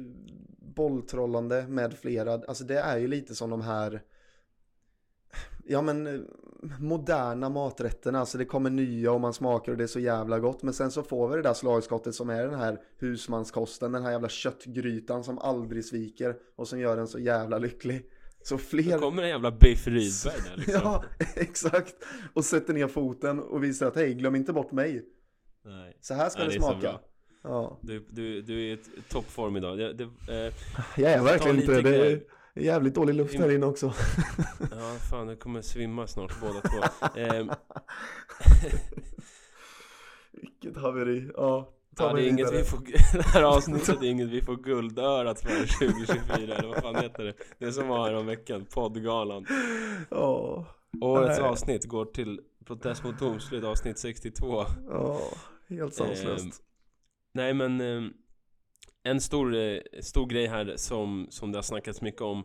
bolltrollande 0.75 1.67
med 1.67 1.93
flera, 1.93 2.33
alltså 2.33 2.63
det 2.63 2.79
är 2.79 2.97
ju 2.97 3.07
lite 3.07 3.35
som 3.35 3.49
de 3.49 3.61
här 3.61 4.01
Ja 5.65 5.81
men 5.81 6.07
eh, 6.07 6.21
moderna 6.79 7.49
maträtterna, 7.49 8.19
alltså 8.19 8.37
det 8.37 8.45
kommer 8.45 8.69
nya 8.69 9.11
och 9.11 9.21
man 9.21 9.33
smakar 9.33 9.71
och 9.71 9.77
det 9.77 9.83
är 9.83 9.87
så 9.87 9.99
jävla 9.99 10.39
gott. 10.39 10.63
Men 10.63 10.73
sen 10.73 10.91
så 10.91 11.03
får 11.03 11.29
vi 11.29 11.35
det 11.35 11.41
där 11.41 11.53
slagskottet 11.53 12.15
som 12.15 12.29
är 12.29 12.47
den 12.47 12.59
här 12.59 12.81
husmanskosten, 12.97 13.91
den 13.91 14.03
här 14.03 14.11
jävla 14.11 14.29
köttgrytan 14.29 15.23
som 15.23 15.39
aldrig 15.39 15.85
sviker 15.85 16.35
och 16.55 16.67
som 16.67 16.79
gör 16.79 16.97
en 16.97 17.07
så 17.07 17.19
jävla 17.19 17.57
lycklig. 17.57 18.09
Så 18.43 18.55
Då 18.55 18.57
fler 18.57 18.97
kommer 18.97 19.23
en 19.23 19.29
jävla 19.29 19.51
Biff 19.51 19.87
Rydberg 19.87 20.41
där 20.49 20.57
liksom 20.57 20.73
Ja, 20.83 21.03
exakt! 21.35 21.95
Och 22.33 22.45
sätter 22.45 22.73
ner 22.73 22.87
foten 22.87 23.39
och 23.39 23.63
visar 23.63 23.87
att 23.87 23.95
hej, 23.95 24.13
glöm 24.13 24.35
inte 24.35 24.53
bort 24.53 24.71
mig 24.71 25.05
Nej. 25.65 25.97
Så 26.01 26.13
här 26.13 26.29
ska 26.29 26.39
Nej, 26.39 26.47
det 26.47 26.53
så 26.53 26.59
smaka. 26.61 26.99
Ja, 27.43 27.79
Du, 27.81 28.05
du, 28.09 28.41
du 28.41 28.53
är 28.53 28.73
i 28.73 28.79
toppform 29.09 29.57
idag 29.57 29.77
det, 29.77 29.93
det, 29.93 30.03
eh, 30.03 30.53
jag 30.97 31.11
är 31.11 31.23
verkligen 31.23 31.59
inte 31.59 31.81
det. 31.81 31.81
Det 31.81 32.11
är 32.61 32.63
jävligt 32.63 32.95
dålig 32.95 33.15
luft 33.15 33.39
här 33.39 33.51
inne 33.51 33.65
också. 33.65 33.85
Ja, 34.71 34.95
fan 35.09 35.27
du 35.27 35.35
kommer 35.35 35.61
svimma 35.61 36.07
snart 36.07 36.41
båda 36.41 36.61
två 36.61 37.07
eh, 37.19 37.45
Vilket 40.31 40.77
haveri. 40.77 41.31
Ja, 41.35 41.73
Ja, 41.99 42.13
det, 42.13 42.23
är 42.23 42.29
inget 42.29 42.53
vi 42.53 42.63
får, 42.63 42.79
det 43.17 43.23
här 43.23 43.43
avsnittet 43.43 44.01
är 44.01 44.05
inget 44.07 44.29
vi 44.29 44.41
får 44.41 44.55
guldörat 44.55 45.41
för 45.41 45.49
2024 45.79 46.55
eller 46.55 46.67
vad 46.67 46.77
fan 46.83 46.95
heter 46.95 47.23
det? 47.23 47.33
Det 47.59 47.71
som 47.71 47.87
var 47.87 48.07
här 48.07 48.15
om 48.15 48.25
veckan, 48.25 48.65
poddgalan 48.65 49.45
Ja, 50.09 50.65
Årets 51.01 51.39
Nej. 51.39 51.49
avsnitt 51.49 51.85
går 51.85 52.05
till 52.05 52.41
Protest 52.65 53.03
mot 53.03 53.19
domslut 53.19 53.63
avsnitt 53.63 53.99
62 53.99 54.65
ja, 54.89 55.21
helt 55.69 55.93
sanslöst. 55.93 56.45
Ehm, 56.45 56.51
Nej 57.33 57.53
men 57.53 57.81
eh, 57.81 58.09
En 59.03 59.21
stor, 59.21 59.55
eh, 59.55 59.79
stor 60.01 60.27
grej 60.27 60.47
här 60.47 60.73
som, 60.75 61.27
som 61.29 61.51
det 61.51 61.57
har 61.57 61.63
snackats 61.63 62.01
mycket 62.01 62.21
om 62.21 62.43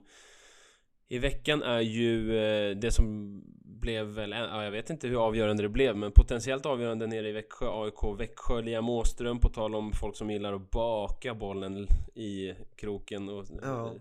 I 1.08 1.18
veckan 1.18 1.62
är 1.62 1.80
ju 1.80 2.38
eh, 2.38 2.76
det 2.76 2.90
som 2.90 3.40
blev 3.64 4.06
väl, 4.06 4.30
ja, 4.30 4.64
jag 4.64 4.70
vet 4.70 4.90
inte 4.90 5.08
hur 5.08 5.26
avgörande 5.26 5.62
det 5.62 5.68
blev 5.68 5.96
men 5.96 6.12
potentiellt 6.12 6.66
avgörande 6.66 7.06
nere 7.06 7.28
i 7.28 7.32
Växjö, 7.32 7.66
AIK 7.70 8.18
Växjö, 8.20 8.60
Liam 8.60 8.88
Åström 8.88 9.38
på 9.38 9.48
tal 9.48 9.74
om 9.74 9.92
folk 9.92 10.16
som 10.16 10.30
gillar 10.30 10.52
att 10.52 10.70
baka 10.70 11.34
bollen 11.34 11.86
i 12.14 12.54
kroken 12.76 13.28
och 13.28 13.44
Ja. 13.62 13.86
eh, 13.86 13.92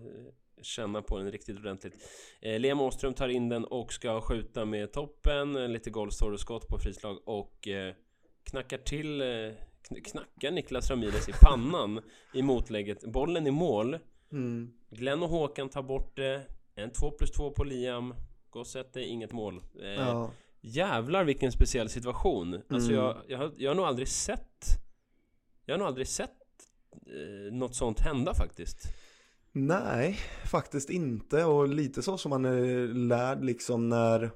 känna 0.62 1.02
på 1.02 1.18
den 1.18 1.32
riktigt 1.32 1.58
ordentligt 1.58 1.94
eh, 2.40 2.58
Liam 2.60 2.80
Åström 2.80 3.14
tar 3.14 3.28
in 3.28 3.48
den 3.48 3.64
och 3.64 3.92
ska 3.92 4.20
skjuta 4.20 4.64
med 4.64 4.92
toppen, 4.92 5.56
eh, 5.56 5.68
lite 5.68 5.90
golfståreskott 5.90 6.68
på 6.68 6.78
frislag 6.78 7.18
och 7.24 7.68
eh, 7.68 7.94
knackar 8.50 8.78
till 8.78 9.20
eh, 9.20 9.26
kn- 9.26 10.02
knackar 10.04 10.50
Niklas 10.50 10.90
Ramirez 10.90 11.28
i 11.28 11.32
pannan 11.42 12.00
i 12.34 12.42
motlägget, 12.42 13.04
bollen 13.04 13.46
i 13.46 13.50
mål 13.50 13.98
Mm. 14.32 14.72
Glenn 14.90 15.22
och 15.22 15.28
Håkan 15.28 15.68
tar 15.68 15.82
bort 15.82 16.16
det 16.16 16.42
En 16.74 16.92
2 16.92 17.10
plus 17.10 17.30
2 17.30 17.50
på 17.50 17.64
Liam 17.64 18.14
dig, 18.92 19.06
inget 19.06 19.32
mål 19.32 19.62
eh, 19.80 19.88
Ja. 19.88 20.30
Jävlar 20.60 21.24
vilken 21.24 21.52
speciell 21.52 21.88
situation 21.88 22.54
Alltså 22.68 22.90
Mm. 22.92 23.04
jag, 23.04 23.16
jag, 23.28 23.38
har, 23.38 23.52
jag 23.56 23.70
har 23.70 23.74
nog 23.74 23.84
aldrig 23.84 24.08
sett 24.08 24.64
Jag 25.64 25.74
har 25.74 25.78
nog 25.78 25.88
aldrig 25.88 26.08
sett 26.08 26.30
eh, 27.06 27.52
Något 27.52 27.74
sånt 27.74 28.00
hända 28.00 28.34
faktiskt 28.34 28.78
Nej, 29.56 30.18
faktiskt 30.50 30.90
inte. 30.90 31.44
Och 31.44 31.68
lite 31.68 32.02
så 32.02 32.18
som 32.18 32.30
man 32.30 32.44
är 32.44 32.86
lärd 32.94 33.44
liksom 33.44 33.88
när 33.88 34.30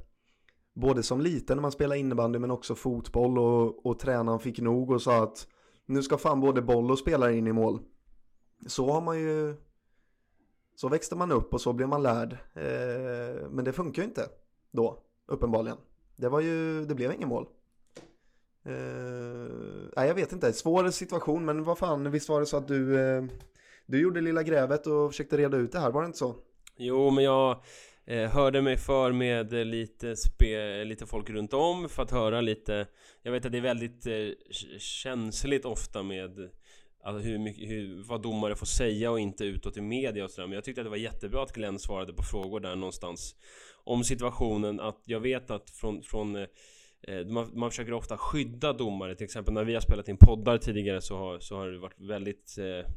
både 0.74 1.03
som 1.03 1.20
liten 1.20 1.57
när 1.57 1.62
man 1.62 1.72
spelade 1.72 2.01
innebandy 2.01 2.38
men 2.38 2.51
också 2.51 2.74
fotboll 2.74 3.38
och, 3.38 3.87
och 3.87 3.98
tränaren 3.98 4.40
fick 4.40 4.61
nog 4.61 4.90
och 4.90 5.03
sa 5.03 5.22
att 5.22 5.46
nu 5.87 6.03
ska 6.03 6.18
fan 6.18 6.40
både 6.40 6.62
boll 6.62 6.90
och 6.90 6.98
spelare 6.98 7.37
in 7.37 7.46
i 7.46 7.53
mål. 7.53 7.81
Så 8.66 8.92
har 8.92 9.01
man 9.01 9.20
ju 9.20 9.57
så 10.81 10.88
växte 10.88 11.17
man 11.17 11.33
upp 11.33 11.55
och 11.55 11.61
så 11.61 11.73
blev 11.73 11.88
man 11.88 12.03
lärd. 12.03 12.33
Eh, 12.55 13.49
men 13.51 13.64
det 13.64 13.73
funkar 13.73 14.03
ju 14.03 14.09
inte 14.09 14.29
då, 14.71 15.03
uppenbarligen. 15.27 15.79
Det 16.17 16.29
var 16.29 16.41
ju, 16.41 16.85
det 16.85 16.95
blev 16.95 17.12
ingen 17.12 17.29
mål. 17.29 17.47
Eh, 18.64 18.73
nej, 19.97 20.09
jag 20.09 20.14
vet 20.14 20.33
inte. 20.33 20.53
Svår 20.53 20.91
situation, 20.91 21.45
men 21.45 21.64
vad 21.64 21.79
fan, 21.79 22.11
visst 22.11 22.29
var 22.29 22.41
det 22.41 22.47
så 22.47 22.57
att 22.57 22.69
du, 22.69 23.01
eh, 23.01 23.25
du 23.87 24.01
gjorde 24.01 24.21
lilla 24.21 24.43
grävet 24.43 24.87
och 24.87 25.11
försökte 25.11 25.37
reda 25.37 25.57
ut 25.57 25.73
det 25.73 25.79
här, 25.79 25.91
var 25.91 26.03
det 26.03 26.07
inte 26.07 26.19
så? 26.19 26.35
Jo 26.77 27.11
men 27.11 27.25
jag 27.25 27.62
eh, 28.05 28.31
hörde 28.31 28.62
mig 28.62 28.77
för 28.77 29.12
med 29.12 29.53
lite, 29.53 30.17
spe, 30.17 30.85
lite 30.85 31.07
folk 31.07 31.31
runt 31.31 31.55
om 31.55 31.88
för 31.88 32.03
att 32.03 32.11
höra 32.11 32.41
lite 32.41 32.87
Jag 33.23 33.33
vet 33.33 33.47
att 33.47 33.53
det 33.53 33.59
är 33.59 33.62
väldigt 33.62 34.07
eh, 34.07 34.49
känsligt 34.79 35.64
ofta 35.64 36.03
med 36.03 36.51
Alltså 37.09 37.29
hur 37.29 37.38
mycket, 37.38 37.68
hur, 37.68 38.03
vad 38.03 38.23
domare 38.23 38.57
får 38.57 38.66
säga 38.66 39.11
och 39.11 39.21
inte 39.21 39.44
utåt 39.44 39.77
i 39.77 39.81
media 39.81 40.25
och 40.25 40.31
sådär. 40.31 40.47
Men 40.49 40.55
jag 40.55 40.64
tyckte 40.64 40.81
att 40.81 40.87
det 40.87 40.90
var 40.90 40.97
jättebra 40.97 41.42
att 41.42 41.53
Glenn 41.53 41.79
svarade 41.79 42.12
på 42.12 42.23
frågor 42.23 42.61
där 42.61 42.77
någonstans 42.77 43.35
Om 43.85 44.05
situationen. 44.05 44.81
Att 44.81 45.03
jag 45.05 45.21
vet 45.21 45.51
att 45.51 45.71
från, 45.71 46.03
från 46.03 46.37
eh, 46.37 46.47
man, 47.27 47.51
man 47.55 47.71
försöker 47.71 47.92
ofta 47.92 48.16
skydda 48.16 48.73
domare. 48.73 49.14
Till 49.14 49.25
exempel 49.25 49.55
när 49.55 49.64
vi 49.64 49.75
har 49.75 49.81
spelat 49.81 50.09
in 50.09 50.16
poddar 50.16 50.59
tidigare 50.59 51.01
så 51.01 51.16
har, 51.16 51.40
så 51.40 51.57
har 51.57 51.68
det 51.68 51.79
varit 51.79 52.01
väldigt 52.01 52.59
eh, 52.59 52.92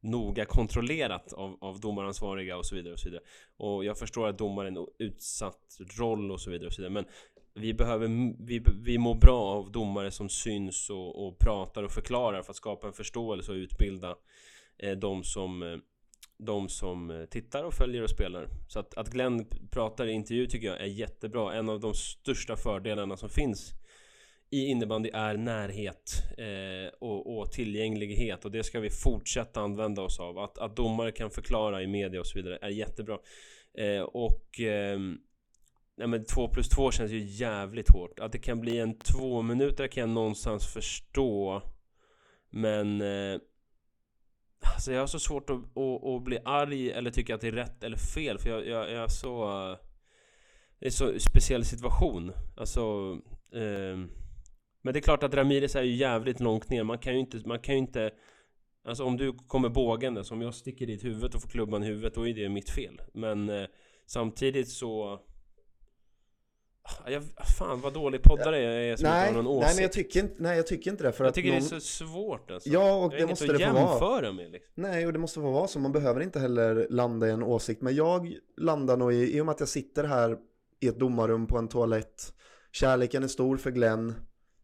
Noga 0.00 0.44
kontrollerat 0.44 1.32
av, 1.32 1.58
av 1.60 1.80
domaransvariga 1.80 2.56
och 2.56 2.66
så 2.66 2.74
vidare 2.74 2.92
och 2.92 3.00
så 3.00 3.08
vidare. 3.08 3.22
Och 3.56 3.84
jag 3.84 3.98
förstår 3.98 4.28
att 4.28 4.38
domaren 4.38 4.76
är 4.76 4.80
en 4.80 4.86
utsatt 4.98 5.78
roll 5.98 6.30
och 6.30 6.40
så 6.40 6.50
vidare 6.50 6.66
och 6.66 6.72
så 6.72 6.82
vidare. 6.82 6.92
Men 6.92 7.04
vi 7.54 7.74
behöver, 7.74 8.08
vi, 8.46 8.64
vi 8.82 8.98
mår 8.98 9.14
bra 9.14 9.40
av 9.40 9.72
domare 9.72 10.10
som 10.10 10.28
syns 10.28 10.90
och, 10.90 11.26
och 11.26 11.38
pratar 11.38 11.82
och 11.82 11.92
förklarar 11.92 12.42
för 12.42 12.50
att 12.50 12.56
skapa 12.56 12.86
en 12.86 12.92
förståelse 12.92 13.52
och 13.52 13.56
utbilda 13.56 14.16
eh, 14.78 14.92
de 14.92 15.24
som 15.24 15.62
eh, 15.62 15.76
de 16.38 16.68
som 16.68 17.10
eh, 17.10 17.24
tittar 17.24 17.64
och 17.64 17.74
följer 17.74 18.02
och 18.02 18.10
spelar 18.10 18.48
Så 18.68 18.78
att, 18.78 18.94
att 18.94 19.08
Glenn 19.08 19.46
pratar 19.70 20.06
i 20.06 20.12
intervju 20.12 20.46
tycker 20.46 20.66
jag 20.66 20.80
är 20.80 20.86
jättebra 20.86 21.54
En 21.54 21.68
av 21.68 21.80
de 21.80 21.94
största 21.94 22.56
fördelarna 22.56 23.16
som 23.16 23.28
finns 23.28 23.72
i 24.50 24.66
innebandy 24.66 25.10
är 25.12 25.36
närhet 25.36 26.12
eh, 26.38 26.98
och, 26.98 27.38
och 27.38 27.52
tillgänglighet 27.52 28.44
och 28.44 28.50
det 28.50 28.62
ska 28.62 28.80
vi 28.80 28.90
fortsätta 28.90 29.60
använda 29.60 30.02
oss 30.02 30.20
av. 30.20 30.38
Att, 30.38 30.58
att 30.58 30.76
domare 30.76 31.12
kan 31.12 31.30
förklara 31.30 31.82
i 31.82 31.86
media 31.86 32.20
och 32.20 32.26
så 32.26 32.38
vidare 32.38 32.58
är 32.62 32.68
jättebra. 32.68 33.18
Eh, 33.78 34.02
och 34.02 34.60
eh, 34.60 34.98
Nej 35.96 36.06
men 36.06 36.24
2 36.24 36.48
plus 36.48 36.68
2 36.68 36.90
känns 36.90 37.10
ju 37.10 37.18
jävligt 37.18 37.90
hårt. 37.90 38.20
Att 38.20 38.32
det 38.32 38.38
kan 38.38 38.60
bli 38.60 38.78
en 38.78 38.98
två 38.98 39.42
minuter 39.42 39.86
kan 39.86 40.00
jag 40.00 40.10
någonstans 40.10 40.66
förstå. 40.66 41.62
Men 42.50 43.00
eh, 43.00 43.40
Alltså 44.64 44.92
jag 44.92 45.00
har 45.00 45.06
så 45.06 45.18
svårt 45.18 45.50
att, 45.50 45.56
att, 45.56 46.04
att 46.04 46.22
bli 46.22 46.38
arg 46.44 46.90
eller 46.90 47.10
tycka 47.10 47.34
att 47.34 47.40
det 47.40 47.48
är 47.48 47.52
rätt 47.52 47.84
eller 47.84 47.96
fel 47.96 48.38
för 48.38 48.50
jag, 48.50 48.66
jag, 48.66 48.90
jag 48.90 49.04
är 49.04 49.08
så 49.08 49.46
Det 50.78 50.86
är 50.86 50.90
så 50.90 51.18
speciell 51.18 51.64
situation 51.64 52.32
Alltså 52.56 52.80
eh, 53.52 53.96
Men 54.82 54.92
det 54.92 54.98
är 54.98 55.00
klart 55.00 55.22
att 55.22 55.34
Ramirez 55.34 55.76
är 55.76 55.82
ju 55.82 55.94
jävligt 55.94 56.40
långt 56.40 56.70
ner 56.70 56.84
Man 56.84 56.98
kan 56.98 57.12
ju 57.14 57.20
inte, 57.20 57.42
man 57.48 57.58
kan 57.58 57.74
ju 57.74 57.78
inte 57.78 58.10
Alltså 58.84 59.04
om 59.04 59.16
du 59.16 59.32
kommer 59.32 59.68
bågande, 59.68 60.22
om 60.30 60.42
jag 60.42 60.54
sticker 60.54 60.86
dit 60.86 61.04
huvudet 61.04 61.34
och 61.34 61.42
får 61.42 61.48
klubban 61.48 61.82
i 61.82 61.86
huvudet 61.86 62.14
Då 62.14 62.28
är 62.28 62.34
det 62.34 62.48
mitt 62.48 62.70
fel 62.70 63.02
Men 63.14 63.48
eh, 63.48 63.66
samtidigt 64.06 64.68
så 64.68 65.20
jag, 67.06 67.22
fan 67.58 67.80
vad 67.80 67.92
dålig 67.94 68.22
poddare 68.22 68.60
jag 68.60 68.74
är 68.74 68.96
som 68.96 69.08
Nej, 69.08 69.28
inte 69.28 69.38
har 69.38 69.42
någon 69.42 69.56
åsikt 69.56 69.66
nej 69.66 69.74
men 69.74 69.82
jag 69.82 69.92
tycker 69.92 70.20
inte, 70.20 70.34
nej 70.38 70.56
jag 70.56 70.66
tycker 70.66 70.90
inte 70.90 71.04
det 71.04 71.12
för 71.12 71.24
Jag 71.24 71.28
att 71.28 71.34
tycker 71.34 71.52
någon... 71.52 71.60
det 71.60 71.76
är 71.76 71.80
så 71.80 71.80
svårt 71.80 72.50
alltså. 72.50 72.68
Ja 72.68 73.04
och 73.04 73.10
det 73.10 73.26
måste 73.26 73.46
det 73.46 73.66
få 73.66 73.72
vara. 73.72 73.90
jämföra 73.90 74.32
med 74.32 74.50
liksom. 74.50 74.72
Nej 74.74 75.06
och 75.06 75.12
det 75.12 75.18
måste 75.18 75.40
få 75.40 75.50
vara 75.50 75.68
så, 75.68 75.78
man 75.78 75.92
behöver 75.92 76.20
inte 76.20 76.40
heller 76.40 76.86
landa 76.90 77.28
i 77.28 77.30
en 77.30 77.42
åsikt. 77.42 77.82
Men 77.82 77.94
jag 77.94 78.34
landar 78.56 78.96
nog 78.96 79.14
i, 79.14 79.36
i 79.36 79.40
och 79.40 79.46
med 79.46 79.52
att 79.52 79.60
jag 79.60 79.68
sitter 79.68 80.04
här 80.04 80.36
i 80.80 80.88
ett 80.88 80.98
domarrum 80.98 81.46
på 81.46 81.58
en 81.58 81.68
toalett 81.68 82.32
Kärleken 82.72 83.22
är 83.22 83.28
stor 83.28 83.56
för 83.56 83.70
Glenn. 83.70 84.14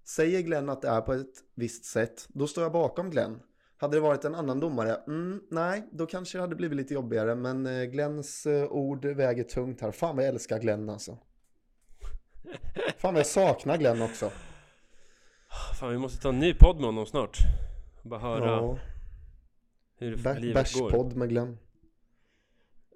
Säger 0.05 0.41
Glenn 0.41 0.69
att 0.69 0.83
det 0.83 0.89
är 0.89 1.01
på 1.01 1.13
ett 1.13 1.35
visst 1.55 1.85
sätt, 1.85 2.27
då 2.29 2.47
står 2.47 2.63
jag 2.63 2.73
bakom 2.73 3.11
Glenn. 3.11 3.41
Hade 3.77 3.97
det 3.97 4.01
varit 4.01 4.25
en 4.25 4.35
annan 4.35 4.61
domare, 4.61 4.95
mm, 5.07 5.41
nej, 5.51 5.89
då 5.93 6.07
kanske 6.07 6.39
det 6.39 6.43
hade 6.43 6.57
blivit 6.57 6.77
lite 6.77 6.95
jobbigare. 6.95 7.35
Men 7.35 7.67
eh, 7.67 7.85
Glenns 7.85 8.47
eh, 8.47 8.73
ord 8.73 9.05
väger 9.05 9.45
tungt 9.45 9.81
här, 9.81 9.91
fan 9.91 10.17
vad 10.17 10.25
jag 10.25 10.33
älskar 10.33 10.59
Glenn 10.59 10.91
alltså 10.91 11.19
Fan 12.99 13.15
vad 13.15 13.21
jag 13.21 13.27
saknar 13.27 13.77
Glenn 13.77 14.03
också. 14.03 14.31
Fan 15.81 15.91
vi 15.91 15.99
måste 15.99 16.23
ta 16.23 16.29
en 16.29 16.39
ny 16.39 16.55
podd 16.55 16.77
med 16.77 16.85
honom 16.85 17.07
snart. 17.07 17.39
Bara 18.03 18.21
höra 18.21 18.47
Ja, 18.47 18.79
hur 19.99 20.17
bä- 20.17 20.39
livet 20.41 20.75
går. 20.75 20.91
bärspodd 20.91 21.17
med 21.17 21.29
Glenn. 21.29 21.59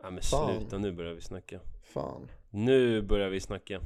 Ja 0.03 0.11
men 0.11 0.22
Fan. 0.22 0.59
sluta 0.61 0.78
nu 0.78 0.92
börjar 0.92 1.12
vi 1.14 1.20
snacka. 1.20 1.61
Fan. 1.94 2.28
Nu 2.50 3.03
börjar 3.03 3.28
vi 3.28 3.40
snacka. 3.40 3.80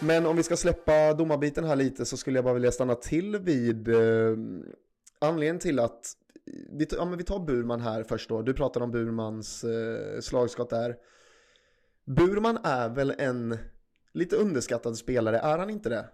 Men 0.00 0.26
om 0.26 0.36
vi 0.36 0.42
ska 0.42 0.56
släppa 0.56 1.14
domarbiten 1.14 1.64
här 1.64 1.76
lite 1.76 2.04
så 2.04 2.16
skulle 2.16 2.38
jag 2.38 2.44
bara 2.44 2.54
vilja 2.54 2.72
stanna 2.72 2.94
till 2.94 3.36
vid 3.38 3.88
eh, 3.88 4.36
anledningen 5.18 5.58
till 5.58 5.78
att 5.78 6.00
vi, 6.70 6.86
ja, 6.98 7.04
men 7.04 7.18
vi 7.18 7.24
tar 7.24 7.38
Burman 7.38 7.80
här 7.80 8.02
först 8.04 8.28
då. 8.28 8.42
Du 8.42 8.54
pratade 8.54 8.84
om 8.84 8.90
Burmans 8.90 9.64
eh, 9.64 10.20
slagskott 10.20 10.70
där. 10.70 10.96
Burman 12.04 12.58
är 12.64 12.88
väl 12.88 13.14
en 13.18 13.58
lite 14.12 14.36
underskattad 14.36 14.96
spelare, 14.96 15.38
är 15.38 15.58
han 15.58 15.70
inte 15.70 15.88
det? 15.88 16.08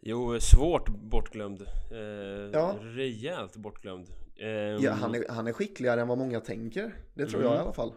Jo, 0.00 0.40
svårt 0.40 0.88
bortglömd 0.88 1.62
eh, 1.90 1.98
Ja. 2.52 2.76
Rejält 2.80 3.56
bortglömd 3.56 4.08
eh, 4.36 4.48
Ja, 4.48 4.92
han, 4.92 5.14
är, 5.14 5.24
han 5.28 5.46
är 5.46 5.52
skickligare 5.52 6.00
än 6.00 6.08
vad 6.08 6.18
många 6.18 6.40
tänker. 6.40 6.94
Det 7.14 7.26
tror 7.26 7.42
jag 7.42 7.50
Mm. 7.52 7.60
i 7.62 7.64
alla 7.64 7.72
fall. 7.72 7.92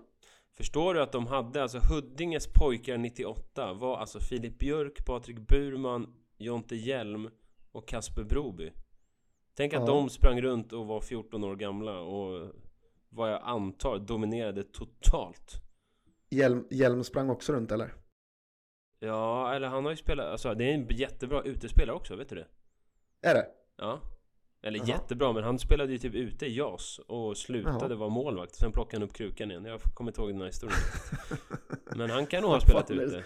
Förstår 0.58 0.94
du 0.94 1.02
att 1.02 1.12
de 1.12 1.28
hade, 1.28 1.62
alltså 1.62 1.80
Huddinges 1.92 2.48
pojkar 2.54 2.98
98 2.98 3.74
var 3.74 3.98
alltså 3.98 4.20
Filip 4.20 4.60
Björk, 4.60 5.06
Patrik 5.06 5.40
Burman, 5.48 6.14
Jonte 6.38 6.76
Hjelm 6.76 7.30
och 7.72 7.88
Kasper 7.88 8.24
Broby 8.24 8.72
Tänk 9.58 9.74
att 9.74 9.80
Ja. 9.80 9.86
de 9.88 10.10
sprang 10.10 10.42
runt 10.42 10.74
och 10.74 10.86
var 10.88 11.02
14 11.02 11.44
år 11.44 11.56
gamla 11.56 12.00
och 12.00 12.52
vad 13.10 13.32
jag 13.32 13.42
antar 13.44 14.00
dominerade 14.00 14.64
totalt 14.64 15.62
Hjelm, 16.36 16.68
Hjelm 16.70 17.04
sprang 17.04 17.30
också 17.30 17.54
runt 17.54 17.72
eller? 17.72 17.94
Ja, 19.00 19.54
eller 19.54 19.68
han 19.68 19.84
har 19.86 19.92
ju 19.92 19.98
spelat, 19.98 20.26
alltså 20.26 20.54
det 20.54 20.64
är 20.64 20.74
en 20.74 20.88
jättebra 20.88 21.42
utespelare 21.44 21.96
också, 21.96 22.16
vet 22.16 22.30
du 22.30 22.36
det? 22.36 22.48
Är 23.30 23.34
det? 23.34 23.48
Ja 23.78 24.02
Eller 24.64 24.80
Jaha. 24.80 24.88
jättebra, 24.88 25.34
men 25.34 25.44
han 25.44 25.60
spelade 25.60 25.92
ju 25.92 25.98
typ 25.98 26.14
ute 26.16 26.46
i 26.46 26.58
JAS 26.58 27.00
och 27.08 27.38
slutade 27.38 27.86
Jaha. 27.90 27.96
vara 27.96 28.10
målvakt 28.10 28.56
Sen 28.56 28.72
plockade 28.72 29.02
han 29.02 29.10
upp 29.10 29.16
krukan 29.16 29.52
igen, 29.52 29.66
jag 29.66 29.82
kommer 29.82 30.12
inte 30.12 30.22
ihåg 30.22 30.30
den 30.30 30.40
här 30.40 30.48
historien 30.48 30.78
Men 31.96 32.10
han 32.10 32.26
kan 32.26 32.42
nog 32.42 32.52
ha 32.52 32.60
spelat 32.60 32.92
ute 32.92 33.24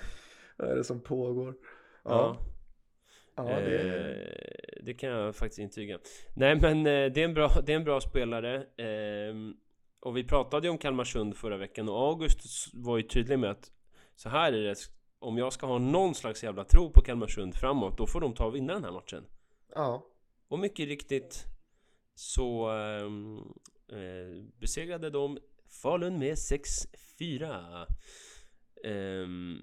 Vad 0.57 0.69
är 0.69 0.75
det 0.75 0.83
som 0.83 1.01
pågår? 1.01 1.55
Ja, 2.03 2.37
Ja, 3.35 3.49
ja 3.51 3.59
det. 3.59 3.79
Eh, 3.79 4.83
det 4.83 4.93
kan 4.93 5.09
jag 5.09 5.35
faktiskt 5.35 5.59
intyga 5.59 5.99
Nej 6.35 6.55
men 6.61 6.77
eh, 6.77 7.11
det, 7.11 7.21
är 7.21 7.25
en 7.25 7.33
bra, 7.33 7.51
det 7.65 7.71
är 7.73 7.75
en 7.77 7.83
bra 7.83 8.01
spelare 8.01 8.65
ehm, 8.77 9.53
Och 9.99 10.17
vi 10.17 10.23
pratade 10.23 10.67
ju 10.67 10.71
om 10.71 10.77
Kalmarsund 10.77 11.37
förra 11.37 11.57
veckan 11.57 11.89
och 11.89 11.99
August 11.99 12.69
var 12.73 12.97
ju 12.97 13.03
tydlig 13.03 13.39
med 13.39 13.51
att 13.51 13.71
Så 14.15 14.29
här 14.29 14.53
är 14.53 14.61
det 14.61 14.75
Om 15.19 15.37
jag 15.37 15.53
ska 15.53 15.65
ha 15.65 15.77
någon 15.77 16.15
slags 16.15 16.43
jävla 16.43 16.63
tro 16.63 16.91
på 16.91 17.01
Kalmarsund 17.01 17.55
framåt 17.55 17.97
Då 17.97 18.07
får 18.07 18.21
de 18.21 18.33
ta 18.33 18.45
och 18.45 18.55
vinna 18.55 18.73
den 18.73 18.83
här 18.83 18.91
matchen 18.91 19.25
Ja. 19.75 20.05
Och 20.47 20.59
mycket 20.59 20.87
riktigt 20.87 21.45
Så 22.15 22.69
ehm, 22.69 23.37
eh, 23.91 24.43
besegrade 24.59 25.09
de 25.09 25.37
Falun 25.81 26.19
med 26.19 26.33
6-4 26.33 27.85
Ehm, 28.83 29.57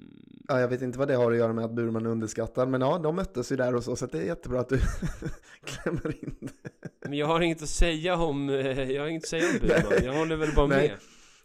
Ja, 0.49 0.61
jag 0.61 0.69
vet 0.69 0.83
inte 0.83 0.99
vad 0.99 1.09
det 1.09 1.15
har 1.15 1.33
att 1.33 1.39
göra 1.39 1.53
med 1.53 1.65
att 1.65 1.75
Burman 1.75 2.07
är 2.07 2.11
underskattad, 2.11 2.69
men 2.69 2.81
ja, 2.81 2.99
de 2.99 3.17
möttes 3.17 3.53
ju 3.53 3.57
där 3.57 3.75
och 3.75 3.85
så, 3.85 3.97
så 3.97 4.07
det 4.07 4.19
är 4.19 4.23
jättebra 4.23 4.61
att 4.61 4.69
du 4.69 4.81
klämmer 5.65 6.25
in 6.25 6.37
det. 6.41 7.09
Men 7.09 7.19
jag 7.19 7.27
har 7.27 7.41
inget 7.41 7.63
att 7.63 7.69
säga 7.69 8.17
om, 8.17 8.49
eh, 8.49 8.93
jag 8.93 9.03
har 9.03 9.09
inget 9.09 9.23
att 9.23 9.29
säga 9.29 9.45
om 9.53 9.59
Burman, 9.69 10.05
jag 10.05 10.13
håller 10.13 10.37
väl 10.37 10.55
bara 10.57 10.67
Nej. 10.67 10.89
med 10.89 10.99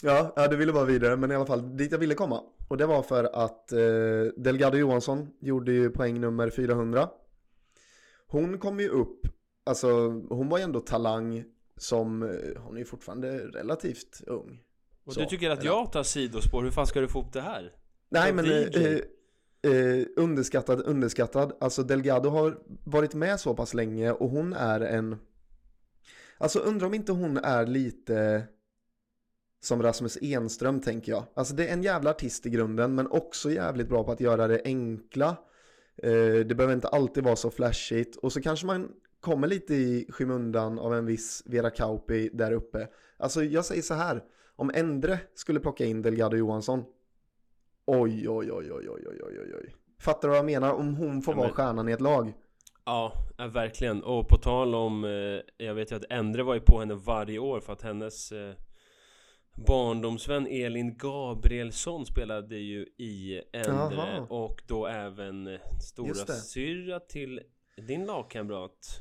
Ja, 0.03 0.33
ja, 0.35 0.47
du 0.47 0.55
ville 0.55 0.73
bara 0.73 0.85
vidare, 0.85 1.17
men 1.17 1.31
i 1.31 1.35
alla 1.35 1.45
fall 1.45 1.77
dit 1.77 1.91
jag 1.91 1.99
ville 1.99 2.15
komma. 2.15 2.43
Och 2.67 2.77
det 2.77 2.85
var 2.85 3.03
för 3.03 3.23
att 3.23 3.71
eh, 3.71 3.79
Delgado 4.37 4.77
Johansson 4.77 5.27
gjorde 5.39 5.71
ju 5.71 5.89
poäng 5.89 6.21
nummer 6.21 6.49
400. 6.49 7.09
Hon 8.27 8.57
kom 8.57 8.79
ju 8.79 8.89
upp, 8.89 9.27
alltså 9.63 9.87
hon 10.29 10.49
var 10.49 10.57
ju 10.57 10.63
ändå 10.63 10.79
talang 10.79 11.43
som, 11.77 12.23
eh, 12.23 12.61
hon 12.61 12.75
är 12.75 12.79
ju 12.79 12.85
fortfarande 12.85 13.37
relativt 13.37 14.21
ung. 14.27 14.61
Och 15.05 15.13
Så, 15.13 15.19
du 15.19 15.25
tycker 15.25 15.49
att 15.49 15.63
jag 15.63 15.91
tar 15.91 16.03
sidospår, 16.03 16.63
hur 16.63 16.71
fan 16.71 16.87
ska 16.87 17.01
du 17.01 17.07
få 17.07 17.21
upp 17.21 17.33
det 17.33 17.41
här? 17.41 17.71
Nej 18.09 18.33
men 18.33 18.45
DJ. 18.45 19.01
eh, 19.63 19.71
eh, 19.71 20.05
underskattad, 20.15 20.81
underskattad. 20.81 21.53
Alltså 21.59 21.83
Delgado 21.83 22.29
har 22.29 22.57
varit 22.83 23.13
med 23.13 23.39
så 23.39 23.55
pass 23.55 23.73
länge 23.73 24.11
och 24.11 24.29
hon 24.29 24.53
är 24.53 24.79
en 24.79 25.17
Alltså 26.37 26.59
undrar 26.59 26.87
om 26.87 26.93
inte 26.93 27.11
hon 27.11 27.37
är 27.37 27.65
lite 27.65 28.43
som 29.63 29.83
Rasmus 29.83 30.17
Enström 30.21 30.79
tänker 30.81 31.11
jag. 31.11 31.23
Alltså 31.33 31.53
det 31.53 31.67
är 31.67 31.73
en 31.73 31.83
jävla 31.83 32.09
artist 32.09 32.45
i 32.45 32.49
grunden 32.49 32.95
men 32.95 33.07
också 33.07 33.51
jävligt 33.51 33.89
bra 33.89 34.03
på 34.03 34.11
att 34.11 34.19
göra 34.19 34.47
det 34.47 34.61
enkla. 34.65 35.37
Eh, 35.97 36.11
det 36.45 36.55
behöver 36.55 36.73
inte 36.73 36.87
alltid 36.87 37.23
vara 37.23 37.35
så 37.35 37.51
flashigt 37.51 38.15
och 38.15 38.33
så 38.33 38.41
kanske 38.41 38.65
man 38.65 38.91
kommer 39.19 39.47
lite 39.47 39.73
i 39.75 40.07
skymundan 40.09 40.79
av 40.79 40.95
en 40.95 41.05
viss 41.05 41.43
Vera 41.45 41.69
Kauppi 41.69 42.29
där 42.33 42.51
uppe. 42.51 42.87
Alltså 43.17 43.43
jag 43.43 43.65
säger 43.65 43.81
så 43.81 43.93
här, 43.93 44.23
om 44.61 44.71
Endre 44.75 45.19
skulle 45.33 45.59
plocka 45.59 45.85
in 45.85 46.01
Delgado 46.01 46.37
Johansson 46.37 46.83
Oj, 47.85 48.29
oj, 48.29 48.51
oj, 48.51 48.71
oj, 48.71 48.89
oj, 48.89 49.07
oj, 49.07 49.39
oj, 49.41 49.55
oj. 49.55 49.75
Fattar 49.99 50.27
du 50.27 50.27
vad 50.27 50.37
jag 50.37 50.45
menar? 50.45 50.73
Om 50.73 50.95
hon 50.95 51.21
får 51.21 51.33
Ja, 51.33 51.37
vara 51.37 51.47
men- 51.47 51.55
stjärnan 51.55 51.89
i 51.89 51.91
ett 51.91 52.01
lag. 52.01 52.33
Ja, 52.85 53.13
verkligen. 53.53 54.03
Och 54.03 54.27
på 54.27 54.37
tal 54.37 54.75
om, 54.75 55.03
eh, 55.03 55.65
jag 55.65 55.73
vet 55.75 55.91
ju 55.91 55.95
att 55.95 56.05
Endre 56.11 56.43
var 56.43 56.53
ju 56.53 56.59
på 56.59 56.79
henne 56.79 56.93
varje 56.93 57.39
år 57.39 57.59
för 57.59 57.73
att 57.73 57.81
hennes 57.81 58.31
eh, 58.31 58.53
barndomsvän 59.67 60.47
Elin 60.47 60.97
Gabrielsson 60.97 62.05
spelade 62.05 62.55
ju 62.57 62.81
i 62.97 63.41
Endre 63.53 63.95
Jaha. 63.95 64.25
och 64.29 64.61
då 64.67 64.87
även 64.87 65.47
eh, 65.47 65.59
stora 65.81 66.13
syrra 66.25 66.99
till 66.99 67.39
din 67.87 68.05
lagkamrat 68.05 68.99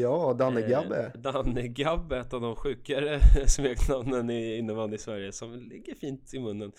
Ja, 0.00 0.34
Danne 0.38 0.60
Eh, 0.60 0.68
Gabbe. 0.68 1.12
Danne 1.14 1.68
Gabbe, 1.68 2.18
ett 2.18 2.32
av 2.34 2.40
de 2.40 2.56
sjukare 2.56 3.20
smeknamnen 3.46 4.30
i 4.30 4.56
innebandy 4.56 4.94
i 4.94 4.98
Sverige 4.98 5.32
som 5.32 5.54
ligger 5.54 5.94
fint 5.94 6.34
i 6.34 6.38
munnen. 6.38 6.72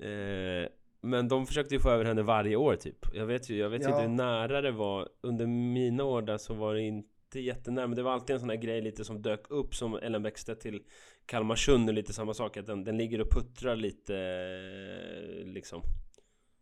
Eh, 0.00 0.68
men 1.00 1.28
de 1.28 1.46
försökte 1.46 1.74
ju 1.74 1.80
få 1.80 1.90
över 1.90 2.04
henne 2.04 2.22
varje 2.22 2.56
år 2.56 2.76
typ. 2.76 3.14
Jag 3.14 3.26
vet 3.26 3.50
ju, 3.50 3.56
jag 3.56 3.70
vet 3.70 3.82
Ja. 3.82 3.88
inte 3.88 4.00
hur 4.00 4.08
nära 4.08 4.60
det 4.60 4.72
var. 4.72 5.08
Under 5.20 5.46
mina 5.46 6.04
år 6.04 6.22
där 6.22 6.38
så 6.38 6.54
var 6.54 6.74
det 6.74 6.82
inte 6.82 7.40
jättenära. 7.40 7.86
Men 7.86 7.96
det 7.96 8.02
var 8.02 8.12
alltid 8.12 8.34
en 8.34 8.40
sån 8.40 8.50
här 8.50 8.56
grej 8.56 8.80
lite 8.82 9.04
som 9.04 9.22
dök 9.22 9.50
upp 9.50 9.74
som 9.74 9.94
Ellen 9.94 10.22
Bäckstedt 10.22 10.60
till 10.60 10.82
Kalmarsund 11.26 11.88
och 11.88 11.94
lite 11.94 12.12
samma 12.12 12.34
sak. 12.34 12.56
Att 12.56 12.66
den, 12.66 12.84
den 12.84 12.96
ligger 12.96 13.20
och 13.20 13.30
puttrar 13.30 13.76
lite 13.76 14.14
liksom. 15.44 15.82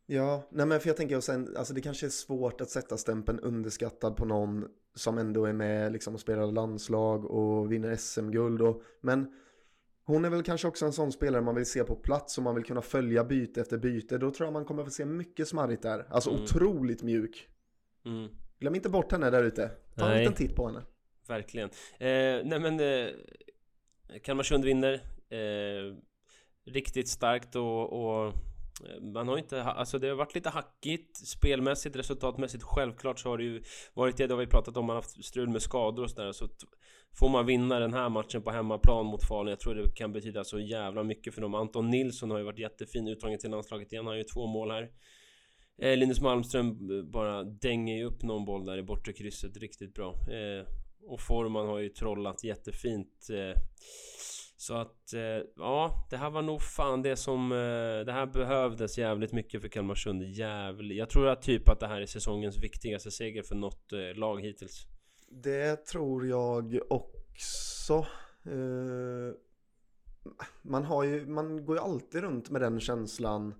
Ja, 0.06 0.48
nej 0.50 0.66
men 0.66 0.80
för 0.80 0.88
jag 0.88 0.96
tänker 0.96 1.16
och 1.16 1.24
sen, 1.24 1.56
alltså 1.56 1.74
det 1.74 1.80
kanske 1.80 2.06
är 2.06 2.10
svårt 2.10 2.60
att 2.60 2.70
sätta 2.70 2.96
stämpeln 2.96 3.40
underskattad 3.40 4.16
på 4.16 4.24
någon 4.24 4.64
som 4.94 5.18
ändå 5.18 5.44
är 5.44 5.52
med 5.52 5.92
liksom 5.92 6.14
och 6.14 6.20
spelar 6.20 6.46
landslag 6.52 7.24
och 7.24 7.72
vinner 7.72 7.96
SM-guld 7.96 8.62
och, 8.62 8.82
men 9.00 9.32
hon 10.04 10.24
är 10.24 10.30
väl 10.30 10.42
kanske 10.42 10.68
också 10.68 10.86
en 10.86 10.92
sån 10.92 11.12
spelare 11.12 11.42
man 11.42 11.54
vill 11.54 11.66
se 11.66 11.84
på 11.84 11.94
plats 11.96 12.38
och 12.38 12.44
man 12.44 12.54
vill 12.54 12.64
kunna 12.64 12.82
följa 12.82 13.24
byte 13.24 13.60
efter 13.60 13.78
byte. 13.78 14.18
Då 14.18 14.30
tror 14.30 14.46
jag 14.46 14.52
man 14.52 14.64
kommer 14.64 14.82
att 14.82 14.88
få 14.88 14.92
se 14.92 15.04
mycket 15.04 15.48
smarrigt 15.48 15.82
där. 15.82 16.06
Alltså 16.10 16.30
Mm. 16.30 16.42
otroligt 16.42 17.02
mjuk. 17.02 17.48
Mm. 18.04 18.28
Glöm 18.58 18.74
inte 18.74 18.88
bort 18.88 19.12
henne 19.12 19.30
där 19.30 19.44
ute. 19.44 19.70
Ta 19.96 20.04
en 20.04 20.10
Nej. 20.10 20.18
liten 20.20 20.34
titt 20.34 20.56
på 20.56 20.66
henne. 20.66 20.82
Verkligen. 21.28 21.68
Eh, 21.98 22.44
nej 22.44 22.60
men 22.60 22.80
eh, 22.80 23.08
Kalmarsund 24.22 24.64
vinner. 24.64 24.92
Eh, 25.28 25.96
riktigt 26.66 27.08
starkt 27.08 27.56
och, 27.56 27.92
och 27.92 28.32
man 29.00 29.28
har 29.28 29.38
inte, 29.38 29.62
alltså 29.62 29.98
det 29.98 30.08
har 30.08 30.16
varit 30.16 30.34
lite 30.34 30.48
hackigt 30.48 31.16
spelmässigt, 31.16 31.96
resultatmässigt. 31.96 32.62
Självklart 32.62 33.18
så 33.18 33.28
har 33.28 33.38
det 33.38 33.44
ju 33.44 33.62
varit 33.94 34.16
det, 34.16 34.26
det 34.26 34.34
har 34.34 34.40
vi 34.40 34.46
pratat 34.46 34.76
om, 34.76 34.86
man 34.86 34.96
har 34.96 35.02
haft 35.02 35.24
strul 35.24 35.48
med 35.48 35.62
skador 35.62 36.02
och 36.02 36.10
sådär. 36.10 36.32
Så 36.32 36.48
får 37.18 37.28
man 37.28 37.46
vinna 37.46 37.78
den 37.78 37.94
här 37.94 38.08
matchen 38.08 38.42
på 38.42 38.50
hemmaplan 38.50 39.06
mot 39.06 39.24
Falun, 39.24 39.50
jag 39.50 39.60
tror 39.60 39.74
det 39.74 39.94
kan 39.94 40.12
betyda 40.12 40.44
så 40.44 40.58
jävla 40.58 41.02
mycket 41.02 41.34
för 41.34 41.40
dem. 41.40 41.54
Anton 41.54 41.90
Nilsson 41.90 42.30
har 42.30 42.38
ju 42.38 42.44
varit 42.44 42.58
jättefin, 42.58 43.08
uttagen 43.08 43.38
till 43.38 43.50
landslaget 43.50 43.92
igen, 43.92 44.06
han 44.06 44.12
har 44.12 44.18
ju 44.18 44.24
två 44.24 44.46
mål 44.46 44.70
här. 44.70 44.90
Eh, 45.82 45.96
Linus 45.96 46.20
Malmström 46.20 46.66
eh, 46.68 47.04
bara 47.04 47.44
dänger 47.44 47.96
ju 47.96 48.04
upp 48.04 48.22
någon 48.22 48.44
boll 48.44 48.64
där 48.64 48.78
i 48.78 48.82
bortre 48.82 49.12
krysset 49.12 49.56
riktigt 49.56 49.94
bra. 49.94 50.08
Eh, 50.10 50.66
och 51.02 51.20
Forman 51.20 51.66
har 51.66 51.78
ju 51.78 51.88
trollat 51.88 52.44
jättefint. 52.44 53.28
Eh, 53.30 53.62
så 54.60 54.74
att, 54.74 55.12
eh, 55.12 55.46
ja, 55.56 56.06
det 56.10 56.16
här 56.16 56.30
var 56.30 56.42
nog 56.42 56.62
fan 56.62 57.02
det 57.02 57.16
som... 57.16 57.52
Eh, 57.52 58.06
det 58.06 58.12
här 58.12 58.26
behövdes 58.26 58.98
jävligt 58.98 59.32
mycket 59.32 59.60
för 59.60 59.68
Kalmarsund. 59.68 60.22
Jävligt. 60.22 60.98
Jag 60.98 61.10
tror 61.10 61.28
att 61.28 61.42
typ 61.42 61.68
att 61.68 61.80
det 61.80 61.86
här 61.86 62.00
är 62.00 62.06
säsongens 62.06 62.58
viktigaste 62.58 63.10
seger 63.10 63.42
för 63.42 63.54
något 63.54 63.92
eh, 63.92 64.18
lag 64.18 64.40
hittills. 64.40 64.86
Det 65.30 65.76
tror 65.76 66.26
jag 66.26 66.78
också. 66.90 68.06
Man, 70.62 70.84
har 70.84 71.04
ju, 71.04 71.26
man 71.26 71.64
går 71.64 71.76
ju 71.76 71.82
alltid 71.82 72.20
runt 72.20 72.50
med 72.50 72.60
den 72.60 72.80
känslan 72.80 73.54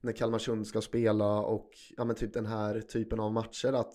när 0.00 0.12
Kalmarsund 0.12 0.66
ska 0.66 0.80
spela 0.80 1.40
och 1.40 1.70
ja, 1.96 2.04
men 2.04 2.16
typ 2.16 2.32
den 2.32 2.46
här 2.46 2.80
typen 2.80 3.20
av 3.20 3.32
matcher 3.32 3.72
att 3.72 3.94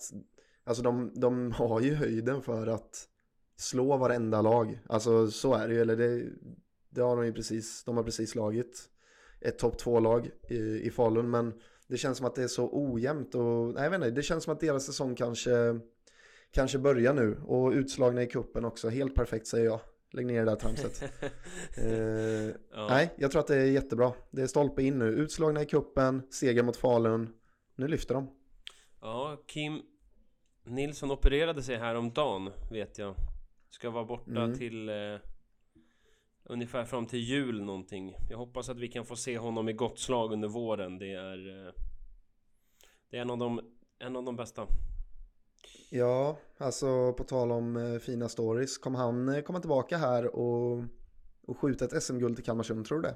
alltså 0.64 0.82
de, 0.82 1.12
de 1.20 1.52
har 1.52 1.80
ju 1.80 1.94
höjden 1.94 2.42
för 2.42 2.66
att 2.66 3.08
slå 3.58 3.96
varenda 3.96 4.42
lag. 4.42 4.78
Alltså 4.88 5.30
så 5.30 5.54
är 5.54 5.68
det 5.68 5.74
ju, 5.74 5.80
eller 5.80 5.96
det, 5.96 6.24
det 6.90 7.00
har 7.00 7.16
de 7.16 7.26
ju 7.26 7.32
precis, 7.32 7.84
de 7.84 7.96
har 7.96 8.04
precis 8.04 8.30
slagit 8.30 8.90
ett 9.40 9.58
topp 9.58 9.78
två 9.78 10.00
lag 10.00 10.30
i, 10.48 10.58
i 10.58 10.90
Falun 10.90 11.30
men 11.30 11.54
det 11.86 11.96
känns 11.96 12.18
som 12.18 12.26
att 12.26 12.34
det 12.34 12.42
är 12.42 12.48
så 12.48 12.70
ojämnt 12.72 13.34
och 13.34 13.74
nej, 13.74 13.82
jag 13.82 13.90
vet 13.90 13.96
inte, 13.96 14.10
det 14.10 14.22
känns 14.22 14.44
som 14.44 14.52
att 14.52 14.60
deras 14.60 14.86
säsong 14.86 15.14
kanske 15.14 15.80
kanske 16.50 16.78
börjar 16.78 17.14
nu 17.14 17.40
och 17.46 17.72
utslagna 17.72 18.22
i 18.22 18.26
kuppen 18.26 18.64
också, 18.64 18.88
helt 18.88 19.14
perfekt 19.14 19.46
säger 19.46 19.64
jag. 19.64 19.80
Lägg 20.12 20.26
ner 20.26 20.44
det 20.44 20.50
där 20.50 20.56
tramset. 20.56 21.02
eh, 21.76 22.56
Ja. 22.72 22.86
Nej, 22.88 23.14
jag 23.16 23.30
tror 23.30 23.40
att 23.40 23.46
det 23.46 23.56
är 23.56 23.64
jättebra. 23.64 24.12
Det 24.30 24.42
är 24.42 24.46
stolpe 24.46 24.82
in 24.82 24.98
nu. 24.98 25.04
Utslagna 25.04 25.62
i 25.62 25.66
kuppen, 25.66 26.22
seger 26.30 26.62
mot 26.62 26.76
Falun. 26.76 27.34
Nu 27.76 27.88
lyfter 27.88 28.14
de. 28.14 28.30
Ja, 29.00 29.42
Kim 29.46 29.82
Nilsson 30.64 31.10
opererade 31.10 31.62
sig 31.62 31.76
häromdagen, 31.76 32.50
vet 32.70 32.98
jag. 32.98 33.14
Ska 33.70 33.90
vara 33.90 34.04
borta 34.04 34.42
Mm. 34.42 34.58
till... 34.58 34.88
Eh, 34.88 34.94
ungefär 36.44 36.84
fram 36.84 37.06
till 37.06 37.18
jul 37.18 37.62
någonting. 37.62 38.16
Jag 38.30 38.38
hoppas 38.38 38.68
att 38.68 38.78
vi 38.78 38.88
kan 38.88 39.04
få 39.06 39.16
se 39.16 39.38
honom 39.38 39.68
i 39.68 39.72
gott 39.72 39.98
slag 39.98 40.32
under 40.32 40.48
våren. 40.48 40.98
Det 40.98 41.12
är... 41.12 41.66
Eh, 41.66 41.72
det 43.10 43.16
är 43.16 43.20
en 43.20 43.30
av 43.30 43.38
de, 43.38 43.60
en 43.98 44.16
av 44.16 44.24
de 44.24 44.36
bästa. 44.36 44.66
Ja, 45.90 46.38
alltså 46.58 47.12
på 47.12 47.24
tal 47.24 47.52
om 47.52 47.76
eh, 47.76 47.98
fina 47.98 48.28
stories. 48.28 48.78
Kommer 48.78 48.98
han 48.98 49.28
eh, 49.28 49.40
komma 49.40 49.60
tillbaka 49.60 49.98
här 49.98 50.36
och, 50.36 50.84
och 51.46 51.58
skjuta 51.58 51.84
ett 51.84 52.02
SM-guld 52.02 52.36
till 52.36 52.44
Kalmarsund, 52.44 52.86
tror 52.86 52.98
du 52.98 53.02
det? 53.08 53.14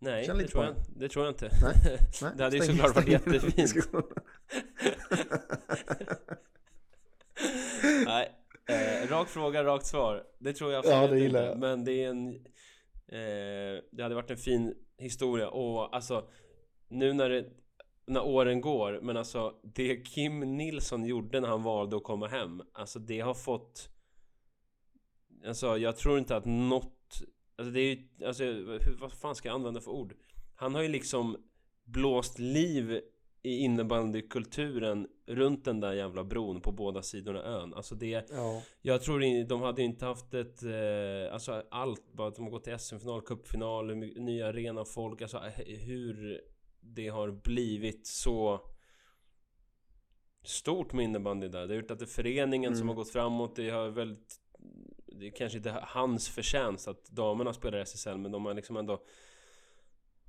Nej, 0.00 0.26
det 0.26 0.48
tror, 0.48 0.64
jag, 0.64 0.74
det 0.96 1.08
tror 1.08 1.24
jag 1.24 1.32
inte. 1.32 1.50
Nej, 1.62 1.98
Nej, 2.22 2.32
det 2.36 2.44
hade 2.44 2.56
ju 2.56 2.62
såklart 2.62 2.94
varit 2.94 3.08
jättefint. 3.08 3.74
rak 9.18 9.28
fråga, 9.28 9.64
rakt 9.64 9.86
svar. 9.86 10.24
Det 10.38 10.52
tror 10.52 10.72
jag 10.72 10.84
Ja, 10.84 11.02
absolut 11.02 11.10
det 11.10 11.24
gillar 11.24 11.46
inte. 11.46 11.58
Men 11.58 11.84
det 11.84 12.04
är 12.04 12.08
en... 12.08 12.28
Eh, 13.08 13.82
det 13.92 14.02
hade 14.02 14.14
varit 14.14 14.30
en 14.30 14.36
fin 14.36 14.74
historia 14.98 15.48
och 15.48 15.96
alltså 15.96 16.28
nu 16.88 17.12
när 17.12 17.30
det, 17.30 17.46
när 18.06 18.26
åren 18.26 18.60
går, 18.60 19.00
men 19.02 19.16
alltså 19.16 19.54
det 19.62 19.96
Kim 19.96 20.40
Nilsson 20.40 21.04
gjorde 21.04 21.40
när 21.40 21.48
han 21.48 21.62
valde 21.62 21.96
att 21.96 22.02
komma 22.02 22.26
hem, 22.28 22.62
alltså 22.72 22.98
det 22.98 23.20
har 23.20 23.34
fått... 23.34 23.88
Alltså 25.46 25.78
jag 25.78 25.96
tror 25.96 26.18
inte 26.18 26.36
att 26.36 26.44
något... 26.44 27.22
Alltså 27.56 27.72
det 27.72 27.80
är 27.80 27.94
ju, 27.94 28.26
alltså 28.26 28.44
hur, 28.44 28.96
vad 29.00 29.12
fan 29.12 29.34
ska 29.34 29.48
jag 29.48 29.54
använda 29.54 29.80
för 29.80 29.90
ord? 29.90 30.14
Han 30.54 30.74
har 30.74 30.82
ju 30.82 30.88
liksom 30.88 31.36
blåst 31.84 32.38
liv 32.38 33.00
i 33.42 33.56
innebandykulturen 33.58 35.08
runt 35.26 35.64
den 35.64 35.80
där 35.80 35.92
jävla 35.92 36.24
bron 36.24 36.60
på 36.60 36.72
båda 36.72 37.02
sidorna 37.02 37.42
ön. 37.42 37.74
Alltså 37.74 37.94
det... 37.94 38.30
Ja, 38.30 38.62
Jag 38.82 39.02
tror 39.02 39.44
de 39.48 39.62
hade 39.62 39.82
inte 39.82 40.06
haft 40.06 40.34
ett... 40.34 40.62
Eh, 40.62 41.32
alltså 41.32 41.62
allt, 41.70 42.12
bara 42.12 42.28
att 42.28 42.34
de 42.34 42.44
har 42.44 42.50
gått 42.50 42.64
till 42.64 42.78
SM-final, 42.78 43.22
cupfinal, 43.22 43.96
nya 43.96 44.46
arena, 44.48 44.84
folk, 44.84 45.22
alltså 45.22 45.36
eh, 45.36 45.78
hur 45.78 46.40
det 46.80 47.08
har 47.08 47.30
blivit 47.30 48.06
så 48.06 48.60
stort 50.44 50.92
med 50.92 51.04
innebandy 51.04 51.48
där. 51.48 51.66
Det 51.66 51.74
har 51.74 51.80
gjort 51.82 51.90
att 51.90 51.98
det 51.98 52.04
är 52.04 52.06
föreningen 52.06 52.72
som 52.72 52.82
Mm. 52.82 52.88
har 52.88 52.94
gått 52.94 53.10
framåt, 53.12 53.56
det 53.56 53.70
har 53.70 53.88
väldigt... 53.88 54.36
Det 55.06 55.26
är 55.26 55.30
kanske 55.30 55.58
inte 55.58 55.78
hans 55.82 56.28
förtjänst 56.28 56.88
att 56.88 57.04
damerna 57.10 57.52
spelar 57.52 57.78
SSL, 57.78 58.18
men 58.18 58.32
de 58.32 58.46
har 58.46 58.54
liksom 58.54 58.76
ändå... 58.76 59.02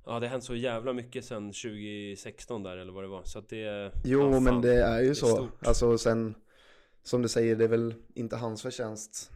Ja, 0.04 0.20
det 0.20 0.26
har 0.26 0.30
hänt 0.30 0.44
så 0.44 0.54
jävla 0.54 0.92
mycket 0.92 1.24
sen 1.24 1.52
2016 1.52 2.62
där, 2.62 2.76
eller 2.76 2.92
vad 2.92 3.04
det 3.04 3.08
var. 3.08 3.22
Så 3.24 3.38
att 3.38 3.48
det... 3.48 3.92
jo 4.04 4.32
ja, 4.32 4.40
men 4.40 4.60
det 4.60 4.82
är 4.82 5.00
ju 5.00 5.10
är 5.10 5.14
så. 5.14 5.26
stort. 5.26 5.66
Alltså 5.66 5.98
sen, 5.98 6.34
som 7.02 7.22
du 7.22 7.28
säger, 7.28 7.56
det 7.56 7.64
är 7.64 7.68
väl 7.68 7.94
inte 8.14 8.36
hans 8.36 8.62
förtjänst. 8.62 9.30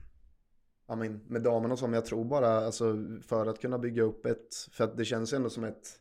Ja, 0.87 0.97
men 0.97 1.21
med 1.27 1.43
damerna 1.43 1.77
men 1.81 1.93
jag 1.93 2.05
tror 2.05 2.25
bara, 2.25 2.49
alltså 2.49 2.97
för 3.23 3.47
att 3.47 3.61
kunna 3.61 3.79
bygga 3.79 4.03
upp 4.03 4.27
ett, 4.27 4.55
för 4.73 4.85
att 4.85 4.97
det 4.97 5.05
känns 5.05 5.33
ju 5.33 5.37
ändå 5.37 5.51
som 5.51 5.65
ett, 5.65 6.01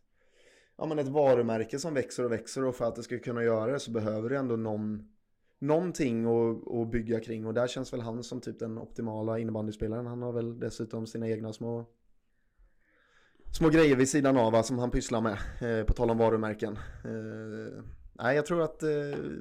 ja 0.78 0.86
men 0.86 1.00
ett 1.00 1.08
varumärke 1.08 1.80
som 1.80 1.94
växer 1.94 2.26
och 2.26 2.32
växer 2.32 2.64
och 2.64 2.76
för 2.76 2.86
att 2.86 2.96
det 2.96 3.04
ska 3.04 3.20
kunna 3.20 3.44
göra 3.44 3.72
det 3.72 3.80
så 3.80 3.92
behöver 3.92 4.30
det 4.30 4.38
ändå 4.38 4.56
någon, 4.56 5.10
någonting 5.60 6.26
att, 6.26 6.74
att 6.74 6.92
bygga 6.92 7.20
kring 7.20 7.46
och 7.46 7.54
där 7.54 7.68
känns 7.68 7.94
väl 7.94 8.02
han 8.02 8.24
som 8.24 8.42
typ 8.42 8.60
den 8.60 8.78
optimala 8.78 9.40
innebandyspelaren. 9.40 10.06
Han 10.06 10.22
har 10.22 10.32
väl 10.32 10.60
dessutom 10.60 11.08
sina 11.08 11.30
egna 11.30 11.54
små 11.54 11.86
små 13.58 13.70
grejer 13.70 13.96
vid 13.96 14.10
sidan 14.10 14.38
av 14.38 14.52
va, 14.52 14.64
som 14.64 14.80
han 14.80 14.92
pysslar 14.92 15.22
med, 15.22 15.38
eh, 15.62 15.86
på 15.86 15.94
tal 15.94 16.10
om 16.10 16.18
varumärken. 16.18 16.78
Eh, 17.06 17.84
nej, 18.14 18.36
jag 18.36 18.46
tror 18.46 18.62
att 18.62 18.84
eh, 18.84 18.90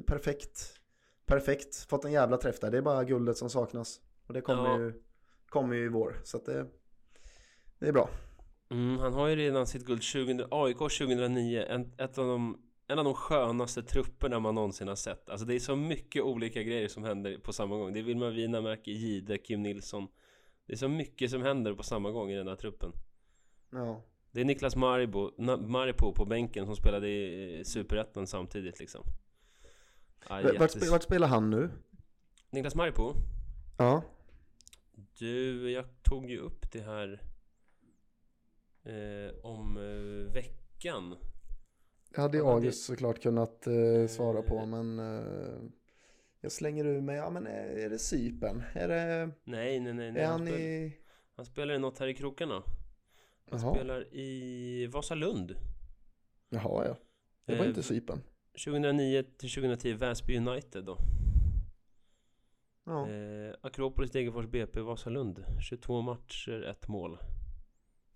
perfekt, 0.06 0.80
perfekt, 1.26 1.76
fått 1.76 2.04
en 2.04 2.12
jävla 2.12 2.36
träff 2.36 2.60
där. 2.60 2.70
Det 2.70 2.78
är 2.78 2.82
bara 2.82 3.04
guldet 3.04 3.36
som 3.36 3.50
saknas. 3.50 4.00
Och 4.26 4.34
det 4.34 4.40
kommer, 4.40 4.68
Ja. 4.68 4.78
ju, 4.78 4.92
kommer 5.48 5.76
ju 5.76 5.84
i 5.84 5.88
vår, 5.88 6.20
så 6.24 6.36
att 6.36 6.46
det, 6.46 6.66
det 7.78 7.88
är 7.88 7.92
bra. 7.92 8.10
Mm, 8.70 8.98
han 8.98 9.12
har 9.12 9.28
ju 9.28 9.36
redan 9.36 9.66
sitt 9.66 9.86
guld 9.86 10.02
2000, 10.02 10.42
AIK 10.50 10.78
2009 10.78 11.64
en, 11.68 11.92
ett 11.98 12.18
av 12.18 12.26
de, 12.26 12.58
en 12.88 12.98
av 12.98 13.04
de 13.04 13.14
skönaste 13.14 13.82
trupperna 13.82 14.40
man 14.40 14.54
någonsin 14.54 14.88
har 14.88 14.94
sett 14.94 15.30
Alltså 15.30 15.46
det 15.46 15.54
är 15.54 15.58
så 15.58 15.76
mycket 15.76 16.22
olika 16.22 16.62
grejer 16.62 16.88
som 16.88 17.04
händer 17.04 17.38
på 17.38 17.52
samma 17.52 17.76
gång 17.76 17.92
Det 17.92 17.98
är 17.98 18.02
Wilma 18.02 18.30
Winamäki, 18.30 18.92
Jihde, 18.92 19.38
Kim 19.38 19.62
Nilsson 19.62 20.08
Det 20.66 20.72
är 20.72 20.76
så 20.76 20.88
mycket 20.88 21.30
som 21.30 21.42
händer 21.42 21.74
på 21.74 21.82
samma 21.82 22.10
gång 22.10 22.30
i 22.30 22.36
den 22.36 22.48
här 22.48 22.56
truppen 22.56 22.92
Ja. 23.72 24.02
Det 24.32 24.40
är 24.40 24.44
Niklas 24.44 24.76
Maribo, 24.76 25.30
Maripo 25.68 26.12
på 26.12 26.24
bänken 26.24 26.66
som 26.66 26.76
spelade 26.76 27.08
i 27.08 27.58
eh, 27.58 27.64
Superettan 27.64 28.26
samtidigt 28.26 28.78
liksom 28.78 29.04
ja, 30.28 30.34
Vart, 30.42 30.44
jättes- 30.74 30.90
vart 30.90 31.02
spelar 31.02 31.28
han 31.28 31.50
nu? 31.50 31.70
Niklas 32.50 32.74
Maripo? 32.74 33.12
Ja. 33.78 34.02
Du, 35.18 35.70
jag 35.70 35.84
tog 36.02 36.30
ju 36.30 36.38
upp 36.38 36.72
det 36.72 36.80
här 36.80 37.22
eh, 38.84 39.34
om 39.42 39.76
eh, 39.76 40.32
veckan 40.34 41.16
Det 42.10 42.20
hade 42.20 42.36
ju 42.38 42.44
August 42.46 42.84
såklart 42.84 43.22
kunnat 43.22 43.66
eh, 43.66 44.06
svara 44.08 44.42
på, 44.42 44.66
men 44.66 44.98
eh, 44.98 45.60
jag 46.40 46.52
slänger 46.52 46.84
ur 46.84 47.00
mig, 47.00 47.16
ja 47.16 47.30
men 47.30 47.46
är, 47.46 47.68
är 47.68 47.90
det 47.90 47.98
Sypen? 47.98 48.62
Är 48.74 48.88
det, 48.88 49.30
Nej, 49.44 49.80
nej, 49.80 49.94
nej, 49.94 50.12
nej. 50.12 50.22
är 50.22 50.26
Han, 50.26 50.40
han 50.40 50.46
spel, 50.48 50.60
i... 50.60 50.96
han 51.36 51.44
spelar 51.46 51.74
i 51.74 51.78
något 51.78 51.98
här 51.98 52.06
i 52.06 52.14
krokarna. 52.14 52.62
Han 53.50 53.60
Jaha, 53.60 53.74
spelar 53.74 54.14
i 54.14 54.86
Vasalund. 54.86 55.56
jaha 56.48 56.86
ja. 56.86 56.96
Det 57.44 57.54
var 57.56 57.64
Eh, 57.64 57.68
inte 57.68 57.82
Sypen. 57.82 58.22
2009 58.64 59.22
till 59.38 59.50
2010 59.50 59.92
Väsby 59.94 60.36
United 60.36 60.84
då. 60.84 60.98
Ja. 62.84 63.08
Eh, 63.08 63.54
Akropolis, 63.60 64.10
Degerfors, 64.10 64.46
BP, 64.46 64.80
Vasalund. 64.80 65.44
22 65.60 66.02
matcher, 66.02 66.62
ett 66.62 66.88
mål. 66.88 67.18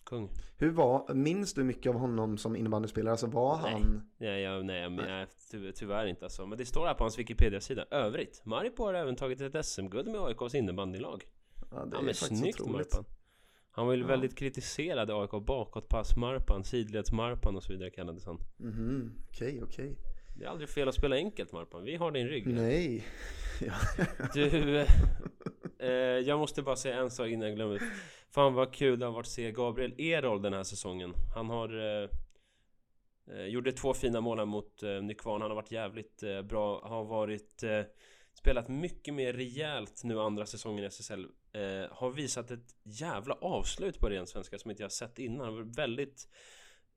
Kung. 0.04 0.30
Hur 0.56 0.70
var, 0.70 1.14
minns 1.14 1.54
du 1.54 1.64
mycket 1.64 1.90
av 1.90 1.98
honom 1.98 2.38
som 2.38 2.56
innebandyspelare? 2.56 3.10
Alltså 3.10 3.26
var 3.26 3.60
Nej. 3.62 3.72
han... 3.72 4.10
Nej, 4.18 4.42
jag, 4.42 4.64
nej, 4.64 4.90
men, 4.90 5.04
nej 5.04 5.26
ty, 5.50 5.72
tyvärr 5.72 6.06
inte 6.06 6.24
alltså. 6.24 6.46
Men 6.46 6.58
det 6.58 6.66
står 6.66 6.86
här 6.86 6.94
på 6.94 7.04
hans 7.04 7.18
Wikipedia-sida. 7.18 7.84
Övrigt. 7.90 8.42
Maripo 8.44 8.84
har 8.84 8.94
även 8.94 9.16
tagit 9.16 9.40
ett 9.40 9.66
SM-guld 9.66 10.08
med 10.08 10.20
AIKs 10.20 10.54
innebandylag. 10.54 11.24
Ja, 11.70 11.76
det 11.84 11.90
Ja 11.92 11.98
är 11.98 12.02
men 12.02 12.14
faktiskt 12.14 12.40
snyggt 12.40 12.60
otroligt. 12.60 12.98
Han 13.76 13.86
var 13.86 13.94
ju 13.94 14.00
Ja. 14.00 14.06
väldigt 14.06 14.36
kritiserad 14.38 15.10
i 15.10 15.12
AIK. 15.12 15.30
Bakåtpass 15.46 16.16
Marpan, 16.16 16.64
sidleds 16.64 17.12
Marpan 17.12 17.56
och 17.56 17.62
så 17.62 17.72
vidare 17.72 17.90
kallades 17.90 18.24
han. 18.26 18.38
Mhm, 18.56 19.12
okej, 19.30 19.62
okej. 19.62 19.96
Det 20.38 20.44
är 20.44 20.48
aldrig 20.48 20.68
fel 20.68 20.88
att 20.88 20.94
spela 20.94 21.16
enkelt 21.16 21.52
Marpan. 21.52 21.84
Vi 21.84 21.96
har 21.96 22.10
din 22.10 22.28
rygg. 22.28 22.46
Nej. 22.46 23.04
Ja. 23.60 23.72
Du, 24.34 24.78
eh, 25.78 25.88
jag 25.98 26.38
måste 26.38 26.62
bara 26.62 26.76
säga 26.76 26.96
en 27.00 27.10
sak 27.10 27.28
innan 27.28 27.48
jag 27.48 27.56
glömmer. 27.56 27.82
Fan 28.30 28.54
vad 28.54 28.72
kul 28.74 28.98
det 28.98 29.06
har 29.06 29.12
varit 29.12 29.26
att 29.26 29.32
se 29.32 29.52
Gabriel 29.52 29.94
Erol 30.00 30.42
den 30.42 30.52
här 30.52 30.62
säsongen. 30.62 31.14
Han 31.34 31.50
har... 31.50 32.02
Eh, 32.02 32.08
Eh, 33.32 33.44
gjorde 33.46 33.72
två 33.72 33.94
fina 33.94 34.20
mål 34.20 34.38
här 34.38 34.44
mot 34.46 34.82
eh, 34.82 35.02
Nykvarn. 35.02 35.40
Han 35.42 35.50
har 35.50 35.54
varit 35.56 35.70
jävligt 35.72 36.22
eh, 36.22 36.42
bra. 36.42 36.80
Har 36.88 37.04
varit 37.04 37.62
eh, 37.62 37.80
spelat 38.34 38.68
mycket 38.68 39.14
mer 39.14 39.32
rejält 39.32 40.00
nu 40.04 40.20
andra 40.20 40.46
säsongen 40.46 40.84
i 40.84 40.86
SSL. 40.86 41.26
Eh, 41.56 41.88
har 41.90 42.10
visat 42.10 42.50
ett 42.50 42.76
jävla 42.82 43.34
avslut 43.34 44.00
på 44.00 44.08
ren 44.08 44.26
svenska 44.26 44.58
som 44.58 44.70
inte 44.70 44.82
jag 44.82 44.92
sett 44.92 45.18
innan. 45.18 45.72
Väldigt 45.72 46.28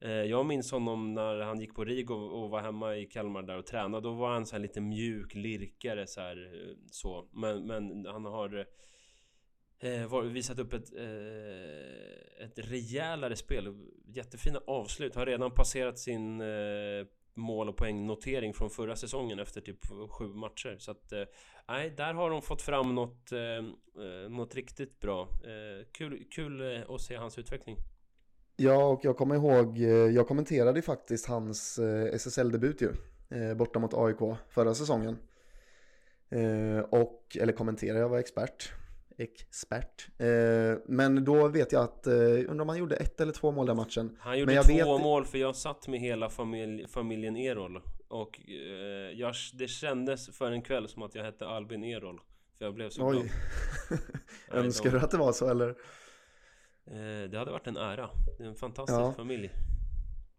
eh, 0.02 0.12
jag 0.12 0.46
minns 0.46 0.72
honom 0.72 1.14
när 1.14 1.40
han 1.40 1.60
gick 1.60 1.76
på 1.76 1.86
RIG 1.86 2.12
och, 2.12 2.44
och 2.44 2.50
var 2.50 2.62
hemma 2.62 2.96
i 2.96 3.06
Kalmar 3.06 3.42
där 3.42 3.58
och 3.58 3.66
tränade. 3.66 4.08
Då 4.08 4.14
var 4.14 4.34
han 4.34 4.46
så 4.46 4.56
här 4.56 4.62
lite 4.62 4.82
mjuk 4.82 5.36
lirkare 5.36 6.08
så 6.08 6.22
här 6.22 6.54
eh, 6.54 6.76
så. 6.92 7.30
Men, 7.32 7.68
men 7.68 8.06
han 8.06 8.26
har 8.26 8.68
eh, 9.80 10.08
var, 10.08 10.24
visat 10.24 10.60
upp 10.60 10.74
ett, 10.74 10.96
eh, 10.98 12.46
ett 12.46 12.60
rejälare 12.72 13.36
spel. 13.36 13.76
Jättefina 14.06 14.60
avslut. 14.68 15.16
Har 15.16 15.26
redan 15.26 15.52
passerat 15.52 16.00
sin 16.00 16.42
eh, 16.42 17.06
mål 17.34 17.70
och 17.70 17.78
poängnotering 17.78 18.54
från 18.54 18.70
förra 18.70 18.96
säsongen 18.96 19.40
efter 19.40 19.62
typ 19.62 19.86
sju 20.10 20.28
matcher. 20.28 20.76
Så 20.80 20.92
att 20.92 21.12
eh, 21.12 21.24
nej, 21.68 21.90
där 21.90 22.14
har 22.14 22.30
de 22.30 22.42
fått 22.42 22.62
fram 22.62 22.96
något, 22.96 23.32
eh, 23.32 23.40
eh 23.40 24.30
något 24.30 24.56
riktigt 24.56 25.00
bra. 25.00 25.22
Eh, 25.22 25.86
kul, 25.92 26.24
kul 26.32 26.76
eh, 26.76 26.90
att 26.90 27.02
se 27.02 27.16
hans 27.16 27.38
utveckling. 27.38 27.78
Ja, 28.56 28.86
och 28.86 29.00
jag 29.04 29.18
kommer 29.18 29.36
ihåg, 29.36 29.78
eh, 29.78 29.88
jag 29.88 30.28
kommenterade 30.28 30.82
faktiskt 30.82 31.26
hans 31.26 31.80
eh, 31.80 32.14
SSL-debut 32.14 32.82
ju, 32.82 32.92
eh, 33.30 33.56
borta 33.56 33.80
mot 33.80 33.94
AIK 33.94 34.38
förra 34.50 34.74
säsongen. 34.74 35.18
Eh, 36.30 36.80
och, 36.80 37.38
eller 37.40 37.54
kommenterade, 37.54 38.00
jag 38.00 38.10
var 38.10 38.20
expert. 38.20 38.72
Expert. 39.20 40.08
Eh, 40.18 40.28
men 40.86 41.26
då 41.26 41.48
vet 41.48 41.72
jag 41.72 41.84
att, 41.84 42.08
eh, 42.08 42.14
undrar 42.14 42.62
om 42.62 42.70
han 42.70 42.78
gjorde 42.78 42.96
ett 42.96 43.22
eller 43.22 43.32
två 43.34 43.52
mål 43.52 43.66
den 43.66 43.78
matchen. 43.78 44.18
Han 44.20 44.40
gjorde 44.40 44.64
två 44.64 44.74
vet- 44.74 45.04
mål 45.04 45.26
för 45.26 45.38
jag 45.38 45.56
satt 45.56 45.88
med 45.88 46.00
hela 46.00 46.30
familj, 46.30 46.88
familjen 46.88 47.38
Erol. 47.38 47.82
Och 48.08 48.40
eh, 48.50 48.56
jag, 49.20 49.34
det 49.54 49.68
kändes 49.68 50.38
för 50.38 50.52
en 50.52 50.62
kväll 50.62 50.88
som 50.88 51.04
att 51.04 51.16
jag 51.16 51.24
hette 51.24 51.48
Albin 51.48 51.84
Erol. 51.84 52.20
För 52.58 52.66
jag 52.66 52.74
blev 52.74 52.90
så 52.90 53.10
glad. 53.10 53.22
Oj. 53.24 53.32
Nej, 54.52 54.60
Önskar 54.66 54.92
du 54.92 55.00
att 55.00 55.12
det 55.12 55.18
var 55.18 55.32
så 55.32 55.50
eller? 55.50 55.76
Det 57.28 57.38
hade 57.38 57.52
varit 57.52 57.68
en 57.68 57.78
ära. 57.78 58.10
Det 58.38 58.44
är 58.44 58.48
en 58.48 58.56
fantastisk 58.56 59.00
Ja. 59.00 59.14
familj. 59.18 59.50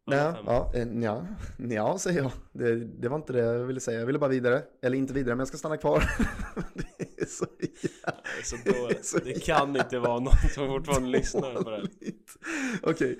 Nej, 0.06 0.32
fem. 0.34 0.44
ja, 0.46 0.70
eh, 0.74 0.86
nja 1.58 1.98
säger 1.98 2.22
jag. 2.22 2.32
Det, 2.52 2.74
det 2.84 3.08
var 3.08 3.16
inte 3.16 3.32
det 3.32 3.38
jag 3.38 3.58
ville 3.58 3.80
säga. 3.80 3.98
Jag 3.98 4.06
ville 4.06 4.18
bara 4.18 4.30
vidare. 4.30 4.62
Eller 4.82 4.96
inte 4.98 5.12
vidare, 5.14 5.34
men 5.34 5.38
jag 5.38 5.48
ska 5.48 5.56
stanna 5.56 5.76
kvar. 5.76 5.98
det 6.74 7.22
är 7.22 7.26
så 7.26 7.46
jävla 7.60 8.22
Det, 8.34 8.40
är 8.40 8.44
så 8.44 8.56
Det 8.64 8.80
dåligt. 8.80 9.04
så 9.06 9.18
det 9.18 9.44
kan 9.44 9.76
inte 9.76 9.98
vara 9.98 10.18
någon 10.20 10.32
som 10.54 10.66
fortfarande 10.68 11.08
lyssnar 11.08 11.40
på 11.54 11.70
det 11.70 11.76
här. 11.76 11.82
dåligt. 11.82 12.36
Okej, 12.82 13.18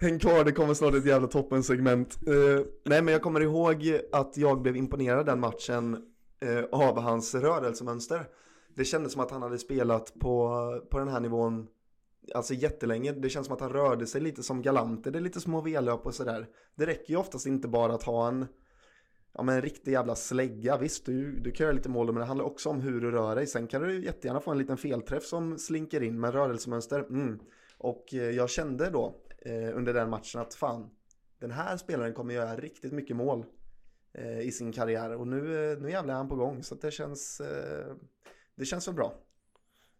häng 0.00 0.18
kvar, 0.18 0.44
det 0.44 0.52
kommer 0.52 0.74
snart 0.74 0.94
ett 0.94 1.06
jävla 1.06 1.28
toppensegment. 1.28 2.18
Uh, 2.28 2.60
nej, 2.84 3.02
men 3.02 3.12
jag 3.12 3.22
kommer 3.22 3.40
ihåg 3.40 4.00
att 4.12 4.36
jag 4.36 4.62
blev 4.62 4.76
imponerad 4.76 5.26
den 5.26 5.40
matchen 5.40 5.98
eh, 6.40 6.64
av 6.72 7.00
hans 7.00 7.34
rörelsemönster. 7.34 8.26
Det 8.76 8.84
kändes 8.84 9.12
som 9.12 9.22
att 9.22 9.30
han 9.30 9.42
hade 9.42 9.58
spelat 9.58 10.12
på, 10.20 10.58
på 10.90 10.98
den 10.98 11.08
här 11.08 11.20
nivån 11.20 11.66
Alltså 12.34 12.54
jättelänge, 12.54 13.12
det 13.12 13.28
känns 13.28 13.46
som 13.46 13.54
att 13.54 13.60
han 13.60 13.72
rörde 13.72 14.06
sig 14.06 14.20
lite 14.20 14.42
som 14.42 14.62
galanter, 14.62 15.10
det 15.10 15.18
är 15.18 15.20
lite 15.20 15.40
små 15.40 15.60
V-löp 15.60 16.06
och 16.06 16.14
sådär. 16.14 16.48
Det 16.74 16.86
räcker 16.86 17.10
ju 17.12 17.16
oftast 17.16 17.46
inte 17.46 17.68
bara 17.68 17.94
att 17.94 18.02
ha 18.02 18.28
en, 18.28 18.46
ja 19.32 19.42
men 19.42 19.54
en 19.54 19.62
riktig 19.62 19.92
jävla 19.92 20.14
slägga. 20.14 20.76
Visst, 20.76 21.06
du, 21.06 21.40
du 21.40 21.50
kan 21.50 21.64
göra 21.64 21.76
lite 21.76 21.88
mål 21.88 22.06
men 22.06 22.14
det 22.14 22.24
handlar 22.24 22.44
också 22.44 22.68
om 22.68 22.80
hur 22.80 23.00
du 23.00 23.10
rör 23.10 23.36
dig. 23.36 23.46
Sen 23.46 23.66
kan 23.66 23.82
du 23.82 24.04
jättegärna 24.04 24.40
få 24.40 24.50
en 24.50 24.58
liten 24.58 24.76
felträff 24.76 25.24
som 25.24 25.58
slinker 25.58 26.02
in 26.02 26.20
med 26.20 26.34
rörelsemönster. 26.34 27.00
Mm. 27.00 27.40
Och 27.78 28.14
eh, 28.14 28.30
jag 28.30 28.50
kände 28.50 28.90
då 28.90 29.14
eh, 29.38 29.76
under 29.76 29.94
den 29.94 30.10
matchen 30.10 30.40
att 30.40 30.54
fan, 30.54 30.90
den 31.40 31.50
här 31.50 31.76
spelaren 31.76 32.14
kommer 32.14 32.34
göra 32.34 32.56
riktigt 32.56 32.92
mycket 32.92 33.16
mål 33.16 33.44
eh, 34.14 34.40
i 34.40 34.52
sin 34.52 34.72
karriär. 34.72 35.14
Och 35.14 35.28
nu, 35.28 35.72
eh, 35.72 35.78
nu 35.78 35.90
jävlar 35.90 36.14
är 36.14 36.18
han 36.18 36.28
på 36.28 36.36
gång, 36.36 36.62
så 36.62 36.74
att 36.74 36.80
det 36.80 36.90
känns, 36.90 37.40
eh, 37.40 37.94
det 38.54 38.64
känns 38.64 38.84
så 38.84 38.92
bra. 38.92 39.14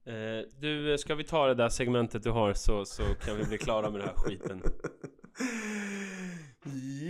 Eh, 0.04 0.48
du, 0.60 0.98
ska 0.98 1.14
vi 1.14 1.24
ta 1.24 1.46
det 1.46 1.54
där 1.54 1.68
segmentet 1.68 2.22
du 2.22 2.30
har 2.30 2.52
så, 2.52 2.84
så 2.84 3.02
kan 3.02 3.36
vi 3.36 3.44
bli 3.44 3.58
klara 3.58 3.90
med 3.90 4.00
den 4.00 4.08
här 4.08 4.16
skiten. 4.16 4.62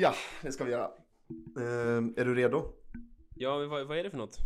Ja, 0.01 0.15
det 0.43 0.53
ska 0.53 0.65
vi 0.65 0.71
göra. 0.71 0.91
Eh, 1.59 1.97
är 2.17 2.25
du 2.25 2.35
redo? 2.35 2.65
Ja, 3.35 3.59
vad, 3.59 3.87
vad 3.87 3.99
är 3.99 4.05
det 4.05 4.11
för 4.11 4.19
något? 4.19 4.39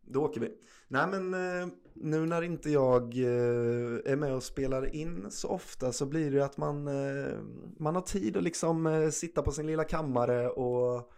Då 0.00 0.22
åker 0.22 0.40
vi. 0.40 0.50
Nej 0.88 1.06
men 1.06 1.34
eh, 1.34 1.68
nu 1.94 2.26
när 2.26 2.42
inte 2.42 2.70
jag 2.70 3.02
eh, 3.02 4.12
är 4.12 4.16
med 4.16 4.32
och 4.32 4.42
spelar 4.42 4.94
in 4.94 5.26
så 5.30 5.48
ofta 5.48 5.92
så 5.92 6.06
blir 6.06 6.30
det 6.30 6.36
ju 6.36 6.42
att 6.42 6.56
man, 6.56 6.88
eh, 6.88 7.38
man 7.78 7.94
har 7.94 8.02
tid 8.02 8.36
att 8.36 8.42
liksom 8.42 9.10
sitta 9.12 9.42
på 9.42 9.52
sin 9.52 9.66
lilla 9.66 9.84
kammare 9.84 10.48
och, 10.48 11.12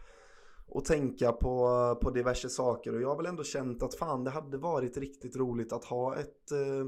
och 0.66 0.84
tänka 0.84 1.32
på, 1.32 1.98
på 2.02 2.10
diverse 2.10 2.48
saker. 2.48 2.94
Och 2.94 3.02
jag 3.02 3.08
har 3.08 3.16
väl 3.16 3.26
ändå 3.26 3.44
känt 3.44 3.82
att 3.82 3.94
fan 3.94 4.24
det 4.24 4.30
hade 4.30 4.58
varit 4.58 4.96
riktigt 4.96 5.36
roligt 5.36 5.72
att 5.72 5.84
ha 5.84 6.16
ett, 6.16 6.52
eh, 6.52 6.86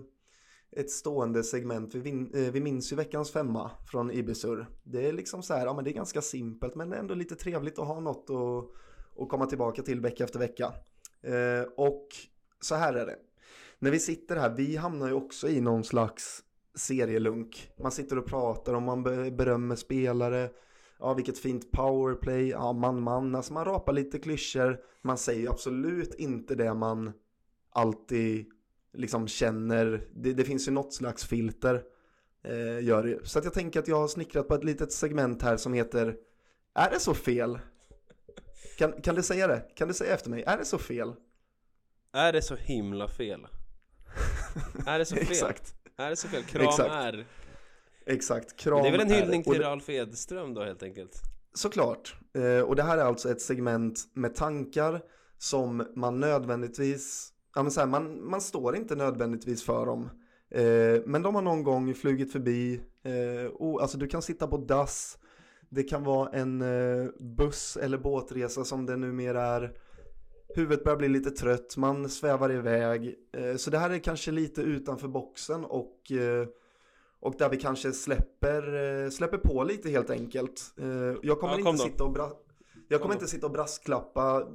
ett 0.81 0.91
stående 0.91 1.43
segment. 1.43 1.95
Vi, 1.95 2.01
vin, 2.01 2.31
eh, 2.35 2.53
vi 2.53 2.61
minns 2.61 2.93
ju 2.93 2.97
veckans 2.97 3.31
femma 3.31 3.71
från 3.91 4.11
Ibisur. 4.11 4.67
Det 4.85 5.09
är 5.09 5.13
liksom 5.13 5.43
så 5.43 5.55
här, 5.55 5.67
ja 5.67 5.75
men 5.75 5.85
det 5.85 5.91
är 5.91 5.95
ganska 5.95 6.23
simpelt 6.23 6.75
men 6.75 6.93
ändå 6.93 7.15
lite 7.15 7.35
trevligt 7.35 7.79
att 7.79 7.87
ha 7.87 8.01
något 8.01 8.31
att, 8.31 9.23
att 9.23 9.29
komma 9.29 9.47
tillbaka 9.47 9.83
till 9.83 10.01
vecka 10.01 10.25
efter 10.25 10.39
vecka. 10.39 10.73
Eh, 11.23 11.69
och 11.77 12.09
så 12.61 12.75
här 12.75 12.95
är 12.95 13.07
det. 13.07 13.17
När 13.79 13.91
vi 13.91 13.99
sitter 13.99 14.37
här, 14.37 14.55
vi 14.57 14.77
hamnar 14.77 15.09
ju 15.09 15.15
också 15.15 15.49
i 15.49 15.61
någon 15.61 15.85
slags 15.85 16.43
serielunk. 16.75 17.71
Man 17.79 17.93
sitter 17.93 18.19
och 18.19 18.27
pratar 18.27 18.75
och 18.75 18.83
man 18.83 19.03
berömmer 19.37 19.77
spelare. 19.77 20.51
Ja, 20.99 21.15
vilket 21.15 21.39
fint 21.39 21.71
powerplay. 21.71 22.49
Ja, 22.49 22.73
man, 22.73 23.03
man. 23.03 23.35
Alltså 23.35 23.53
man 23.53 23.65
rapar 23.65 23.93
lite 23.93 24.19
klyschor. 24.19 24.81
Man 25.03 25.19
säger 25.19 25.41
ju 25.41 25.49
absolut 25.49 26.15
inte 26.15 26.55
det 26.55 26.75
man 26.75 27.13
alltid 27.71 28.47
liksom 28.93 29.29
känner. 29.29 30.09
Det, 30.15 30.33
det 30.33 30.45
finns 30.45 30.69
ju 30.69 30.73
något 30.73 30.95
slags 30.95 31.25
filter. 31.25 31.83
Eh, 32.45 32.85
gör 32.85 33.03
det. 33.03 33.29
Så 33.29 33.39
att 33.39 33.45
jag 33.45 33.55
tänker 33.55 33.81
att 33.81 33.89
jag 33.89 33.97
har 33.97 34.09
snickrat 34.09 34.49
på 34.49 34.55
ett 34.55 34.65
litet 34.65 34.93
segment 34.93 35.43
här 35.43 35.57
som 35.57 35.73
heter 35.73 36.17
Är 36.75 36.91
det 36.91 37.01
så 37.01 37.15
fel? 37.15 37.59
Kan, 38.79 38.93
kan 39.03 39.15
du 39.15 39.23
säga 39.23 39.47
det? 39.47 39.63
Kan 39.75 39.89
du 39.89 39.95
säga 39.95 40.15
efter 40.15 40.31
mig? 40.31 40.43
Är 40.43 40.59
det 40.59 40.65
så 40.65 40.79
fel? 40.79 41.15
Är 42.13 42.33
det 42.33 42.43
så 42.43 42.57
himla 42.57 43.09
fel? 43.09 43.47
Är 44.87 44.99
det 44.99 45.05
så 45.05 45.17
fel? 45.17 45.27
Exakt. 45.31 45.75
Är 45.97 46.11
det 46.11 46.17
så 46.17 46.29
fel? 46.29 46.43
Kram 46.49 46.69
Exakt. 46.69 46.91
är... 46.91 47.27
Exakt, 48.07 48.57
kram 48.57 48.83
Det 48.83 48.89
är 48.89 48.93
väl 48.93 49.01
en 49.01 49.11
hyllning 49.11 49.43
till 49.43 49.61
Ralf 49.61 49.91
Edström 49.91 50.55
då 50.55 50.63
helt 50.63 50.83
enkelt? 50.83 51.23
Såklart. 51.55 52.15
Eh, 52.35 52.61
och 52.61 52.77
det 52.77 52.83
här 52.83 52.99
är 52.99 53.03
alltså 53.03 53.31
ett 53.31 53.41
segment 53.41 54.01
med 54.13 54.35
tankar 54.35 55.01
som 55.39 55.87
man 55.95 56.21
nödvändigtvis, 56.21 57.33
ja 57.55 57.63
men 57.63 57.73
så 57.73 57.81
här, 57.81 57.87
man, 57.87 58.29
man 58.31 58.41
står 58.41 58.77
inte 58.77 58.97
nödvändigtvis 58.97 59.63
för 59.63 59.87
dem. 59.87 60.11
Eh, 60.51 61.03
men 61.07 61.23
de 61.23 61.35
har 61.35 61.43
någon 61.43 61.63
gång 61.63 61.95
flugit 61.95 62.33
förbi, 62.33 62.81
och, 63.53 63.83
alltså 63.83 63.99
du 63.99 64.07
kan 64.07 64.23
sitta 64.23 64.47
på 64.47 64.57
dass, 64.57 65.19
det 65.69 65.83
kan 65.83 66.05
vara 66.05 66.31
en 66.31 66.65
buss 67.37 67.77
eller 67.77 67.99
båtresa 67.99 68.65
som 68.65 68.87
det 68.87 68.97
numera 68.97 69.43
är. 69.43 69.73
Huvudet 70.55 70.85
börjar 70.85 70.97
bli 70.97 71.09
lite 71.09 71.31
trött, 71.31 71.77
man 71.77 72.09
svävar 72.09 72.53
iväg. 72.53 73.15
Så 73.57 73.71
det 73.71 73.79
här 73.79 73.91
är 73.91 73.99
kanske 73.99 74.31
lite 74.31 74.61
utanför 74.61 75.09
boxen 75.09 75.65
och 75.65 76.13
och 77.21 77.35
där 77.39 77.49
vi 77.51 77.57
kanske 77.57 77.93
släpper, 77.93 78.75
eh, 79.05 79.11
släpper 79.11 79.39
på 79.39 79.65
lite 79.65 79.91
helt 79.91 80.11
enkelt. 80.11 80.61
Eh, 80.81 80.87
Jag 81.23 81.41
kommer, 81.41 81.59
Ja, 81.59 81.65
kom 81.65 81.75
inte, 81.75 81.85
då. 81.85 81.91
sitta 81.91 82.05
och 82.05 82.13
bra- 82.13 82.33
jag 82.89 83.01
kommer 83.01 83.15
inte 83.15 83.27
sitta 83.27 83.47
och 83.47 83.53
brasklappa. 83.53 84.49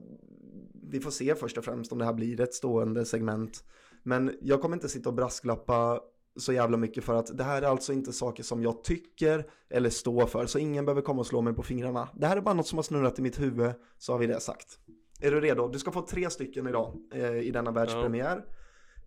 Vi 0.91 0.99
får 0.99 1.11
se 1.11 1.35
först 1.35 1.57
och 1.57 1.65
främst 1.65 1.91
om 1.91 1.97
det 1.99 2.05
här 2.05 2.13
blir 2.13 2.41
ett 2.41 2.53
stående 2.53 3.05
segment. 3.05 3.63
Men 4.03 4.37
jag 4.41 4.61
kommer 4.61 4.75
inte 4.75 4.89
sitta 4.89 5.09
och 5.09 5.15
brasklappa 5.15 6.01
så 6.35 6.53
jävla 6.53 6.77
mycket 6.77 7.03
för 7.03 7.15
att 7.15 7.37
det 7.37 7.43
här 7.43 7.61
är 7.61 7.67
alltså 7.67 7.93
inte 7.93 8.13
saker 8.13 8.43
som 8.43 8.63
jag 8.63 8.83
tycker 8.83 9.49
eller 9.69 9.89
står 9.89 10.25
för. 10.25 10.45
Så 10.45 10.59
ingen 10.59 10.85
behöver 10.85 11.01
komma 11.01 11.19
och 11.19 11.27
slå 11.27 11.41
mig 11.41 11.53
på 11.53 11.63
fingrarna. 11.63 12.09
Det 12.15 12.25
här 12.27 12.37
är 12.37 12.41
bara 12.41 12.53
något 12.53 12.67
som 12.67 12.77
har 12.77 12.83
snurrat 12.83 13.19
i 13.19 13.21
mitt 13.21 13.39
huvud, 13.39 13.71
så 13.97 14.11
har 14.11 14.19
vi 14.19 14.27
det 14.27 14.39
sagt. 14.39 14.79
Är 15.21 15.31
du 15.31 15.41
redo? 15.41 15.67
Du 15.67 15.79
ska 15.79 15.91
få 15.91 16.01
tre 16.01 16.29
stycken 16.29 16.67
idag 16.67 16.95
eh, 17.13 17.37
i 17.37 17.51
denna 17.51 17.71
världspremiär. 17.71 18.37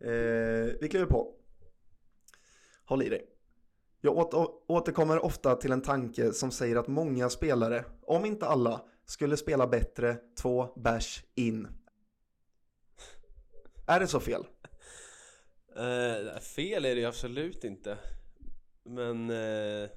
Eh, 0.00 0.72
vi 0.80 0.88
kliver 0.90 1.06
på. 1.06 1.34
Håll 2.86 3.02
i 3.02 3.08
dig. 3.08 3.22
Jag 4.04 4.16
åter, 4.16 4.48
återkommer 4.66 5.24
ofta 5.24 5.56
till 5.56 5.72
en 5.72 5.82
tanke 5.82 6.32
som 6.32 6.50
säger 6.50 6.76
att 6.76 6.88
många 6.88 7.30
spelare, 7.30 7.84
om 8.02 8.24
inte 8.24 8.46
alla, 8.46 8.84
skulle 9.04 9.36
spela 9.36 9.66
bättre 9.66 10.16
två 10.42 10.68
bärs 10.76 11.24
in. 11.34 11.68
Är 13.86 14.00
det 14.00 14.06
så 14.06 14.20
fel? 14.20 14.46
Eh, 15.76 16.40
fel 16.40 16.84
är 16.84 16.94
det 16.94 17.00
ju 17.00 17.06
absolut 17.06 17.64
inte. 17.64 17.98
Men... 18.82 19.30
Eh, 19.30 19.88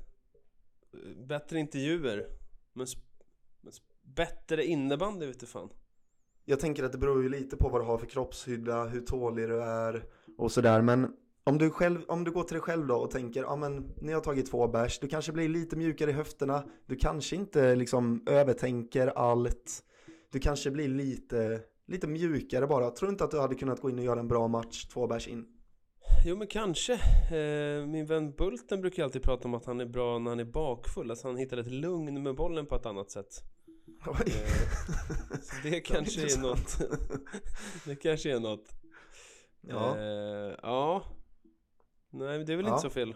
bättre 1.17 1.59
intervjuer. 1.59 2.27
Men, 2.73 2.87
men 3.61 3.73
bättre 4.01 4.65
innebandy 4.65 5.25
ute 5.25 5.45
fan. 5.45 5.69
Jag 6.45 6.59
tänker 6.59 6.83
att 6.83 6.91
det 6.91 6.97
beror 6.97 7.23
ju 7.23 7.29
lite 7.29 7.57
på 7.57 7.69
vad 7.69 7.81
du 7.81 7.85
har 7.85 7.97
för 7.97 8.07
kroppshydda, 8.07 8.83
hur 8.83 9.01
tålig 9.01 9.49
du 9.49 9.63
är 9.63 10.05
och 10.37 10.51
sådär. 10.51 10.81
Men 10.81 11.15
Om 11.47 11.57
du, 11.57 11.69
själv, 11.69 12.01
om 12.07 12.23
du 12.23 12.31
går 12.31 12.43
till 12.43 12.53
dig 12.53 12.61
själv 12.61 12.87
då 12.87 12.95
och 12.95 13.11
tänker, 13.11 13.41
ja 13.41 13.55
men 13.55 13.93
ni 14.01 14.13
har 14.13 14.21
tagit 14.21 14.51
två 14.51 14.67
bärs, 14.67 14.99
du 14.99 15.07
kanske 15.07 15.31
blir 15.31 15.49
lite 15.49 15.75
mjukare 15.75 16.09
i 16.09 16.13
höfterna, 16.13 16.63
du 16.85 16.95
kanske 16.95 17.35
inte 17.35 17.75
liksom 17.75 18.23
övertänker 18.29 19.07
allt, 19.07 19.83
du 20.31 20.39
kanske 20.39 20.71
blir 20.71 20.87
lite, 20.87 21.61
lite 21.87 22.07
mjukare 22.07 22.67
bara. 22.67 22.91
Tror 22.91 23.07
du 23.07 23.11
inte 23.11 23.23
att 23.23 23.31
du 23.31 23.39
hade 23.39 23.55
kunnat 23.55 23.81
gå 23.81 23.89
in 23.89 23.99
och 23.99 24.05
göra 24.05 24.19
en 24.19 24.27
bra 24.27 24.47
match 24.47 24.85
två 24.85 25.07
bärs 25.07 25.27
in? 25.27 25.45
Jo 26.25 26.35
men 26.37 26.47
kanske. 26.47 26.93
Eh, 26.93 27.85
min 27.87 28.05
vän 28.05 28.31
Bulten 28.31 28.81
brukar 28.81 29.03
alltid 29.03 29.23
prata 29.23 29.47
om 29.47 29.53
att 29.53 29.65
han 29.65 29.79
är 29.79 29.85
bra 29.85 30.19
när 30.19 30.31
han 30.31 30.39
är 30.39 30.45
bakfull. 30.45 31.09
Alltså 31.11 31.27
han 31.27 31.37
hittar 31.37 31.57
ett 31.57 31.71
lugn 31.71 32.23
med 32.23 32.35
bollen 32.35 32.65
på 32.65 32.75
ett 32.75 32.85
annat 32.85 33.11
sätt. 33.11 33.43
Oj. 34.07 34.15
Eh, 34.27 35.39
så 35.41 35.55
det 35.63 35.79
kanske 35.85 36.21
är 36.21 36.23
Intressant. 36.23 36.79
något. 36.79 36.79
det 37.85 37.95
kanske 37.95 38.31
är 38.35 38.39
något. 38.39 38.65
Ja, 39.61 39.97
Eh, 39.97 40.55
ja. 40.61 41.03
Nej 42.17 42.43
det 42.45 42.53
är 42.53 42.57
väl 42.57 42.65
Ja. 42.65 42.71
inte 42.71 42.81
så 42.81 42.89
fel. 42.89 43.15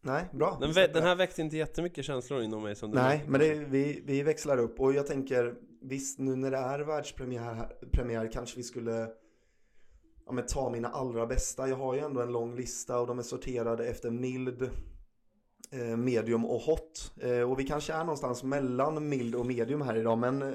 nej, 0.00 0.24
bra. 0.32 0.58
Den, 0.60 0.72
den 0.72 1.02
här 1.02 1.14
väckte 1.16 1.40
inte 1.42 1.56
jättemycket 1.56 2.04
känslor 2.04 2.42
inom 2.42 2.62
mig 2.62 2.76
som 2.76 2.90
Nej, 2.90 3.24
men 3.28 3.40
det, 3.40 3.54
vi, 3.54 4.02
vi 4.06 4.22
växlar 4.22 4.58
upp 4.58 4.80
och 4.80 4.92
jag 4.92 5.06
tänker 5.06 5.54
visst 5.82 6.18
nu 6.18 6.36
när 6.36 6.50
det 6.50 6.56
är 6.56 6.80
världspremiär 6.80 7.68
premiär 7.92 8.30
kanske 8.32 8.56
vi 8.56 8.62
skulle 8.62 9.08
ja, 10.26 10.32
men 10.32 10.46
ta 10.46 10.70
mina 10.70 10.88
allra 10.88 11.26
bästa. 11.26 11.68
Jag 11.68 11.76
har 11.76 11.94
ju 11.94 12.00
ändå 12.00 12.20
en 12.20 12.32
lång 12.32 12.56
lista 12.56 13.00
och 13.00 13.06
de 13.06 13.18
är 13.18 13.22
sorterade 13.22 13.86
efter 13.86 14.10
mild, 14.10 14.62
eh, 15.70 15.96
medium 15.96 16.44
och 16.44 16.60
hot. 16.60 17.12
Eh, 17.20 17.50
och 17.50 17.58
vi 17.60 17.64
kanske 17.64 17.92
är 17.92 17.98
någonstans 17.98 18.42
mellan 18.42 19.08
mild 19.08 19.34
och 19.34 19.46
medium 19.46 19.80
här 19.82 19.96
idag 19.96 20.18
men 20.18 20.42
eh, 20.42 20.54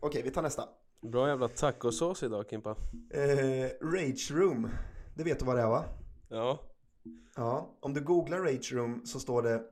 okej 0.00 0.22
vi 0.22 0.30
tar 0.30 0.42
nästa. 0.42 0.68
Bra 1.02 1.28
jävla 1.28 1.48
tacosås 1.48 2.22
idag 2.22 2.44
Kimpa. 2.50 2.70
Eh, 3.10 3.70
Rage 3.80 4.30
Room, 4.30 4.68
det 5.14 5.24
vet 5.24 5.38
du 5.38 5.44
vad 5.44 5.56
det 5.56 5.62
är 5.62 5.68
va? 5.68 5.84
Ja. 6.28 6.58
Ja, 7.36 7.78
om 7.80 7.94
du 7.94 8.00
googlar 8.00 8.38
Rage 8.38 8.72
Room 8.72 9.06
så 9.06 9.20
står 9.20 9.42
det 9.42 9.62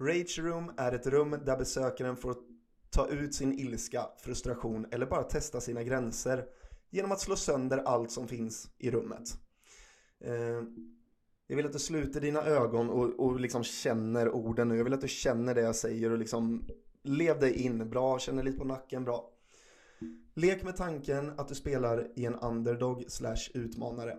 Rage 0.00 0.38
Room 0.38 0.72
är 0.76 0.92
ett 0.92 1.06
rum 1.06 1.30
där 1.44 1.56
besökaren 1.56 2.16
får 2.16 2.36
ta 2.90 3.08
ut 3.08 3.34
sin 3.34 3.52
ilska, 3.52 4.06
frustration 4.18 4.86
eller 4.90 5.06
bara 5.06 5.22
testa 5.22 5.60
sina 5.60 5.82
gränser 5.82 6.44
genom 6.90 7.12
att 7.12 7.20
slå 7.20 7.36
sönder 7.36 7.78
allt 7.78 8.10
som 8.10 8.28
finns 8.28 8.70
i 8.78 8.90
rummet. 8.90 9.38
Eh, 10.20 10.62
jag 11.46 11.56
vill 11.56 11.66
att 11.66 11.72
du 11.72 11.78
sluter 11.78 12.20
dina 12.20 12.44
ögon 12.44 12.90
och, 12.90 13.20
och 13.20 13.40
liksom 13.40 13.64
känner 13.64 14.28
orden 14.28 14.68
nu. 14.68 14.76
Jag 14.76 14.84
vill 14.84 14.94
att 14.94 15.00
du 15.00 15.08
känner 15.08 15.54
det 15.54 15.60
jag 15.60 15.76
säger 15.76 16.10
och 16.10 16.18
liksom 16.18 16.64
lev 17.02 17.40
dig 17.40 17.52
in. 17.52 17.90
Bra, 17.90 18.18
känner 18.18 18.42
lite 18.42 18.58
på 18.58 18.64
nacken, 18.64 19.04
bra. 19.04 19.30
Lek 20.34 20.62
med 20.62 20.76
tanken 20.76 21.30
att 21.36 21.48
du 21.48 21.54
spelar 21.54 22.08
i 22.16 22.24
en 22.24 22.34
underdog 22.34 23.04
slash 23.08 23.50
utmanare. 23.54 24.16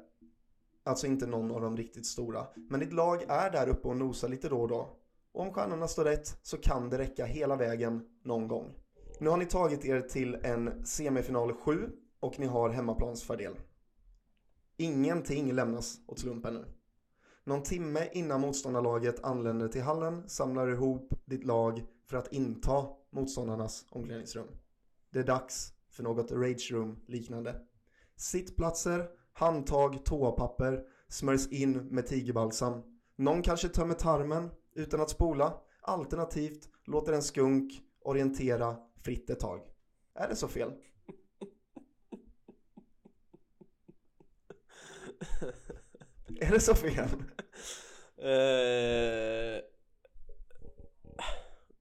Alltså 0.83 1.07
inte 1.07 1.27
någon 1.27 1.51
av 1.51 1.61
de 1.61 1.77
riktigt 1.77 2.05
stora. 2.05 2.47
Men 2.55 2.79
ditt 2.79 2.93
lag 2.93 3.23
är 3.27 3.51
där 3.51 3.69
uppe 3.69 3.87
och 3.87 3.97
nosar 3.97 4.29
lite 4.29 4.49
då 4.49 4.61
och 4.61 4.67
då. 4.67 4.97
Och 5.31 5.41
om 5.41 5.53
stjärnorna 5.53 5.87
står 5.87 6.03
rätt 6.03 6.37
så 6.41 6.57
kan 6.57 6.89
det 6.89 6.97
räcka 6.97 7.25
hela 7.25 7.55
vägen 7.55 8.01
någon 8.23 8.47
gång. 8.47 8.73
Nu 9.19 9.29
har 9.29 9.37
ni 9.37 9.45
tagit 9.45 9.85
er 9.85 10.01
till 10.01 10.35
en 10.35 10.85
semifinal 10.85 11.53
7 11.53 11.89
och 12.19 12.39
ni 12.39 12.45
har 12.45 12.69
hemmaplansfördel. 12.69 13.55
Ingenting 14.77 15.53
lämnas 15.53 15.99
åt 16.07 16.19
slumpen 16.19 16.53
nu. 16.53 16.65
Någon 17.43 17.63
timme 17.63 18.09
innan 18.11 18.41
motståndarlaget 18.41 19.23
anländer 19.23 19.67
till 19.67 19.81
hallen 19.81 20.29
samlar 20.29 20.67
du 20.67 20.73
ihop 20.73 21.13
ditt 21.25 21.43
lag 21.43 21.83
för 22.05 22.17
att 22.17 22.33
inta 22.33 22.85
motståndarnas 23.09 23.85
omklädningsrum. 23.89 24.47
Det 25.09 25.19
är 25.19 25.23
dags 25.23 25.73
för 25.89 26.03
något 26.03 26.31
rage 26.31 26.71
room 26.71 26.99
liknande. 27.07 27.55
Sittplatser, 28.15 29.09
handtag, 29.33 30.05
toapapper 30.05 30.83
smörjs 31.09 31.51
in 31.51 31.73
med 31.73 32.07
tigerbalsam. 32.07 32.83
Någon 33.15 33.41
kanske 33.41 33.69
tömmer 33.69 33.93
tarmen 33.93 34.49
utan 34.75 35.01
att 35.01 35.09
spola. 35.09 35.53
Alternativt 35.81 36.69
låter 36.85 37.13
en 37.13 37.23
skunk 37.23 37.81
orientera 38.01 38.77
fritt 39.03 39.29
ett 39.29 39.39
tag. 39.39 39.61
Är 40.13 40.27
det 40.27 40.35
så 40.35 40.47
fel? 40.47 40.71
Är 46.41 46.51
det 46.51 46.59
så 46.59 46.75
fel? 46.75 47.09
Eh... 48.17 49.61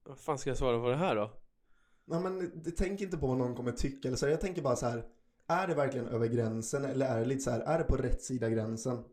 Vad 0.03 0.19
fan 0.19 0.37
ska 0.37 0.49
jag 0.49 0.57
svara 0.57 0.79
på 0.79 0.89
det 0.89 0.95
här 0.95 1.15
då? 1.15 1.31
Ja, 2.05 2.19
men 2.19 2.61
det, 2.63 2.71
tänk 2.71 3.01
inte 3.01 3.17
på 3.17 3.27
vad 3.27 3.37
någon 3.37 3.55
kommer 3.55 3.71
tycka 3.71 4.07
eller 4.07 4.17
så. 4.17 4.27
Jag 4.27 4.41
tänker 4.41 4.61
bara 4.61 4.75
så 4.75 4.85
här. 4.85 5.05
Är 5.51 5.67
det 5.67 5.73
verkligen 5.73 6.07
över 6.07 6.27
gränsen 6.27 6.85
eller 6.85 7.05
är 7.05 7.19
det 7.19 7.25
lite 7.25 7.41
så 7.41 7.51
här, 7.51 7.59
är 7.59 7.77
det 7.77 7.83
på 7.83 7.97
rätt 7.97 8.21
sida 8.21 8.49
gränsen? 8.49 9.03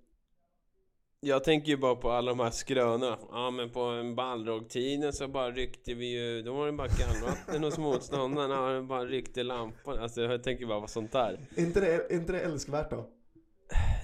Jag 1.21 1.45
tänker 1.45 1.69
ju 1.69 1.77
bara 1.77 1.97
på 1.97 2.11
alla 2.11 2.31
de 2.31 2.41
här 2.41 2.51
skrönorna. 2.51 3.19
Ja 3.31 3.51
men 3.51 3.71
på 3.71 3.81
en 3.81 4.15
ballrogtiden 4.15 5.13
så 5.13 5.29
bara 5.29 5.51
ryckte 5.51 5.95
vi 5.95 6.07
ju, 6.07 6.43
då 6.43 6.55
var 6.55 6.67
det 6.67 6.73
bara 6.73 6.89
kallvatten 6.89 7.65
hos 7.65 7.79
motståndarna, 7.79 8.73
det 8.73 8.83
bara 8.83 9.05
ryckte 9.05 9.43
lampan. 9.43 9.99
Alltså 9.99 10.21
jag 10.23 10.43
tänker 10.43 10.67
bara 10.67 10.81
på 10.81 10.87
sånt 10.87 11.13
där. 11.13 11.49
Är 11.57 11.63
inte 11.63 11.81
det, 11.81 11.95
är 11.95 12.13
inte 12.13 12.33
det 12.33 12.41
älskvärt 12.41 12.91
då? 12.91 13.09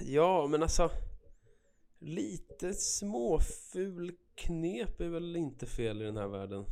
Ja 0.01 0.47
men 0.47 0.63
alltså, 0.63 0.89
lite 1.99 2.73
småful 2.73 4.11
knep 4.35 5.01
är 5.01 5.09
väl 5.09 5.35
inte 5.35 5.65
fel 5.65 6.01
i 6.01 6.05
den 6.05 6.17
här 6.17 6.27
världen. 6.27 6.65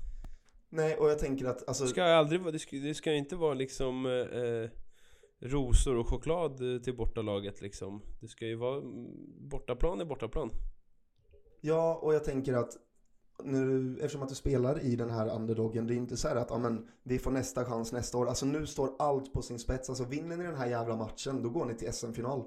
Nej, 0.70 0.96
och 0.96 1.10
jag 1.10 1.20
tänker 1.20 1.46
att 1.46 1.68
alltså, 1.68 1.84
Det 1.84 1.90
ska 1.90 2.04
aldrig 2.04 2.42
vara, 2.42 2.52
det 2.52 2.60
ska, 2.60 2.76
det 2.76 2.94
ska 2.94 3.14
inte 3.14 3.36
vara 3.36 3.54
liksom 3.54 4.06
eh, 4.06 4.12
eh, 4.12 4.70
rosor 5.44 5.98
och 5.98 6.08
choklad 6.08 6.74
eh, 6.74 6.82
till 6.82 6.98
bortalaget 6.98 7.62
liksom. 7.62 8.02
Det 8.20 8.28
ska 8.28 8.46
ju 8.46 8.56
vara, 8.56 8.78
mm, 8.78 9.50
bortaplan 9.50 10.02
är 10.02 10.06
bortaplan. 10.06 10.52
Ja, 11.62 12.00
och 12.02 12.14
jag 12.14 12.24
tänker 12.24 12.54
att 12.54 12.78
nu, 13.44 13.94
eftersom 13.96 14.24
att 14.24 14.30
du 14.30 14.36
spelar 14.36 14.84
i 14.84 14.96
den 14.96 15.10
här 15.10 15.36
underdogen, 15.36 15.88
det 15.88 15.94
är 15.94 15.96
inte 15.96 16.18
så 16.18 16.28
här 16.28 16.36
att 16.36 16.50
ja, 16.50 16.58
men, 16.58 16.88
vi 17.04 17.20
får 17.20 17.32
nästa 17.32 17.66
chans 17.66 17.92
nästa 17.92 18.18
år. 18.18 18.28
Alltså 18.28 18.46
nu 18.46 18.66
står 18.66 18.96
allt 19.00 19.34
på 19.34 19.42
sin 19.42 19.60
spets. 19.60 19.90
Alltså 19.90 20.04
vinner 20.04 20.38
ni 20.38 20.44
den 20.44 20.56
här 20.56 20.68
jävla 20.68 20.96
matchen, 20.96 21.44
då 21.44 21.50
går 21.50 21.66
ni 21.66 21.76
till 21.76 21.94
SM-final. 21.94 22.44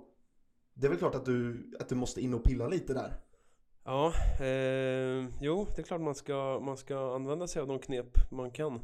Det 0.74 0.86
är 0.86 0.90
väl 0.90 0.98
klart 0.98 1.14
att 1.14 1.24
du, 1.24 1.70
att 1.80 1.88
du 1.88 1.94
måste 1.94 2.20
in 2.20 2.34
och 2.34 2.44
pilla 2.44 2.68
lite 2.68 2.94
där. 2.94 3.12
Ja, 3.84 4.12
eh, 4.40 5.28
jo 5.40 5.66
det 5.76 5.82
är 5.82 5.82
klart 5.82 6.00
man 6.00 6.14
ska, 6.14 6.60
man 6.64 6.76
ska 6.76 7.14
använda 7.14 7.46
sig 7.46 7.62
av 7.62 7.68
de 7.68 7.78
knep 7.78 8.30
man 8.30 8.50
kan. 8.50 8.80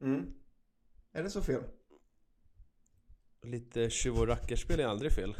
Mm. 0.00 0.34
Är 1.12 1.22
det 1.22 1.30
så 1.30 1.42
fel? 1.42 1.62
Lite 3.46 3.90
tjuv 3.90 4.18
och 4.18 4.26
rackarspel 4.26 4.80
är 4.80 4.86
aldrig 4.86 5.12
fel. 5.12 5.36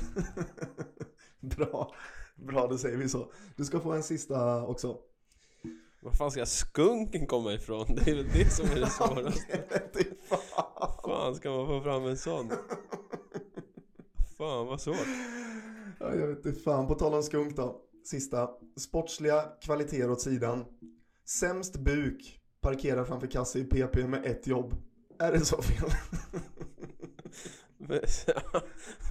Bra. 1.41 1.95
Bra, 2.37 2.67
då 2.67 2.79
säger 2.79 2.97
vi 2.97 3.09
så. 3.09 3.33
Du 3.57 3.65
ska 3.65 3.81
få 3.81 3.93
en 3.93 4.03
sista 4.03 4.67
också. 4.67 4.99
Var 6.01 6.13
fan 6.13 6.31
ska 6.31 6.47
skunken 6.47 7.27
komma 7.27 7.53
ifrån? 7.53 7.87
Det 7.95 8.11
är 8.11 8.15
väl 8.15 8.29
det 8.33 8.51
som 8.51 8.71
är 8.71 8.81
det 8.81 8.87
svåraste. 8.91 9.65
Fan. 10.29 10.93
fan 11.05 11.35
ska 11.35 11.51
man 11.51 11.67
få 11.67 11.81
fram 11.81 12.07
en 12.07 12.17
sån? 12.17 12.49
Fan 14.39 14.67
vad 14.67 14.81
svårt. 14.81 15.07
Ja, 16.01 16.15
jag 16.15 16.27
vet 16.27 16.47
inte 16.47 16.61
fan. 16.61 16.87
På 16.87 16.95
tal 16.95 17.15
om 17.15 17.23
skunk 17.23 17.57
då. 17.57 17.81
Sista. 18.05 18.51
Sportsliga 18.77 19.45
kvaliteter 19.63 20.11
åt 20.11 20.21
sidan. 20.21 20.65
Sämst 21.25 21.77
buk. 21.77 22.41
Parkerar 22.61 23.05
framför 23.05 23.27
kasse 23.27 23.59
i 23.59 23.65
PP 23.65 23.97
med 24.07 24.27
ett 24.27 24.47
jobb. 24.47 24.75
Är 25.19 25.33
det 25.33 25.41
så 25.45 25.63
fel? 25.63 25.91
Med, 27.79 28.05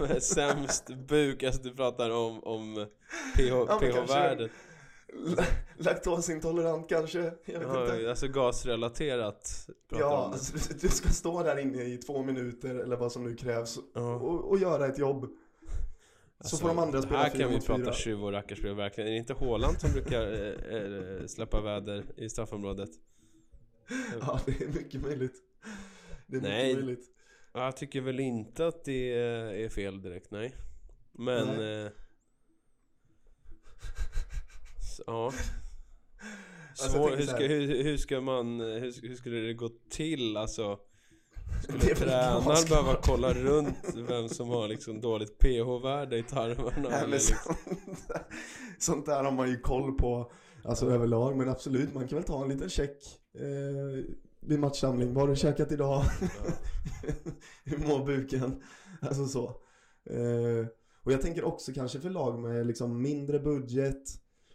med 0.00 0.22
sämst 0.22 0.88
buk, 1.08 1.42
alltså 1.42 1.62
du 1.62 1.74
pratar 1.74 2.10
om, 2.10 2.44
om 2.44 2.86
pH-värdet. 3.36 4.50
La- 5.14 5.44
Laktosintolerant 5.76 6.88
kanske? 6.88 7.18
Jag 7.44 7.58
vet 7.58 7.68
inte. 7.68 7.98
Ja, 8.02 8.10
alltså 8.10 8.28
gasrelaterat 8.28 9.68
Ja, 9.88 10.30
alltså, 10.32 10.74
du 10.80 10.88
ska 10.88 11.08
stå 11.08 11.42
där 11.42 11.58
inne 11.58 11.82
i 11.82 11.96
två 11.96 12.22
minuter 12.22 12.74
eller 12.74 12.96
vad 12.96 13.12
som 13.12 13.24
nu 13.24 13.36
krävs 13.36 13.78
Ja. 13.94 14.14
och, 14.14 14.50
och 14.50 14.58
göra 14.58 14.86
ett 14.86 14.98
jobb. 14.98 15.28
så 16.40 16.56
får 16.56 16.68
de 16.68 16.78
andra 16.78 17.02
spela 17.02 17.18
Här 17.18 17.30
kan 17.30 17.50
vi 17.50 17.60
prata 17.60 17.92
tjuv 17.92 18.24
och 18.24 18.32
rackarspel 18.32 18.74
verkligen. 18.74 19.08
Är 19.08 19.12
det 19.12 19.18
inte 19.18 19.32
Håland 19.32 19.80
som 19.80 19.90
brukar 19.92 20.22
eh, 21.20 21.26
släppa 21.26 21.60
väder 21.60 22.04
i 22.16 22.28
straffområdet? 22.28 22.90
Ja, 24.20 24.40
det 24.46 24.60
är 24.62 24.68
mycket 24.68 25.02
möjligt. 25.02 25.34
Det 26.26 26.36
är 26.36 26.40
Nej. 26.40 26.68
mycket 26.74 26.84
möjligt. 26.84 27.06
Ja, 27.56 27.64
Jag 27.64 27.76
tycker 27.76 28.00
väl 28.00 28.20
inte 28.20 28.66
att 28.66 28.84
det 28.84 29.12
är 29.64 29.68
fel 29.68 30.02
direkt, 30.02 30.30
nej. 30.30 30.54
Men... 31.12 31.46
Nej. 31.46 31.84
Eh, 31.84 31.90
ja. 35.06 35.32
Alltså, 36.78 36.98
jag 36.98 37.06
Svår, 37.06 37.08
tänker 37.08 37.18
hur, 37.18 37.26
så 37.26 37.32
ska, 37.32 37.46
hur, 37.46 37.84
hur 37.84 37.96
ska 37.96 38.20
man... 38.20 38.60
Hur, 38.60 39.08
hur 39.08 39.14
skulle 39.14 39.36
det 39.36 39.54
gå 39.54 39.68
till? 39.90 40.36
Alltså... 40.36 40.78
Skulle 41.62 41.80
tränaren 41.80 42.68
behöva 42.68 43.00
kolla 43.02 43.34
runt 43.34 43.94
vem 44.08 44.28
som 44.28 44.48
har 44.48 44.68
liksom 44.68 45.00
dåligt 45.00 45.38
pH-värde 45.38 46.18
i 46.18 46.22
tarmarna? 46.22 46.88
Nej, 46.88 46.98
eller 46.98 47.08
liksom? 47.08 47.54
sånt, 47.84 48.08
där, 48.08 48.22
sånt 48.78 49.06
där 49.06 49.24
har 49.24 49.32
man 49.32 49.50
ju 49.50 49.60
koll 49.60 49.92
på 49.92 50.32
Alltså 50.64 50.90
överlag, 50.90 51.36
men 51.36 51.48
absolut, 51.48 51.94
man 51.94 52.08
kan 52.08 52.16
väl 52.16 52.24
ta 52.24 52.42
en 52.42 52.48
liten 52.48 52.68
check 52.68 52.96
eh, 53.34 54.04
vid 54.46 54.58
matchsamling. 54.58 55.14
Vad 55.14 55.22
har 55.22 55.28
du 55.28 55.36
käkat 55.36 55.72
idag? 55.72 56.02
Hur 57.64 57.78
mår 57.88 58.04
buken? 58.06 58.62
Alltså 59.00 59.26
så. 59.26 59.44
Eh, 60.10 60.66
Och 61.04 61.12
jag 61.12 61.20
tänker 61.22 61.44
också 61.44 61.72
kanske 61.72 62.00
för 62.00 62.10
lag 62.10 62.38
med 62.38 62.66
liksom 62.66 63.02
mindre 63.02 63.38
budget. 63.38 64.02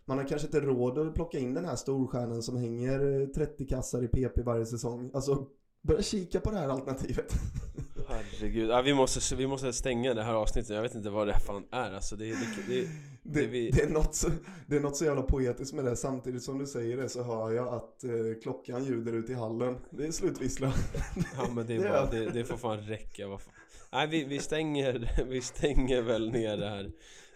Man 0.05 0.17
har 0.17 0.25
kanske 0.27 0.47
inte 0.47 0.59
råd 0.61 0.97
att 0.97 1.15
plocka 1.15 1.39
in 1.39 1.53
den 1.53 1.65
här 1.65 1.75
storstjärnan 1.75 2.43
som 2.43 2.57
hänger 2.57 3.21
eh, 3.21 3.27
30 3.27 3.67
kassar 3.67 4.03
i 4.03 4.07
PP 4.07 4.41
varje 4.45 4.65
säsong. 4.65 5.11
Alltså, 5.13 5.47
börja 5.81 6.01
kika 6.01 6.39
på 6.39 6.51
det 6.51 6.57
här 6.57 6.69
alternativet. 6.69 7.33
Herregud, 8.11 8.69
ja, 8.69 8.81
vi, 8.81 8.93
måste, 8.93 9.35
vi 9.35 9.47
måste 9.47 9.73
stänga 9.73 10.13
det 10.13 10.23
här 10.23 10.33
avsnittet, 10.33 10.69
jag 10.75 10.81
vet 10.81 10.95
inte 10.95 11.09
vad 11.09 11.27
det 11.27 11.39
fan 11.39 11.63
är 11.71 11.93
alltså 11.93 12.15
det, 12.15 12.25
det, 12.25 12.35
det, 12.67 12.87
Det, 13.23 13.47
vi- 13.47 13.71
det, 13.71 13.81
är 13.83 13.89
något 13.89 14.15
så, 14.15 14.29
det 14.67 14.75
är 14.75 14.79
något 14.79 14.97
så 14.97 15.05
jävla 15.05 15.21
poetiskt 15.21 15.73
med 15.73 15.85
det. 15.85 15.95
Samtidigt 15.95 16.43
som 16.43 16.57
du 16.59 16.65
säger 16.65 16.97
det 16.97 17.09
så 17.09 17.23
hör 17.23 17.51
jag 17.51 17.67
att 17.67 18.03
eh, 18.03 18.11
klockan 18.43 18.85
ljuder 18.85 19.13
ut 19.13 19.29
i 19.29 19.33
hallen. 19.33 19.77
Det 19.89 20.05
är 20.05 20.11
slutvissla. 20.11 20.73
Ja 21.37 21.49
men 21.55 21.67
det, 21.67 21.75
är 21.75 21.79
bara, 21.89 22.05
det, 22.11 22.29
det 22.29 22.45
får 22.45 22.57
fan 22.57 22.81
räcka, 22.81 23.27
vad 23.27 23.41
fan. 23.41 23.53
Nej 23.93 24.07
vi, 24.07 24.23
vi 24.23 24.39
stänger, 24.39 25.23
vi 25.29 25.41
stänger 25.41 26.01
väl 26.01 26.31
ner 26.31 26.57
det 26.57 26.69
här 26.69 26.83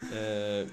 eh, 0.01 0.67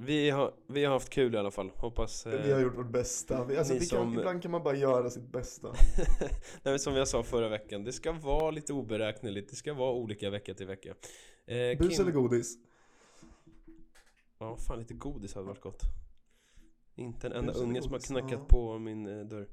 vi, 0.00 0.30
har, 0.30 0.54
vi 0.66 0.84
har 0.84 0.92
haft 0.92 1.10
kul 1.10 1.34
i 1.34 1.38
alla 1.38 1.50
fall, 1.50 1.70
hoppas 1.76 2.26
eh, 2.26 2.42
Vi 2.42 2.52
har 2.52 2.60
gjort 2.60 2.78
vårt 2.78 2.90
bästa. 2.90 3.44
Vi, 3.44 3.56
alltså, 3.56 3.74
vi 3.74 3.78
kan, 3.78 3.86
som- 3.86 4.18
Ibland 4.18 4.42
kan 4.42 4.50
man 4.50 4.62
bara 4.62 4.76
göra 4.76 5.10
sitt 5.10 5.32
bästa. 5.32 5.68
Nej, 6.20 6.30
men 6.62 6.78
som 6.78 6.94
jag 6.94 7.08
sa 7.08 7.22
förra 7.22 7.48
veckan, 7.48 7.84
det 7.84 7.92
ska 7.92 8.12
vara 8.12 8.50
lite 8.50 8.72
oberäkneligt, 8.72 9.50
det 9.50 9.56
ska 9.56 9.74
vara 9.74 9.92
olika 9.92 10.30
vecka 10.30 10.54
till 10.54 10.66
vecka 10.66 10.94
eh, 11.46 11.78
Bus 11.78 11.98
eller 11.98 12.12
godis? 12.12 12.58
Ja, 14.38 14.56
fan 14.56 14.78
lite 14.78 14.94
godis 14.94 15.34
hade 15.34 15.46
varit 15.46 15.60
gott 15.60 15.82
Inte 16.94 17.26
en 17.26 17.32
enda 17.32 17.52
unge 17.52 17.82
som 17.82 17.92
har 17.92 17.98
knackat 17.98 18.30
ja. 18.32 18.46
på 18.48 18.78
min 18.78 19.06
eh, 19.06 19.24
dörr 19.24 19.48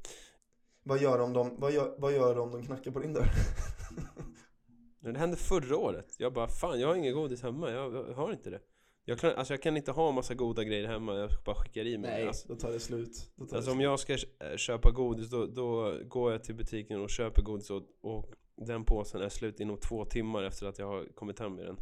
Vad 0.83 1.01
gör 1.01 1.19
de, 1.19 1.33
de, 1.33 1.55
vad 1.59 1.71
gör, 1.71 1.95
vad 1.97 2.13
gör 2.13 2.39
om 2.39 2.51
de 2.51 2.63
knackar 2.63 2.91
på 2.91 2.99
din 2.99 3.13
dörr? 3.13 3.29
Det 4.99 5.19
hände 5.19 5.37
förra 5.37 5.77
året, 5.77 6.15
jag 6.17 6.33
bara 6.33 6.47
fan 6.47 6.79
jag 6.79 6.87
har 6.87 6.95
inget 6.95 7.13
godis 7.13 7.43
hemma, 7.43 7.71
jag, 7.71 7.95
jag 7.95 8.13
har 8.13 8.31
inte 8.31 8.49
det 8.49 8.59
jag 9.05 9.19
kan, 9.19 9.31
alltså 9.35 9.53
jag 9.53 9.61
kan 9.61 9.77
inte 9.77 9.91
ha 9.91 10.11
massa 10.11 10.33
goda 10.33 10.63
grejer 10.63 10.87
hemma, 10.87 11.15
jag 11.15 11.29
bara 11.45 11.55
skickar 11.55 11.85
i 11.85 11.97
mig 11.97 12.21
det, 12.21 12.27
alltså. 12.27 12.47
då 12.47 12.55
tar 12.55 12.71
det 12.71 12.79
slut. 12.79 13.13
Tar 13.37 13.41
Alltså 13.41 13.55
det 13.55 13.71
om 13.71 13.77
slut. 13.77 13.83
jag 13.83 13.99
ska 13.99 14.13
eh, 14.45 14.57
köpa 14.57 14.91
godis 14.91 15.29
då, 15.29 15.45
då 15.45 15.97
går 16.07 16.31
jag 16.31 16.43
till 16.43 16.55
butiken 16.55 17.01
och 17.01 17.09
köper 17.09 17.41
godis 17.41 17.69
och, 17.69 17.83
och 18.01 18.25
den 18.55 18.85
påsen 18.85 19.21
är 19.21 19.29
slut 19.29 19.59
inom 19.59 19.77
två 19.77 20.05
timmar 20.05 20.43
efter 20.43 20.65
att 20.67 20.79
jag 20.79 20.87
har 20.87 21.05
kommit 21.15 21.39
hem 21.39 21.55
med 21.55 21.65
den 21.65 21.77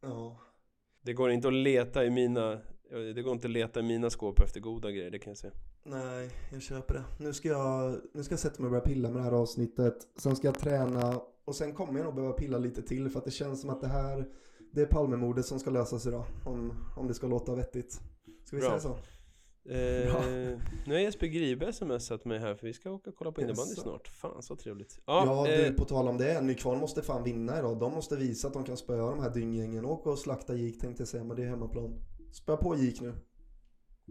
Ja. 0.00 0.36
Det 1.02 1.12
går 1.12 1.30
inte 1.30 1.48
att 1.48 1.54
leta 1.54 2.04
i 2.04 2.10
mina 2.10 2.58
Det 3.14 3.22
går 3.22 3.32
inte 3.32 3.46
att 3.46 3.52
leta 3.52 3.80
i 3.80 3.82
mina 3.82 4.10
skåp 4.10 4.40
efter 4.40 4.60
goda 4.60 4.90
grejer, 4.90 5.10
det 5.10 5.18
kan 5.18 5.30
jag 5.30 5.38
säga 5.38 5.52
Nej, 5.84 6.30
jag 6.52 6.62
köper 6.62 6.94
det. 6.94 7.04
Nu 7.24 7.32
ska 7.32 7.48
jag, 7.48 8.00
nu 8.14 8.24
ska 8.24 8.32
jag 8.32 8.40
sätta 8.40 8.62
mig 8.62 8.66
och 8.66 8.70
börja 8.70 8.84
pilla 8.84 9.08
med 9.10 9.18
det 9.18 9.24
här 9.24 9.32
avsnittet. 9.32 9.94
Sen 10.16 10.36
ska 10.36 10.48
jag 10.48 10.58
träna 10.58 11.20
och 11.44 11.54
sen 11.54 11.72
kommer 11.74 11.98
jag 11.98 12.04
nog 12.04 12.14
behöva 12.14 12.32
pilla 12.34 12.58
lite 12.58 12.82
till 12.82 13.08
för 13.10 13.18
att 13.18 13.24
det 13.24 13.30
känns 13.30 13.60
som 13.60 13.70
att 13.70 13.80
det 13.80 13.88
här 13.88 14.28
det 14.72 14.82
är 14.82 14.86
Palmemordet 14.86 15.46
som 15.46 15.58
ska 15.58 15.70
lösas 15.70 16.06
idag. 16.06 16.24
Om, 16.44 16.72
om 16.96 17.08
det 17.08 17.14
ska 17.14 17.26
låta 17.26 17.54
vettigt. 17.54 17.92
Ska 18.44 18.56
vi 18.56 18.60
Bra. 18.62 18.68
säga 18.68 18.80
så? 18.80 18.88
eh. 19.70 20.58
Nu 20.86 20.94
har 20.94 21.00
Jesper 21.00 21.26
Gribe 21.26 21.72
smsat 21.72 22.24
mig 22.24 22.38
här 22.38 22.54
för 22.54 22.66
vi 22.66 22.72
ska 22.72 22.90
åka 22.90 23.10
och 23.10 23.16
kolla 23.16 23.32
på 23.32 23.40
innebandy 23.40 23.74
snart 23.74 24.08
Fan 24.08 24.42
så 24.42 24.56
trevligt 24.56 25.00
Ja, 25.06 25.48
eh, 25.48 25.56
du, 25.70 25.74
på 25.74 25.84
tal 25.84 26.08
om 26.08 26.18
det. 26.18 26.40
Nykvarn 26.40 26.78
måste 26.78 27.02
fan 27.02 27.24
vinna 27.24 27.58
idag. 27.58 27.78
De 27.78 27.92
måste 27.92 28.16
visa 28.16 28.48
att 28.48 28.54
de 28.54 28.64
kan 28.64 28.76
spöa 28.76 29.10
de 29.10 29.20
här 29.20 29.30
dynggängen. 29.30 29.84
Åk 29.84 30.06
och 30.06 30.18
slakta 30.18 30.54
Gik 30.54 30.80
tänkte 30.80 31.00
jag 31.00 31.08
säga, 31.08 31.24
men 31.24 31.36
det 31.36 31.42
är 31.42 31.46
hemmaplan. 31.48 31.98
Spö 32.32 32.56
på 32.56 32.76
Gik 32.76 33.00
nu. 33.00 33.14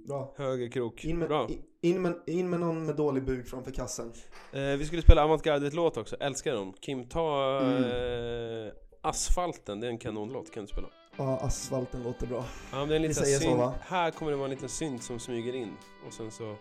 Bra. 0.08 0.34
Höger 0.38 0.68
krok, 0.72 1.06
In 1.06 1.20
med, 1.20 1.28
bra 1.28 1.48
in, 1.50 1.62
in, 1.82 2.02
med, 2.02 2.14
in 2.28 2.50
med 2.50 2.60
någon 2.60 2.86
med 2.86 2.96
dålig 2.96 3.26
buk 3.26 3.48
framför 3.48 3.72
kassen. 3.72 4.12
eh, 4.54 4.62
Vi 4.62 4.86
skulle 4.86 5.02
spela 5.02 5.24
Avantgarde-låt 5.24 5.98
också, 5.98 6.16
älskar 6.16 6.54
dem 6.54 6.74
Kim, 6.82 7.10
ta 7.10 7.60
Mm. 7.62 8.72
Asfalten, 9.02 9.80
det 9.80 9.88
är 9.88 9.92
en 9.92 9.98
kanonlåt, 9.98 10.52
kan 10.54 10.64
du 10.64 10.68
spela? 10.68 10.88
Ja, 11.18 11.38
asfalten 11.38 12.04
låter 12.04 12.28
bra. 12.28 12.46
Ja, 12.72 12.80
men 12.80 12.88
det 12.88 12.94
är 12.94 12.96
en 12.96 13.02
liten 13.02 13.26
så, 13.26 13.40
synt. 13.40 13.58
va? 13.58 13.74
Här 13.88 14.12
kommer 14.12 14.32
det 14.32 14.38
vara 14.38 14.46
en 14.46 14.52
liten 14.56 14.70
synt 14.70 15.04
som 15.04 15.20
smyger 15.20 15.56
in 15.56 15.74
och 16.08 16.14
sen 16.14 16.32
så 16.32 16.56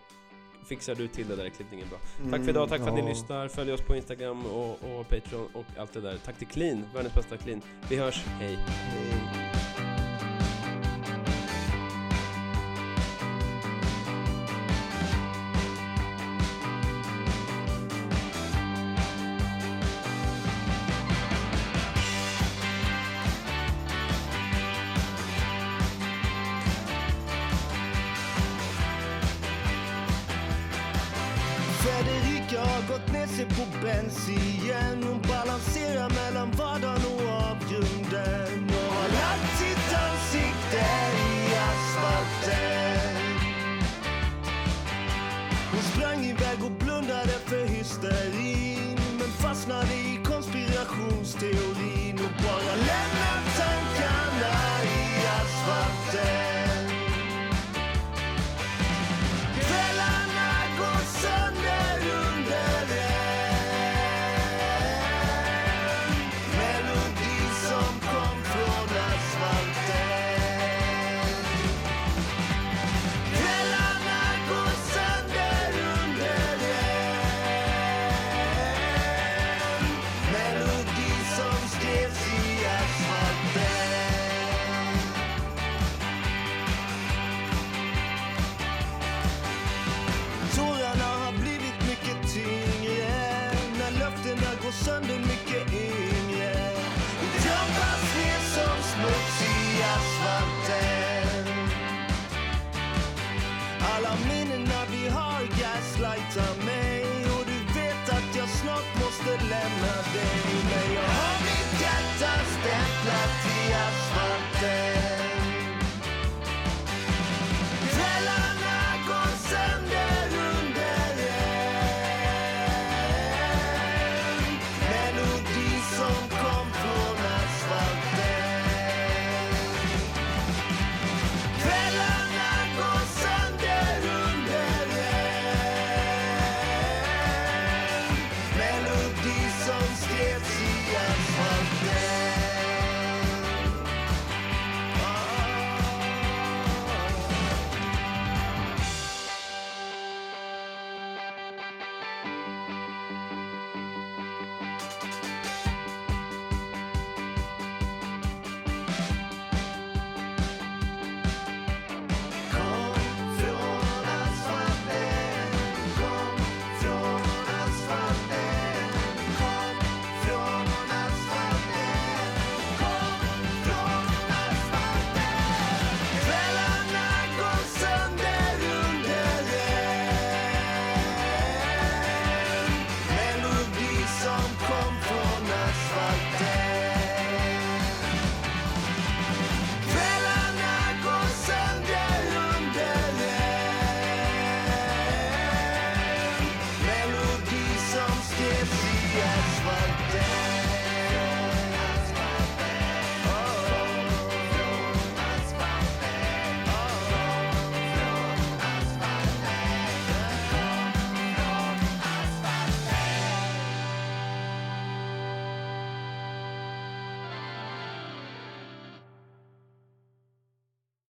fixar 0.69 0.95
du 0.95 1.07
till 1.07 1.27
det 1.27 1.35
där 1.35 1.45
i 1.45 1.49
klippningen 1.49 1.89
bra. 1.89 1.97
Tack 2.17 2.25
Mm, 2.25 2.43
för 2.43 2.49
idag, 2.49 2.69
tack 2.69 2.81
för 2.81 2.87
att 2.87 2.93
ni 2.93 2.99
ja. 3.01 3.07
lyssnar. 3.07 3.47
Följ 3.47 3.71
oss 3.73 3.81
på 3.81 3.95
Instagram 3.95 4.45
och, 4.45 4.69
och 4.69 5.09
Patreon 5.09 5.47
och 5.53 5.65
allt 5.77 5.93
det 5.93 6.01
där. 6.01 6.17
Tack 6.25 6.37
till 6.37 6.47
Clean, 6.47 6.83
världens 6.93 7.13
bästa 7.15 7.37
Clean. 7.37 7.61
Vi 7.89 7.95
hörs, 7.97 8.23
hej! 8.25 8.55
Hej. 8.67 9.50